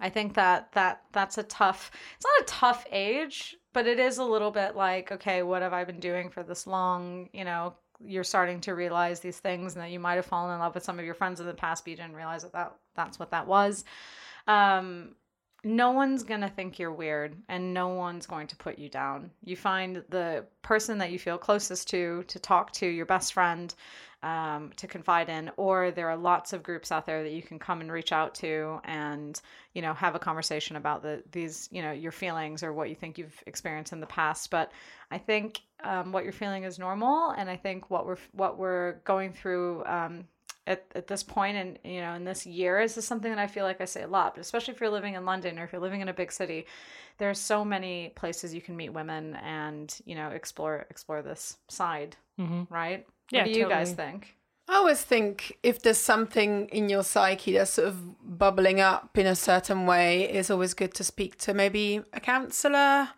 i 0.00 0.08
think 0.10 0.34
that 0.34 0.72
that 0.72 1.02
that's 1.12 1.38
a 1.38 1.42
tough 1.44 1.90
it's 2.16 2.24
not 2.26 2.42
a 2.42 2.44
tough 2.44 2.84
age 2.92 3.56
but 3.76 3.86
it 3.86 3.98
is 3.98 4.16
a 4.16 4.24
little 4.24 4.50
bit 4.50 4.74
like 4.74 5.12
okay 5.12 5.42
what 5.42 5.60
have 5.60 5.74
i 5.74 5.84
been 5.84 6.00
doing 6.00 6.30
for 6.30 6.42
this 6.42 6.66
long? 6.66 7.28
You 7.34 7.44
know 7.44 7.74
you're 8.00 8.24
starting 8.24 8.58
to 8.62 8.74
realize 8.74 9.20
these 9.20 9.38
things 9.38 9.74
and 9.74 9.82
that 9.82 9.90
you 9.90 10.00
might 10.00 10.14
have 10.14 10.24
fallen 10.24 10.54
in 10.54 10.60
love 10.60 10.74
with 10.74 10.82
some 10.82 10.98
of 10.98 11.04
your 11.04 11.12
friends 11.12 11.40
in 11.40 11.46
the 11.46 11.52
past 11.52 11.84
but 11.84 11.90
you 11.90 11.96
didn't 11.96 12.16
realize 12.16 12.42
that, 12.42 12.52
that 12.52 12.74
that's 12.94 13.18
what 13.18 13.30
that 13.32 13.46
was. 13.46 13.84
Um 14.46 15.14
no 15.62 15.90
one's 15.90 16.22
going 16.22 16.40
to 16.40 16.48
think 16.48 16.78
you're 16.78 16.92
weird 16.92 17.36
and 17.50 17.74
no 17.74 17.88
one's 17.88 18.26
going 18.26 18.46
to 18.46 18.56
put 18.56 18.78
you 18.78 18.88
down. 18.88 19.30
You 19.44 19.56
find 19.56 20.02
the 20.10 20.44
person 20.62 20.96
that 20.98 21.10
you 21.10 21.18
feel 21.18 21.36
closest 21.36 21.86
to 21.90 22.24
to 22.28 22.38
talk 22.38 22.72
to 22.72 22.86
your 22.86 23.04
best 23.04 23.34
friend 23.34 23.74
um, 24.26 24.72
to 24.74 24.88
confide 24.88 25.28
in 25.28 25.52
or 25.56 25.92
there 25.92 26.10
are 26.10 26.16
lots 26.16 26.52
of 26.52 26.64
groups 26.64 26.90
out 26.90 27.06
there 27.06 27.22
that 27.22 27.30
you 27.30 27.42
can 27.42 27.60
come 27.60 27.80
and 27.80 27.92
reach 27.92 28.10
out 28.10 28.34
to 28.34 28.80
and 28.82 29.40
you 29.72 29.80
know 29.80 29.94
have 29.94 30.16
a 30.16 30.18
conversation 30.18 30.74
about 30.74 31.00
the 31.00 31.22
these 31.30 31.68
you 31.70 31.80
know 31.80 31.92
your 31.92 32.10
feelings 32.10 32.64
or 32.64 32.72
what 32.72 32.88
you 32.88 32.96
think 32.96 33.18
you've 33.18 33.40
experienced 33.46 33.92
in 33.92 34.00
the 34.00 34.06
past. 34.06 34.50
But 34.50 34.72
i 35.12 35.18
think 35.18 35.60
um, 35.84 36.10
what 36.10 36.24
you're 36.24 36.32
feeling 36.32 36.64
is 36.64 36.76
normal 36.76 37.30
and 37.30 37.48
i 37.48 37.54
think 37.56 37.88
what 37.88 38.04
we're 38.04 38.18
what 38.32 38.58
we're 38.58 38.94
going 39.04 39.32
through 39.32 39.84
um, 39.84 40.24
at, 40.66 40.84
at 40.96 41.06
this 41.06 41.22
point 41.22 41.56
and 41.56 41.78
you 41.84 42.00
know 42.00 42.14
in 42.14 42.24
this 42.24 42.44
year 42.46 42.80
is 42.80 42.96
just 42.96 43.06
something 43.06 43.30
that 43.30 43.38
i 43.38 43.46
feel 43.46 43.64
like 43.64 43.80
i 43.80 43.84
say 43.84 44.02
a 44.02 44.08
lot 44.08 44.34
but 44.34 44.40
especially 44.40 44.74
if 44.74 44.80
you're 44.80 44.90
living 44.90 45.14
in 45.14 45.24
london 45.24 45.58
or 45.58 45.64
if 45.64 45.72
you're 45.72 45.80
living 45.80 46.00
in 46.00 46.08
a 46.08 46.14
big 46.14 46.32
city 46.32 46.66
there's 47.18 47.38
so 47.38 47.64
many 47.64 48.12
places 48.16 48.52
you 48.52 48.60
can 48.60 48.76
meet 48.76 48.92
women 48.92 49.36
and 49.36 50.00
you 50.04 50.16
know 50.16 50.30
explore 50.30 50.86
explore 50.90 51.22
this 51.22 51.58
side 51.68 52.16
hmm 52.36 52.64
right 52.68 53.06
Yeah, 53.30 53.42
what 53.42 53.52
do 53.52 53.58
you 53.58 53.68
guys 53.68 53.92
think 53.92 54.36
I 54.68 54.74
always 54.74 55.00
think 55.00 55.58
if 55.62 55.82
there's 55.82 55.98
something 55.98 56.68
in 56.68 56.88
your 56.88 57.04
psyche 57.04 57.52
that's 57.52 57.72
sort 57.72 57.88
of 57.88 58.38
bubbling 58.38 58.80
up 58.80 59.16
in 59.16 59.26
a 59.26 59.36
certain 59.36 59.86
way, 59.86 60.24
it's 60.24 60.50
always 60.50 60.74
good 60.74 60.92
to 60.94 61.04
speak 61.04 61.38
to 61.38 61.54
maybe 61.54 62.02
a 62.12 62.20
counselor 62.20 63.10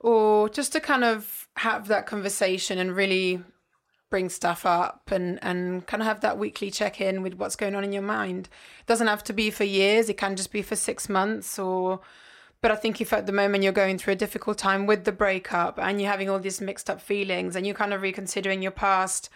or 0.00 0.48
just 0.48 0.72
to 0.72 0.80
kind 0.80 1.04
of 1.04 1.48
have 1.56 1.86
that 1.88 2.06
conversation 2.06 2.78
and 2.78 2.96
really 2.96 3.40
bring 4.08 4.28
stuff 4.28 4.66
up 4.66 5.12
and, 5.12 5.38
and 5.42 5.86
kind 5.86 6.02
of 6.02 6.08
have 6.08 6.22
that 6.22 6.38
weekly 6.38 6.72
check 6.72 7.00
in 7.00 7.22
with 7.22 7.34
what's 7.34 7.54
going 7.54 7.76
on 7.76 7.84
in 7.84 7.92
your 7.92 8.02
mind. 8.02 8.48
It 8.80 8.86
doesn't 8.86 9.06
have 9.06 9.22
to 9.24 9.32
be 9.32 9.50
for 9.50 9.62
years, 9.62 10.08
it 10.08 10.16
can 10.16 10.34
just 10.34 10.50
be 10.50 10.62
for 10.62 10.76
six 10.76 11.08
months 11.08 11.58
or. 11.58 12.00
But 12.62 12.70
I 12.70 12.76
think 12.76 13.00
if 13.00 13.12
at 13.12 13.26
the 13.26 13.32
moment 13.32 13.64
you're 13.64 13.72
going 13.72 13.96
through 13.96 14.12
a 14.12 14.16
difficult 14.16 14.58
time 14.58 14.86
with 14.86 15.04
the 15.04 15.12
breakup 15.12 15.78
and 15.78 16.00
you're 16.00 16.10
having 16.10 16.28
all 16.28 16.38
these 16.38 16.60
mixed 16.60 16.90
up 16.90 17.00
feelings 17.00 17.56
and 17.56 17.66
you're 17.66 17.74
kind 17.74 17.94
of 17.94 18.02
reconsidering 18.02 18.60
your 18.60 18.72
past, 18.72 19.30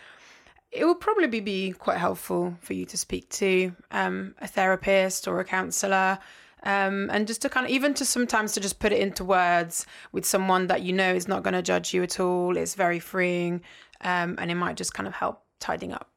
it 0.71 0.85
will 0.85 0.95
probably 0.95 1.41
be 1.41 1.73
quite 1.73 1.99
helpful 1.99 2.57
for 2.61 2.75
you 2.75 2.85
to 2.87 2.99
speak 2.99 3.31
to 3.31 3.75
um, 3.93 4.35
a 4.41 4.47
therapist 4.47 5.27
or 5.27 5.41
a 5.41 5.45
counselor 5.45 6.19
um, 6.65 7.09
and 7.13 7.27
just 7.27 7.43
to 7.43 7.49
kind 7.49 7.65
of 7.67 7.71
even 7.71 7.95
to 7.95 8.05
sometimes 8.05 8.53
to 8.53 8.61
just 8.61 8.79
put 8.81 8.93
it 8.93 9.01
into 9.01 9.25
words 9.25 9.87
with 10.13 10.25
someone 10.27 10.67
that 10.67 10.83
you 10.83 10.93
know 10.93 11.15
is 11.15 11.29
not 11.29 11.43
going 11.43 11.55
to 11.55 11.63
judge 11.63 11.95
you 11.95 12.03
at 12.03 12.19
all 12.19 12.57
it's 12.57 12.75
very 12.75 12.99
freeing 12.99 13.61
um, 14.01 14.35
and 14.39 14.51
it 14.51 14.57
might 14.57 14.77
just 14.77 14.95
kind 14.95 15.07
of 15.07 15.15
help 15.15 15.43
tidying 15.61 15.93
up 15.93 16.11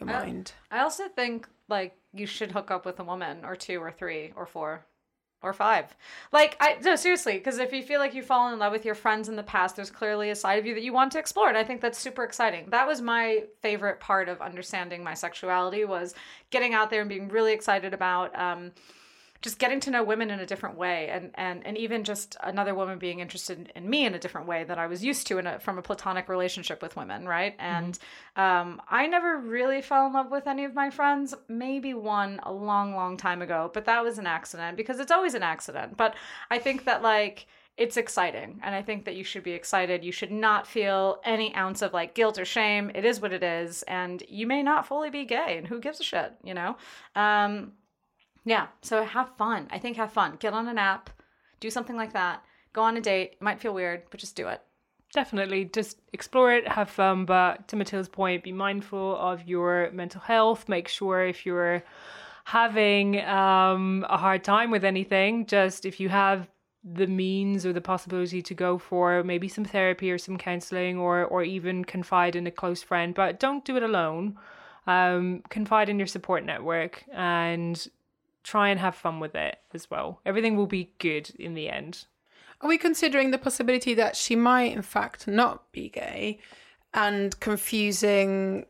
your 0.00 0.08
Yeah. 0.08 0.20
mind 0.20 0.52
I 0.70 0.80
also 0.80 1.08
think 1.08 1.46
like 1.68 1.96
you 2.14 2.26
should 2.26 2.52
hook 2.52 2.70
up 2.70 2.86
with 2.86 2.98
a 3.00 3.04
woman 3.04 3.44
or 3.44 3.56
two 3.56 3.78
or 3.80 3.92
three 3.92 4.32
or 4.36 4.46
four 4.46 4.86
or 5.42 5.52
five. 5.52 5.94
Like 6.32 6.56
I 6.60 6.76
no 6.82 6.96
seriously, 6.96 7.34
because 7.34 7.58
if 7.58 7.72
you 7.72 7.82
feel 7.82 8.00
like 8.00 8.14
you've 8.14 8.26
fallen 8.26 8.52
in 8.52 8.58
love 8.58 8.72
with 8.72 8.84
your 8.84 8.94
friends 8.94 9.28
in 9.28 9.36
the 9.36 9.42
past, 9.42 9.76
there's 9.76 9.90
clearly 9.90 10.30
a 10.30 10.34
side 10.34 10.58
of 10.58 10.66
you 10.66 10.74
that 10.74 10.82
you 10.82 10.92
want 10.92 11.12
to 11.12 11.18
explore, 11.18 11.48
and 11.48 11.56
I 11.56 11.64
think 11.64 11.80
that's 11.80 11.98
super 11.98 12.24
exciting. 12.24 12.66
That 12.70 12.86
was 12.86 13.00
my 13.00 13.44
favorite 13.62 14.00
part 14.00 14.28
of 14.28 14.40
understanding 14.40 15.04
my 15.04 15.14
sexuality 15.14 15.84
was 15.84 16.14
getting 16.50 16.74
out 16.74 16.90
there 16.90 17.00
and 17.00 17.08
being 17.08 17.28
really 17.28 17.52
excited 17.52 17.94
about. 17.94 18.36
Um, 18.38 18.72
just 19.40 19.58
getting 19.58 19.78
to 19.78 19.90
know 19.90 20.02
women 20.02 20.30
in 20.30 20.40
a 20.40 20.46
different 20.46 20.76
way 20.76 21.08
and 21.10 21.30
and 21.34 21.64
and 21.66 21.78
even 21.78 22.02
just 22.04 22.36
another 22.42 22.74
woman 22.74 22.98
being 22.98 23.20
interested 23.20 23.70
in 23.74 23.88
me 23.88 24.04
in 24.04 24.14
a 24.14 24.18
different 24.18 24.46
way 24.46 24.64
that 24.64 24.78
I 24.78 24.86
was 24.86 25.04
used 25.04 25.26
to 25.28 25.38
in 25.38 25.46
a, 25.46 25.58
from 25.60 25.78
a 25.78 25.82
platonic 25.82 26.28
relationship 26.28 26.82
with 26.82 26.96
women 26.96 27.26
right? 27.26 27.54
And 27.58 27.98
um, 28.36 28.82
I 28.88 29.06
never 29.06 29.38
really 29.38 29.80
fell 29.80 30.06
in 30.06 30.12
love 30.12 30.30
with 30.30 30.46
any 30.46 30.64
of 30.64 30.74
my 30.74 30.90
friends 30.90 31.34
maybe 31.48 31.94
one 31.94 32.40
a 32.42 32.52
long 32.52 32.94
long 32.94 33.16
time 33.16 33.42
ago 33.42 33.70
but 33.72 33.84
that 33.84 34.02
was 34.02 34.18
an 34.18 34.26
accident 34.26 34.76
because 34.76 34.98
it's 34.98 35.12
always 35.12 35.34
an 35.34 35.42
accident. 35.42 35.96
But 35.96 36.14
I 36.50 36.58
think 36.58 36.84
that 36.84 37.02
like 37.02 37.46
it's 37.76 37.96
exciting 37.96 38.58
and 38.64 38.74
i 38.74 38.82
think 38.82 39.04
that 39.04 39.14
you 39.14 39.22
should 39.22 39.44
be 39.44 39.52
excited. 39.52 40.04
You 40.04 40.10
should 40.10 40.32
not 40.32 40.66
feel 40.66 41.20
any 41.24 41.54
ounce 41.54 41.80
of 41.80 41.92
like 41.92 42.12
guilt 42.12 42.36
or 42.36 42.44
shame. 42.44 42.90
It 42.92 43.04
is 43.04 43.20
what 43.20 43.32
it 43.32 43.44
is 43.44 43.84
and 43.84 44.20
you 44.28 44.48
may 44.48 44.64
not 44.64 44.84
fully 44.84 45.10
be 45.10 45.24
gay 45.24 45.56
and 45.58 45.66
who 45.66 45.78
gives 45.78 46.00
a 46.00 46.02
shit 46.02 46.32
you 46.42 46.54
know? 46.54 46.76
Um 47.14 47.72
yeah, 48.48 48.68
so 48.80 49.04
have 49.04 49.36
fun. 49.36 49.68
I 49.70 49.78
think 49.78 49.96
have 49.98 50.12
fun. 50.12 50.36
Get 50.40 50.54
on 50.54 50.68
an 50.68 50.78
app, 50.78 51.10
do 51.60 51.70
something 51.70 51.96
like 51.96 52.14
that. 52.14 52.42
Go 52.72 52.82
on 52.82 52.96
a 52.96 53.00
date. 53.00 53.32
It 53.32 53.42
might 53.42 53.60
feel 53.60 53.74
weird, 53.74 54.04
but 54.10 54.20
just 54.20 54.36
do 54.36 54.48
it. 54.48 54.62
Definitely, 55.12 55.66
just 55.66 55.98
explore 56.12 56.52
it, 56.52 56.68
have 56.68 56.90
fun, 56.90 57.24
but 57.24 57.66
to 57.68 57.76
Matilda's 57.76 58.08
point, 58.08 58.42
be 58.42 58.52
mindful 58.52 59.16
of 59.16 59.46
your 59.46 59.90
mental 59.92 60.20
health. 60.20 60.68
Make 60.68 60.88
sure 60.88 61.26
if 61.26 61.46
you're 61.46 61.82
having 62.44 63.20
um, 63.24 64.06
a 64.08 64.16
hard 64.16 64.44
time 64.44 64.70
with 64.70 64.84
anything, 64.84 65.46
just 65.46 65.86
if 65.86 65.98
you 66.00 66.08
have 66.08 66.48
the 66.84 67.06
means 67.06 67.66
or 67.66 67.72
the 67.72 67.80
possibility 67.80 68.40
to 68.40 68.54
go 68.54 68.78
for 68.78 69.22
maybe 69.24 69.48
some 69.48 69.64
therapy 69.64 70.10
or 70.10 70.18
some 70.18 70.38
counseling 70.38 70.98
or 70.98 71.24
or 71.24 71.42
even 71.42 71.84
confide 71.84 72.36
in 72.36 72.46
a 72.46 72.50
close 72.50 72.82
friend, 72.82 73.14
but 73.14 73.40
don't 73.40 73.64
do 73.64 73.76
it 73.76 73.82
alone. 73.82 74.38
Um, 74.86 75.42
confide 75.50 75.90
in 75.90 75.98
your 75.98 76.06
support 76.06 76.44
network 76.44 77.04
and 77.12 77.86
try 78.48 78.70
and 78.70 78.80
have 78.80 78.94
fun 78.94 79.20
with 79.20 79.34
it 79.34 79.58
as 79.74 79.90
well. 79.90 80.20
Everything 80.24 80.56
will 80.56 80.66
be 80.66 80.90
good 80.98 81.30
in 81.38 81.52
the 81.52 81.68
end. 81.68 82.06
Are 82.62 82.68
we 82.68 82.78
considering 82.78 83.30
the 83.30 83.38
possibility 83.38 83.94
that 83.94 84.16
she 84.16 84.34
might, 84.34 84.72
in 84.72 84.82
fact, 84.82 85.28
not 85.28 85.70
be 85.70 85.90
gay 85.90 86.38
and 86.94 87.38
confusing 87.40 88.64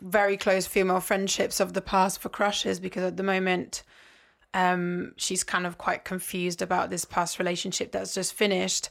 very 0.00 0.36
close 0.36 0.66
female 0.66 1.00
friendships 1.00 1.60
of 1.60 1.74
the 1.74 1.82
past 1.82 2.20
for 2.20 2.30
crushes? 2.30 2.80
Because 2.80 3.04
at 3.04 3.18
the 3.18 3.22
moment, 3.22 3.82
um, 4.54 5.12
she's 5.16 5.44
kind 5.44 5.66
of 5.66 5.76
quite 5.76 6.04
confused 6.04 6.62
about 6.62 6.88
this 6.88 7.04
past 7.04 7.38
relationship 7.38 7.92
that's 7.92 8.14
just 8.14 8.32
finished. 8.32 8.88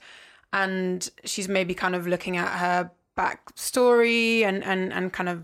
And 0.53 1.09
she's 1.25 1.49
maybe 1.49 1.73
kind 1.73 1.95
of 1.95 2.05
looking 2.05 2.37
at 2.37 2.59
her 2.59 2.91
backstory 3.17 4.43
and, 4.43 4.63
and, 4.63 4.93
and 4.93 5.11
kind 5.11 5.29
of 5.29 5.43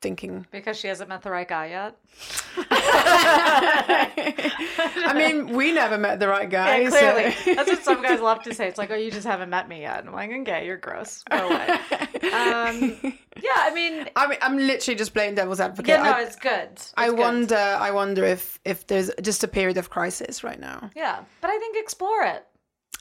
thinking 0.00 0.46
Because 0.50 0.76
she 0.78 0.88
hasn't 0.88 1.08
met 1.08 1.22
the 1.22 1.30
right 1.30 1.48
guy 1.48 1.66
yet. 1.66 1.96
I 5.00 5.12
mean, 5.14 5.54
we 5.56 5.72
never 5.72 5.98
met 5.98 6.20
the 6.20 6.28
right 6.28 6.48
guy. 6.48 6.78
Yeah, 6.80 6.90
clearly. 6.90 7.32
so- 7.32 7.54
That's 7.54 7.70
what 7.70 7.82
some 7.84 8.02
guys 8.02 8.20
love 8.20 8.42
to 8.44 8.54
say. 8.54 8.68
It's 8.68 8.78
like, 8.78 8.90
oh, 8.90 8.94
you 8.96 9.10
just 9.10 9.26
haven't 9.26 9.50
met 9.50 9.68
me 9.68 9.80
yet. 9.82 10.00
And 10.00 10.08
I'm 10.08 10.14
like, 10.14 10.30
okay, 10.30 10.66
you're 10.66 10.76
gross. 10.76 11.22
Go 11.30 11.48
away. 11.48 11.78
Um, 12.28 12.98
yeah, 13.42 13.52
I 13.56 13.70
mean, 13.72 14.06
I 14.16 14.26
mean, 14.26 14.38
I'm 14.42 14.58
literally 14.58 14.96
just 14.96 15.14
playing 15.14 15.34
devil's 15.36 15.60
advocate. 15.60 15.88
yeah, 15.88 16.02
no, 16.02 16.10
I, 16.10 16.22
it's 16.22 16.36
good. 16.36 16.68
It's 16.72 16.92
I 16.96 17.08
good. 17.08 17.18
wonder. 17.18 17.56
I 17.56 17.90
wonder 17.92 18.24
if 18.24 18.58
if 18.66 18.86
there's 18.86 19.10
just 19.22 19.44
a 19.44 19.48
period 19.48 19.78
of 19.78 19.88
crisis 19.88 20.44
right 20.44 20.58
now. 20.60 20.90
Yeah, 20.94 21.20
but 21.40 21.48
I 21.50 21.58
think 21.58 21.76
explore 21.78 22.22
it. 22.24 22.44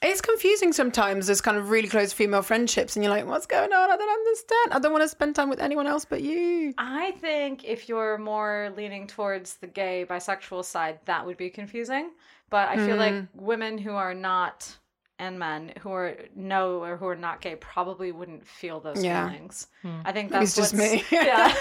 It's 0.02 0.22
confusing 0.22 0.74
sometimes. 0.74 1.26
There's 1.26 1.41
kind 1.41 1.58
of 1.58 1.70
really 1.70 1.88
close 1.88 2.14
female 2.14 2.43
friendships, 2.43 2.95
and 2.95 3.04
you're 3.04 3.14
like, 3.14 3.26
"What's 3.26 3.48
going 3.48 3.74
on? 3.74 3.91
I 3.91 3.98
don't 3.98 4.10
understand. 4.10 4.74
I 4.74 4.80
don't 4.80 4.91
want 4.91 5.04
to 5.04 5.10
spend 5.10 5.36
time 5.36 5.50
with 5.50 5.60
anyone 5.60 5.88
else 5.88 6.06
but 6.06 6.22
you." 6.22 6.74
I 6.78 7.12
think 7.20 7.64
if 7.64 7.89
you're 7.89 8.18
more 8.18 8.72
leaning 8.78 9.08
towards 9.08 9.56
the 9.56 9.68
gay 9.68 10.06
bisexual 10.08 10.66
side, 10.66 11.00
that 11.06 11.26
would 11.26 11.38
be 11.38 11.50
confusing. 11.50 12.12
But 12.50 12.70
I 12.70 12.78
feel 12.78 12.95
like 12.95 13.14
hmm. 13.14 13.26
women 13.34 13.78
who 13.78 13.91
are 13.91 14.14
not 14.14 14.78
and 15.20 15.39
men 15.39 15.74
who 15.80 15.91
are 15.91 16.15
no 16.36 16.84
or 16.84 16.95
who 16.97 17.07
are 17.07 17.15
not 17.15 17.41
gay 17.41 17.55
probably 17.55 18.11
wouldn't 18.11 18.45
feel 18.47 18.80
those 18.80 19.03
Yeah. 19.03 19.28
feelings. 19.30 19.68
I 20.05 20.11
think 20.11 20.32
that's 20.32 20.53
just 20.55 20.74
me. 20.74 21.03
yeah, 21.11 21.53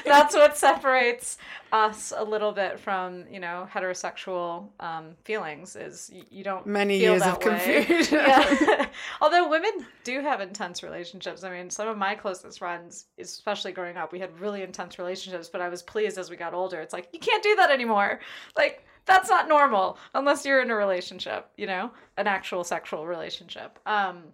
that's 0.04 0.34
what 0.34 0.56
separates 0.56 1.36
us 1.72 2.12
a 2.16 2.22
little 2.24 2.52
bit 2.52 2.78
from 2.78 3.24
you 3.30 3.40
know 3.40 3.68
heterosexual 3.72 4.68
um, 4.80 5.10
feelings. 5.24 5.76
Is 5.76 6.10
you, 6.12 6.22
you 6.30 6.44
don't 6.44 6.66
Many 6.66 7.00
feel 7.00 7.12
years 7.12 7.22
of 7.22 7.38
way. 7.44 7.84
confusion. 7.84 8.18
Yeah. 8.22 8.86
Although 9.20 9.48
women 9.48 9.86
do 10.04 10.20
have 10.20 10.40
intense 10.40 10.82
relationships. 10.82 11.44
I 11.44 11.50
mean, 11.50 11.70
some 11.70 11.88
of 11.88 11.98
my 11.98 12.14
closest 12.14 12.58
friends, 12.58 13.06
especially 13.18 13.72
growing 13.72 13.96
up, 13.96 14.12
we 14.12 14.20
had 14.20 14.38
really 14.40 14.62
intense 14.62 14.98
relationships. 14.98 15.48
But 15.48 15.60
I 15.60 15.68
was 15.68 15.82
pleased 15.82 16.18
as 16.18 16.30
we 16.30 16.36
got 16.36 16.54
older. 16.54 16.80
It's 16.80 16.92
like 16.92 17.08
you 17.12 17.18
can't 17.20 17.42
do 17.42 17.56
that 17.56 17.70
anymore. 17.70 18.20
Like 18.56 18.86
that's 19.04 19.28
not 19.28 19.48
normal 19.48 19.98
unless 20.14 20.44
you're 20.44 20.62
in 20.62 20.70
a 20.70 20.76
relationship. 20.76 21.48
You 21.56 21.66
know, 21.66 21.90
an 22.16 22.26
actual 22.26 22.64
sexual 22.64 23.06
relationship. 23.06 23.78
Um, 23.86 24.24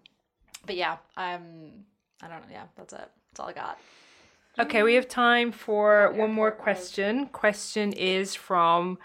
but 0.66 0.77
yeah, 0.77 0.97
I'm. 1.16 1.85
I 2.23 2.29
don't 2.29 2.41
know. 2.41 2.49
Yeah, 2.51 2.64
that's 2.77 2.93
it. 2.93 3.09
That's 3.31 3.41
all 3.41 3.49
I 3.49 3.53
got. 3.53 3.79
Okay, 4.59 4.83
we 4.83 4.95
have 4.95 5.07
time 5.07 5.53
for 5.53 6.12
one 6.14 6.33
more 6.33 6.51
question. 6.51 7.27
Question 7.27 7.93
is 7.93 8.35
from 8.35 8.99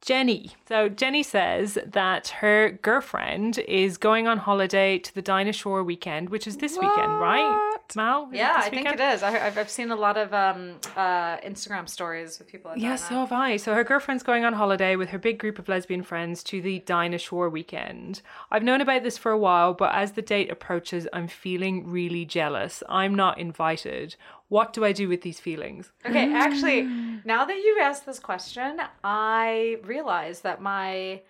Jenny. 0.00 0.50
So 0.68 0.88
Jenny 0.88 1.24
says 1.24 1.78
that 1.84 2.28
her 2.28 2.78
girlfriend 2.80 3.58
is 3.66 3.98
going 3.98 4.28
on 4.28 4.38
holiday 4.38 4.98
to 4.98 5.14
the 5.14 5.22
Dinah 5.22 5.52
Shore 5.52 5.82
weekend, 5.82 6.28
which 6.28 6.46
is 6.46 6.58
this 6.58 6.78
weekend, 6.78 7.18
right? 7.18 7.73
Mal? 7.94 8.28
Is 8.30 8.38
Yeah, 8.38 8.54
I 8.56 8.70
think 8.70 8.88
it 8.88 9.00
is. 9.00 9.22
I, 9.22 9.46
I've, 9.46 9.58
I've 9.58 9.70
seen 9.70 9.90
a 9.90 9.96
lot 9.96 10.16
of 10.16 10.32
um, 10.32 10.76
uh, 10.96 11.38
Instagram 11.38 11.88
stories 11.88 12.38
with 12.38 12.48
people. 12.48 12.70
At 12.70 12.78
Yeah, 12.78 12.96
so 12.96 13.16
have 13.16 13.32
I. 13.32 13.56
So 13.56 13.74
her 13.74 13.84
girlfriend's 13.84 14.22
going 14.22 14.44
on 14.44 14.52
holiday 14.52 14.96
with 14.96 15.10
her 15.10 15.18
big 15.18 15.38
group 15.38 15.58
of 15.58 15.68
lesbian 15.68 16.02
friends 16.02 16.42
to 16.44 16.60
the 16.60 16.80
Dinah 16.80 17.18
Shore 17.18 17.48
weekend. 17.48 18.22
I've 18.50 18.62
known 18.62 18.80
about 18.80 19.02
this 19.02 19.18
for 19.18 19.32
a 19.32 19.38
while, 19.38 19.74
but 19.74 19.94
as 19.94 20.12
the 20.12 20.22
date 20.22 20.50
approaches, 20.50 21.06
I'm 21.12 21.28
feeling 21.28 21.88
really 21.88 22.24
jealous. 22.24 22.82
I'm 22.88 23.14
not 23.14 23.38
invited. 23.38 24.16
What 24.48 24.72
do 24.72 24.84
I 24.84 24.92
do 24.92 25.08
with 25.08 25.22
these 25.22 25.40
feelings? 25.40 25.92
Okay, 26.06 26.32
actually, 26.34 26.82
now 27.24 27.44
that 27.44 27.56
you've 27.56 27.80
asked 27.80 28.06
this 28.06 28.18
question, 28.18 28.80
I 29.02 29.78
realized 29.84 30.42
that 30.42 30.60
my 30.60 31.22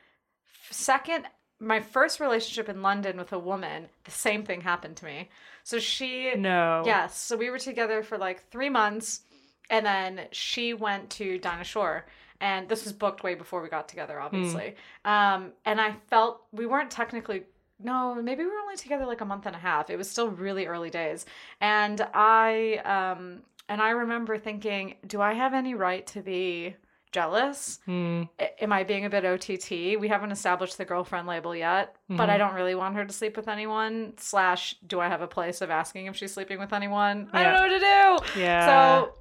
second, 0.71 1.27
my 1.61 1.81
first 1.81 2.21
relationship 2.21 2.69
in 2.69 2.83
London 2.83 3.17
with 3.17 3.33
a 3.33 3.39
woman, 3.39 3.89
the 4.05 4.11
same 4.11 4.45
thing 4.45 4.61
happened 4.61 4.97
to 4.97 5.05
me. 5.05 5.31
So 5.65 5.79
she, 5.81 6.35
No. 6.37 6.83
yes, 6.87 7.19
so 7.19 7.37
we 7.37 7.51
were 7.51 7.59
together 7.59 8.03
for 8.03 8.17
like 8.19 8.49
three 8.51 8.69
months, 8.69 9.23
and 9.71 9.85
then 9.85 10.27
she 10.31 10.75
went 10.75 11.11
to 11.11 11.39
Dinah 11.39 11.65
Shore. 11.65 12.07
And 12.41 12.69
this 12.69 12.85
was 12.85 12.93
booked 12.93 13.23
way 13.23 13.35
before 13.35 13.63
we 13.63 13.69
got 13.69 13.89
together, 13.89 14.21
obviously. 14.21 14.77
Um, 15.05 15.53
and 15.65 15.81
I 15.81 15.97
felt 16.11 16.43
we 16.53 16.67
weren't 16.67 16.91
technically 16.91 17.45
no, 17.81 18.15
maybe 18.23 18.45
we 18.45 18.51
were 18.51 18.59
only 18.59 18.77
together 18.77 19.05
like 19.07 19.21
a 19.21 19.25
month 19.25 19.47
and 19.47 19.57
a 19.57 19.59
half. 19.59 19.91
It 19.91 19.97
was 19.97 20.09
still 20.09 20.29
really 20.29 20.67
early 20.67 20.91
days. 20.91 21.27
And 21.61 22.01
I 22.15 22.77
um 22.85 23.43
and 23.69 23.81
I 23.81 23.91
remember 23.91 24.39
thinking, 24.39 24.95
do 25.07 25.21
I 25.21 25.33
have 25.33 25.55
any 25.55 25.75
right 25.75 26.07
to 26.09 26.21
be 26.23 26.77
jealous? 27.15 27.79
Hmm. 27.87 28.25
A- 28.41 28.65
Am 28.65 28.73
I 28.73 28.83
being 28.83 29.05
a 29.05 29.11
bit 29.11 29.25
OTT? 29.25 30.01
We 30.01 30.09
haven't 30.09 30.33
established 30.33 30.77
the 30.77 30.85
girlfriend 30.85 31.29
label 31.29 31.55
yet, 31.55 31.95
but 32.09 32.29
I 32.29 32.33
mm-hmm. 32.33 32.39
don't 32.39 32.55
really 32.55 32.75
want 32.75 32.97
her 32.97 33.05
to 33.05 33.13
sleep 33.13 33.37
with 33.37 33.47
anyone. 33.47 34.15
Slash, 34.19 34.75
do 34.87 35.01
I 35.01 35.09
have 35.09 35.23
a 35.23 35.29
place 35.29 35.61
of 35.61 35.71
asking 35.71 36.07
if 36.07 36.17
she's 36.17 36.35
sleeping 36.35 36.59
with 36.59 36.73
anyone? 36.73 37.31
I 37.33 37.45
don't 37.45 37.55
know 37.55 37.63
what 37.63 37.69
to 37.69 38.25
do. 38.35 38.41
Yeah. 38.41 38.67
So, 38.67 39.15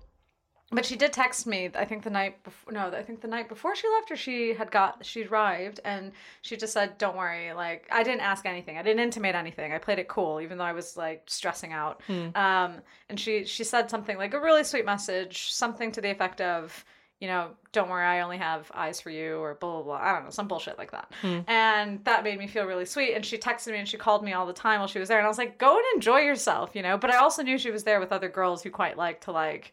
but 0.71 0.85
she 0.85 0.95
did 0.95 1.13
text 1.13 1.45
me. 1.45 1.69
I 1.75 1.85
think 1.85 2.01
the 2.01 2.09
night 2.09 2.43
before. 2.43 2.73
No, 2.73 2.87
I 2.87 3.03
think 3.03 3.21
the 3.21 3.27
night 3.27 3.47
before 3.47 3.75
she 3.75 3.87
left, 3.87 4.09
or 4.09 4.15
she 4.15 4.55
had 4.55 4.71
got 4.71 5.05
she 5.05 5.25
arrived, 5.25 5.79
and 5.85 6.13
she 6.41 6.57
just 6.57 6.73
said, 6.73 6.97
"Don't 6.97 7.15
worry." 7.15 7.53
Like 7.53 7.87
I 7.91 8.01
didn't 8.01 8.21
ask 8.21 8.47
anything. 8.47 8.79
I 8.79 8.81
didn't 8.81 9.01
intimate 9.01 9.35
anything. 9.35 9.71
I 9.71 9.77
played 9.77 9.99
it 9.99 10.07
cool, 10.07 10.41
even 10.41 10.57
though 10.57 10.63
I 10.63 10.73
was 10.73 10.97
like 10.97 11.23
stressing 11.27 11.73
out. 11.73 12.01
Hmm. 12.07 12.29
Um, 12.33 12.81
and 13.07 13.19
she 13.19 13.45
she 13.45 13.63
said 13.63 13.91
something 13.91 14.17
like 14.17 14.33
a 14.33 14.39
really 14.39 14.63
sweet 14.63 14.85
message, 14.85 15.53
something 15.53 15.91
to 15.91 16.01
the 16.01 16.09
effect 16.09 16.41
of. 16.41 16.83
You 17.23 17.29
know, 17.29 17.51
don't 17.71 17.89
worry, 17.89 18.05
I 18.05 18.19
only 18.19 18.37
have 18.37 18.69
eyes 18.73 18.99
for 18.99 19.09
you, 19.09 19.37
or 19.37 19.55
blah, 19.55 19.75
blah, 19.75 19.83
blah. 19.83 19.95
I 19.95 20.11
don't 20.11 20.25
know, 20.25 20.29
some 20.29 20.49
bullshit 20.49 20.77
like 20.77 20.91
that. 20.91 21.09
Hmm. 21.21 21.39
And 21.47 22.03
that 22.03 22.21
made 22.25 22.37
me 22.37 22.47
feel 22.47 22.65
really 22.65 22.83
sweet. 22.83 23.13
And 23.13 23.25
she 23.25 23.37
texted 23.37 23.71
me 23.71 23.77
and 23.77 23.87
she 23.87 23.95
called 23.95 24.25
me 24.25 24.33
all 24.33 24.45
the 24.45 24.51
time 24.51 24.79
while 24.79 24.89
she 24.89 24.99
was 24.99 25.07
there. 25.07 25.19
And 25.19 25.25
I 25.25 25.29
was 25.29 25.37
like, 25.37 25.57
go 25.57 25.77
and 25.77 25.85
enjoy 25.95 26.17
yourself, 26.17 26.71
you 26.75 26.81
know? 26.81 26.97
But 26.97 27.11
I 27.11 27.17
also 27.19 27.41
knew 27.41 27.57
she 27.57 27.71
was 27.71 27.85
there 27.85 28.01
with 28.01 28.11
other 28.11 28.27
girls 28.27 28.61
who 28.61 28.71
quite 28.71 28.97
like 28.97 29.21
to, 29.21 29.31
like, 29.31 29.71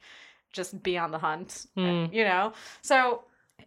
just 0.53 0.81
be 0.81 0.97
on 0.97 1.11
the 1.11 1.19
hunt, 1.19 1.67
hmm. 1.75 1.85
eh, 1.85 2.09
you 2.13 2.23
know? 2.23 2.53
So 2.83 3.25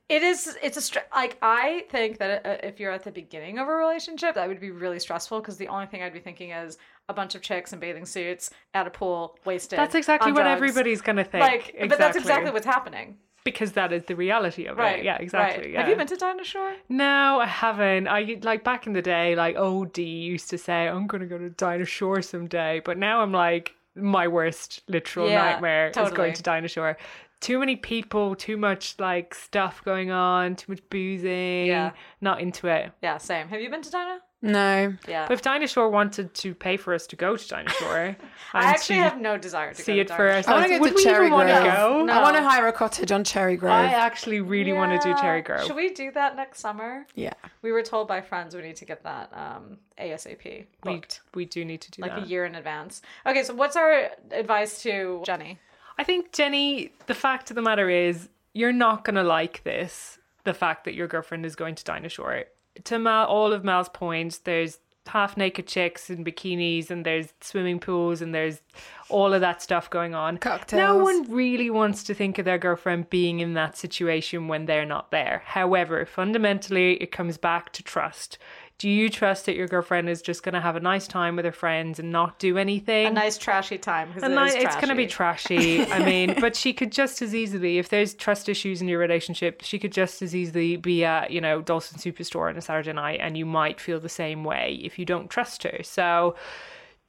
it 0.08 0.24
is, 0.24 0.58
it's 0.64 0.78
a, 0.78 0.82
str- 0.82 1.00
like, 1.14 1.38
I 1.42 1.84
think 1.90 2.20
that 2.20 2.46
uh, 2.46 2.58
if 2.64 2.80
you're 2.80 2.94
at 2.94 3.04
the 3.04 3.12
beginning 3.12 3.60
of 3.60 3.68
a 3.68 3.72
relationship, 3.74 4.36
that 4.36 4.48
would 4.48 4.62
be 4.62 4.72
really 4.72 5.00
stressful 5.00 5.42
because 5.42 5.58
the 5.58 5.68
only 5.68 5.88
thing 5.88 6.04
I'd 6.04 6.14
be 6.14 6.22
thinking 6.22 6.52
is 6.52 6.78
a 7.10 7.14
bunch 7.14 7.36
of 7.36 7.42
chicks 7.42 7.74
in 7.74 7.80
bathing 7.80 8.06
suits 8.06 8.50
at 8.74 8.88
a 8.88 8.90
pool, 8.90 9.38
wasted. 9.44 9.78
That's 9.78 9.96
exactly 9.96 10.32
what 10.32 10.44
drugs. 10.44 10.56
everybody's 10.56 11.02
going 11.02 11.18
to 11.18 11.26
think. 11.26 11.42
Like, 11.42 11.76
but 11.90 11.98
that's 11.98 12.16
exactly 12.16 12.50
what's 12.50 12.66
happening. 12.66 13.18
Because 13.44 13.74
that 13.74 13.92
is 13.92 14.06
the 14.06 14.16
reality 14.16 14.66
of 14.66 14.78
Right. 14.78 15.00
it. 15.00 15.06
Yeah, 15.06 15.18
exactly. 15.18 15.64
Right. 15.64 15.72
Yeah. 15.72 15.82
Have 15.82 15.90
you 15.90 15.96
been 15.96 16.08
to 16.08 16.16
Dinah 16.16 16.44
Shore? 16.44 16.76
No, 16.88 17.40
I 17.42 17.46
haven't. 17.46 18.08
I 18.08 18.38
like 18.42 18.64
back 18.64 18.88
in 18.88 18.94
the 18.94 19.02
day, 19.02 19.36
like 19.36 19.56
OD 19.58 19.98
used 19.98 20.50
to 20.52 20.58
say, 20.58 20.88
"I'm 20.88 21.08
gonna 21.08 21.26
go 21.26 21.38
to 21.38 21.50
Dinah 21.50 21.86
Shore 21.86 22.22
someday," 22.22 22.82
but 22.84 22.98
now 22.98 23.22
I'm 23.22 23.32
like, 23.34 23.76
my 23.96 24.28
worst 24.28 24.82
literal 24.88 25.30
Yeah, 25.30 25.52
nightmare 25.52 25.90
is 25.90 26.12
going 26.12 26.34
to 26.34 26.44
Dinah 26.44 26.68
Shore. 26.68 26.98
Too 27.44 27.60
many 27.60 27.76
people, 27.76 28.36
too 28.38 28.56
much 28.56 28.96
like 29.00 29.34
stuff 29.36 29.84
going 29.84 30.12
on, 30.12 30.56
too 30.56 30.72
much 30.72 30.82
boozing. 30.90 31.68
Yeah. 31.68 31.92
Not 32.22 32.40
into 32.40 32.68
it. 32.68 32.94
Yeah, 33.02 33.18
same. 33.18 33.50
Have 33.50 33.60
you 33.60 33.70
been 33.70 33.82
to 33.82 33.92
Dinah? 33.92 34.22
No. 34.42 34.94
Yeah. 35.10 35.26
But 35.28 35.34
if 35.34 35.42
Dinah 35.42 35.68
Shore 35.68 35.90
wanted 35.90 36.34
to 36.36 36.56
pay 36.56 36.78
for 36.78 36.94
us 36.94 37.06
to 37.08 37.18
go 37.18 37.36
to 37.36 37.48
Dinah 37.48 37.70
Shore, 37.80 38.16
I 38.54 38.64
actually 38.64 38.96
to 38.96 39.02
have 39.04 39.20
no 39.20 39.38
desire 39.38 39.74
to 39.74 39.82
see 39.82 39.96
go 39.96 40.02
it 40.02 40.08
to 40.08 40.16
for 40.16 40.28
Dinah 40.28 40.38
ourselves, 40.38 40.48
I 40.48 40.54
want 40.54 40.68
to 40.68 40.74
go 40.78 40.80
would 40.80 40.90
to 40.90 40.96
we 40.96 41.04
Cherry 41.04 41.26
even 41.26 41.38
want 41.38 41.50
to 41.50 41.56
Grove. 41.56 41.66
go? 41.66 42.06
No. 42.06 42.14
I 42.14 42.22
want 42.22 42.38
to 42.38 42.44
hire 42.44 42.68
a 42.68 42.74
cottage 42.74 43.12
on 43.12 43.26
Cherry 43.26 43.58
Grove. 43.58 43.74
I 43.74 43.88
actually 43.88 44.40
really 44.40 44.72
want 44.72 45.02
to 45.02 45.06
do 45.06 45.14
Cherry 45.20 45.42
Grove. 45.42 45.66
Should 45.66 45.76
we 45.76 45.90
do 45.90 46.12
that 46.12 46.38
next 46.38 46.60
summer? 46.60 47.06
yeah. 47.14 47.34
We 47.62 47.74
were 47.74 47.84
told 47.84 48.08
by 48.08 48.22
friends 48.22 48.56
we 48.56 48.62
need 48.62 48.76
to 48.78 48.86
get 48.86 49.04
that 49.04 49.32
um, 49.34 49.78
ASAP 49.98 50.66
we, 50.86 51.02
we 51.34 51.46
do 51.46 51.64
need 51.66 51.82
to 51.82 51.92
do 51.92 52.02
like 52.02 52.12
that. 52.16 52.24
a 52.24 52.28
year 52.28 52.46
in 52.46 52.56
advance. 52.56 53.02
Okay, 53.26 53.44
so 53.44 53.54
what's 53.54 53.76
our 53.78 54.10
advice 54.32 54.82
to 54.84 55.24
Jenny? 55.26 55.60
I 55.98 56.04
think, 56.04 56.32
Jenny, 56.32 56.92
the 57.08 57.14
fact 57.14 57.50
of 57.52 57.56
the 57.56 57.62
matter 57.62 57.90
is, 57.90 58.30
you're 58.54 58.74
not 58.74 59.04
going 59.04 59.16
to 59.16 59.24
like 59.24 59.64
this. 59.64 60.20
The 60.44 60.54
fact 60.54 60.84
that 60.86 60.94
your 60.94 61.08
girlfriend 61.08 61.46
is 61.46 61.56
going 61.56 61.76
to 61.76 61.84
Dinah 61.84 62.10
Shore. 62.10 62.46
To 62.84 63.00
Mal, 63.00 63.26
all 63.26 63.54
of 63.54 63.64
Mal's 63.64 63.90
points, 63.90 64.40
there's 64.40 64.80
half 65.08 65.36
naked 65.38 65.68
chicks 65.68 66.10
in 66.10 66.24
bikinis, 66.24 66.90
and 66.90 67.06
there's 67.06 67.34
swimming 67.42 67.80
pools, 67.80 68.22
and 68.22 68.34
there's 68.34 68.62
all 69.10 69.34
of 69.34 69.42
that 69.42 69.62
stuff 69.62 69.90
going 69.90 70.16
on. 70.16 70.38
Cocktails. 70.38 70.80
No 70.80 70.98
one 70.98 71.32
really 71.32 71.70
wants 71.70 72.04
to 72.06 72.14
think 72.14 72.38
of 72.38 72.46
their 72.46 72.58
girlfriend 72.58 73.10
being 73.10 73.40
in 73.40 73.54
that 73.54 73.78
situation 73.78 74.48
when 74.48 74.66
they're 74.66 74.86
not 74.86 75.12
there. 75.12 75.44
However, 75.46 76.06
fundamentally, 76.06 76.94
it 77.02 77.12
comes 77.12 77.38
back 77.38 77.72
to 77.74 77.84
trust. 77.84 78.38
Do 78.80 78.90
you 78.90 79.10
trust 79.10 79.46
that 79.46 79.56
your 79.56 79.68
girlfriend 79.68 80.10
is 80.10 80.22
just 80.22 80.44
going 80.44 80.54
to 80.54 80.60
have 80.60 80.76
a 80.76 80.80
nice 80.80 81.08
time 81.08 81.36
with 81.36 81.46
her 81.46 81.52
friends 81.52 82.00
and 82.00 82.12
not 82.12 82.40
do 82.40 82.58
anything? 82.58 83.08
A 83.08 83.12
nice 83.12 83.38
trashy 83.38 83.78
time 83.78 84.10
because 84.10 84.24
And 84.24 84.34
it 84.34 84.36
like, 84.36 84.56
is 84.56 84.64
it's 84.64 84.76
going 84.76 84.90
to 84.90 84.96
be 84.96 85.08
trashy. 85.08 85.86
I 85.86 86.00
mean, 86.06 86.36
but 86.40 86.56
she 86.56 86.74
could 86.74 86.92
just 86.92 87.22
as 87.22 87.34
easily, 87.34 87.78
if 87.78 87.90
there's 87.90 88.14
trust 88.14 88.50
issues 88.50 88.82
in 88.82 88.88
your 88.88 89.00
relationship, 89.00 89.62
she 89.64 89.80
could 89.80 89.94
just 89.94 90.22
as 90.22 90.36
easily 90.36 90.76
be 90.76 91.06
at, 91.06 91.32
you 91.32 91.40
know, 91.40 91.62
Dalston 91.62 92.00
Superstore 92.00 92.50
on 92.50 92.58
a 92.58 92.62
Saturday 92.62 92.94
night, 92.94 93.20
and 93.22 93.38
you 93.38 93.46
might 93.46 93.80
feel 93.80 94.00
the 94.00 94.10
same 94.10 94.44
way 94.44 94.80
if 94.84 95.00
you 95.00 95.06
don't 95.06 95.30
trust 95.30 95.64
her. 95.64 95.80
So 95.84 96.36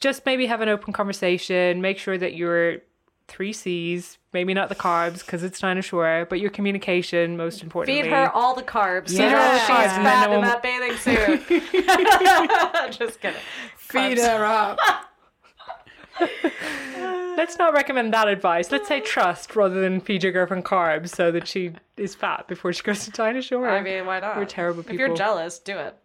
just 0.00 0.26
maybe 0.26 0.46
have 0.46 0.60
an 0.60 0.68
open 0.68 0.92
conversation. 0.92 1.80
Make 1.80 1.98
sure 1.98 2.18
that 2.18 2.34
your 2.34 2.78
three 3.28 3.52
C's, 3.52 4.18
maybe 4.32 4.54
not 4.54 4.68
the 4.68 4.74
carbs 4.74 5.20
because 5.24 5.42
it's 5.42 5.58
Dinah 5.58 5.82
Shore, 5.82 6.26
but 6.28 6.40
your 6.40 6.50
communication, 6.50 7.36
most 7.36 7.62
importantly. 7.62 8.02
Feed 8.02 8.10
her 8.10 8.30
all 8.30 8.54
the 8.54 8.62
carbs. 8.62 9.10
Feed 9.10 9.20
her 9.30 9.36
all 9.36 9.52
the 9.52 9.58
She's 9.60 9.68
carbs, 9.68 9.96
and 9.96 10.06
then 10.06 10.28
fat 10.28 10.32
in 10.32 10.40
that 10.42 10.62
bathing 10.62 10.96
suit. 12.90 12.98
Just 12.98 13.20
kidding. 13.20 13.40
Feed 13.76 14.18
Carbs. 14.18 14.38
her 14.38 14.44
up. 14.44 14.78
Let's 17.36 17.58
not 17.58 17.74
recommend 17.74 18.14
that 18.14 18.28
advice. 18.28 18.70
Let's 18.70 18.86
say 18.86 19.00
trust 19.00 19.56
rather 19.56 19.80
than 19.80 20.00
feed 20.00 20.22
your 20.22 20.32
girlfriend 20.32 20.64
carbs 20.64 21.08
so 21.08 21.32
that 21.32 21.48
she 21.48 21.72
is 21.96 22.14
fat 22.14 22.46
before 22.46 22.72
she 22.72 22.82
goes 22.82 23.04
to 23.04 23.10
Dinah 23.10 23.42
Shore. 23.42 23.68
I 23.68 23.82
mean, 23.82 24.06
why 24.06 24.20
not? 24.20 24.36
We're 24.36 24.44
terrible 24.44 24.80
If 24.80 24.92
you're 24.92 25.16
jealous, 25.16 25.58
do 25.58 25.76
it. 25.76 25.96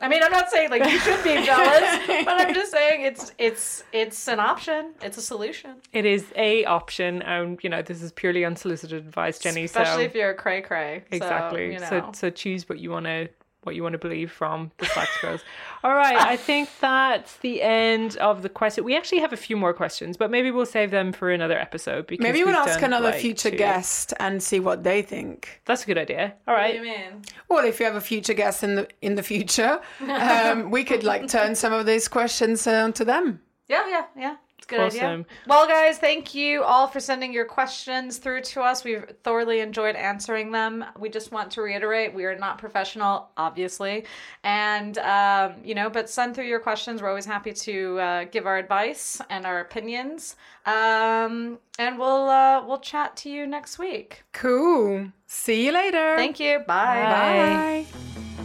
I 0.00 0.08
mean, 0.08 0.22
I'm 0.22 0.30
not 0.30 0.48
saying 0.48 0.70
like 0.70 0.84
you 0.90 0.98
should 1.00 1.22
be 1.24 1.34
jealous, 1.44 2.06
but 2.24 2.40
I'm 2.40 2.54
just 2.54 2.70
saying 2.70 3.02
it's 3.02 3.32
it's 3.38 3.82
it's 3.92 4.28
an 4.28 4.38
option. 4.38 4.94
It's 5.02 5.16
a 5.18 5.22
solution, 5.22 5.76
It 5.92 6.04
is 6.04 6.32
a 6.36 6.64
option, 6.66 7.20
and 7.22 7.58
you 7.62 7.70
know 7.70 7.82
this 7.82 8.00
is 8.02 8.12
purely 8.12 8.44
unsolicited 8.44 9.04
advice, 9.06 9.38
Jenny. 9.40 9.64
especially 9.64 10.04
so 10.04 10.06
if 10.08 10.14
you're 10.14 10.30
a 10.30 10.34
cray 10.34 10.60
cray. 10.60 11.02
exactly. 11.10 11.76
So, 11.78 11.84
you 11.84 11.88
So, 11.88 12.10
so 12.14 12.30
choose 12.30 12.68
what 12.68 12.78
you 12.78 12.90
want 12.90 13.06
to 13.06 13.28
what 13.62 13.74
you 13.74 13.82
want 13.82 13.92
to 13.92 13.98
believe 13.98 14.30
from 14.30 14.70
the 14.78 14.86
Slacks 14.86 15.20
Girls. 15.20 15.40
All 15.84 15.94
right, 15.94 16.16
I 16.16 16.36
think 16.36 16.70
that's 16.80 17.36
the 17.38 17.60
end 17.62 18.16
of 18.16 18.42
the 18.42 18.48
question. 18.48 18.84
We 18.84 18.96
actually 18.96 19.20
have 19.20 19.32
a 19.32 19.36
few 19.36 19.56
more 19.56 19.74
questions, 19.74 20.16
but 20.16 20.30
maybe 20.30 20.50
we'll 20.50 20.66
save 20.66 20.90
them 20.90 21.12
for 21.12 21.30
another 21.30 21.58
episode. 21.58 22.06
Because 22.06 22.22
Maybe 22.22 22.44
we'll 22.44 22.54
ask 22.54 22.80
another 22.82 23.10
like 23.10 23.20
future 23.20 23.50
two. 23.50 23.56
guest 23.56 24.14
and 24.20 24.42
see 24.42 24.60
what 24.60 24.84
they 24.84 25.02
think. 25.02 25.60
That's 25.64 25.82
a 25.82 25.86
good 25.86 25.98
idea. 25.98 26.34
All 26.46 26.54
right. 26.54 26.80
mean? 26.80 27.22
Well, 27.48 27.64
if 27.64 27.80
you 27.80 27.86
have 27.86 27.96
a 27.96 28.00
future 28.00 28.34
guest 28.34 28.62
in 28.62 28.76
the 28.76 28.88
in 29.02 29.16
the 29.16 29.22
future, 29.22 29.80
um, 30.00 30.70
we 30.70 30.84
could 30.84 31.04
like 31.04 31.28
turn 31.28 31.54
some 31.54 31.72
of 31.72 31.84
these 31.86 32.08
questions 32.08 32.66
um, 32.66 32.92
to 32.94 33.04
them. 33.04 33.40
Yeah, 33.68 33.86
yeah, 33.86 34.04
yeah. 34.16 34.36
It's 34.68 34.72
a 34.72 34.76
good 34.76 34.86
idea. 34.86 35.08
Awesome. 35.08 35.26
Well, 35.46 35.66
guys, 35.66 35.98
thank 35.98 36.34
you 36.34 36.62
all 36.62 36.86
for 36.86 37.00
sending 37.00 37.32
your 37.32 37.44
questions 37.44 38.18
through 38.18 38.42
to 38.42 38.62
us. 38.62 38.84
We've 38.84 39.04
thoroughly 39.22 39.60
enjoyed 39.60 39.96
answering 39.96 40.52
them. 40.52 40.84
We 40.98 41.08
just 41.08 41.32
want 41.32 41.50
to 41.52 41.62
reiterate 41.62 42.14
we 42.14 42.24
are 42.24 42.38
not 42.38 42.58
professional, 42.58 43.30
obviously. 43.36 44.04
And, 44.44 44.98
um, 44.98 45.54
you 45.64 45.74
know, 45.74 45.88
but 45.88 46.10
send 46.10 46.34
through 46.34 46.46
your 46.46 46.60
questions. 46.60 47.02
We're 47.02 47.08
always 47.08 47.26
happy 47.26 47.52
to 47.52 47.98
uh, 47.98 48.24
give 48.24 48.46
our 48.46 48.58
advice 48.58 49.20
and 49.30 49.46
our 49.46 49.60
opinions. 49.60 50.36
Um, 50.66 51.58
and 51.78 51.98
we'll 51.98 52.28
uh, 52.28 52.66
we'll 52.66 52.80
chat 52.80 53.16
to 53.18 53.30
you 53.30 53.46
next 53.46 53.78
week. 53.78 54.24
Cool. 54.32 55.12
See 55.26 55.66
you 55.66 55.72
later. 55.72 56.16
Thank 56.16 56.40
you. 56.40 56.58
Bye. 56.58 56.64
Bye. 56.66 57.86
Bye. 58.36 58.44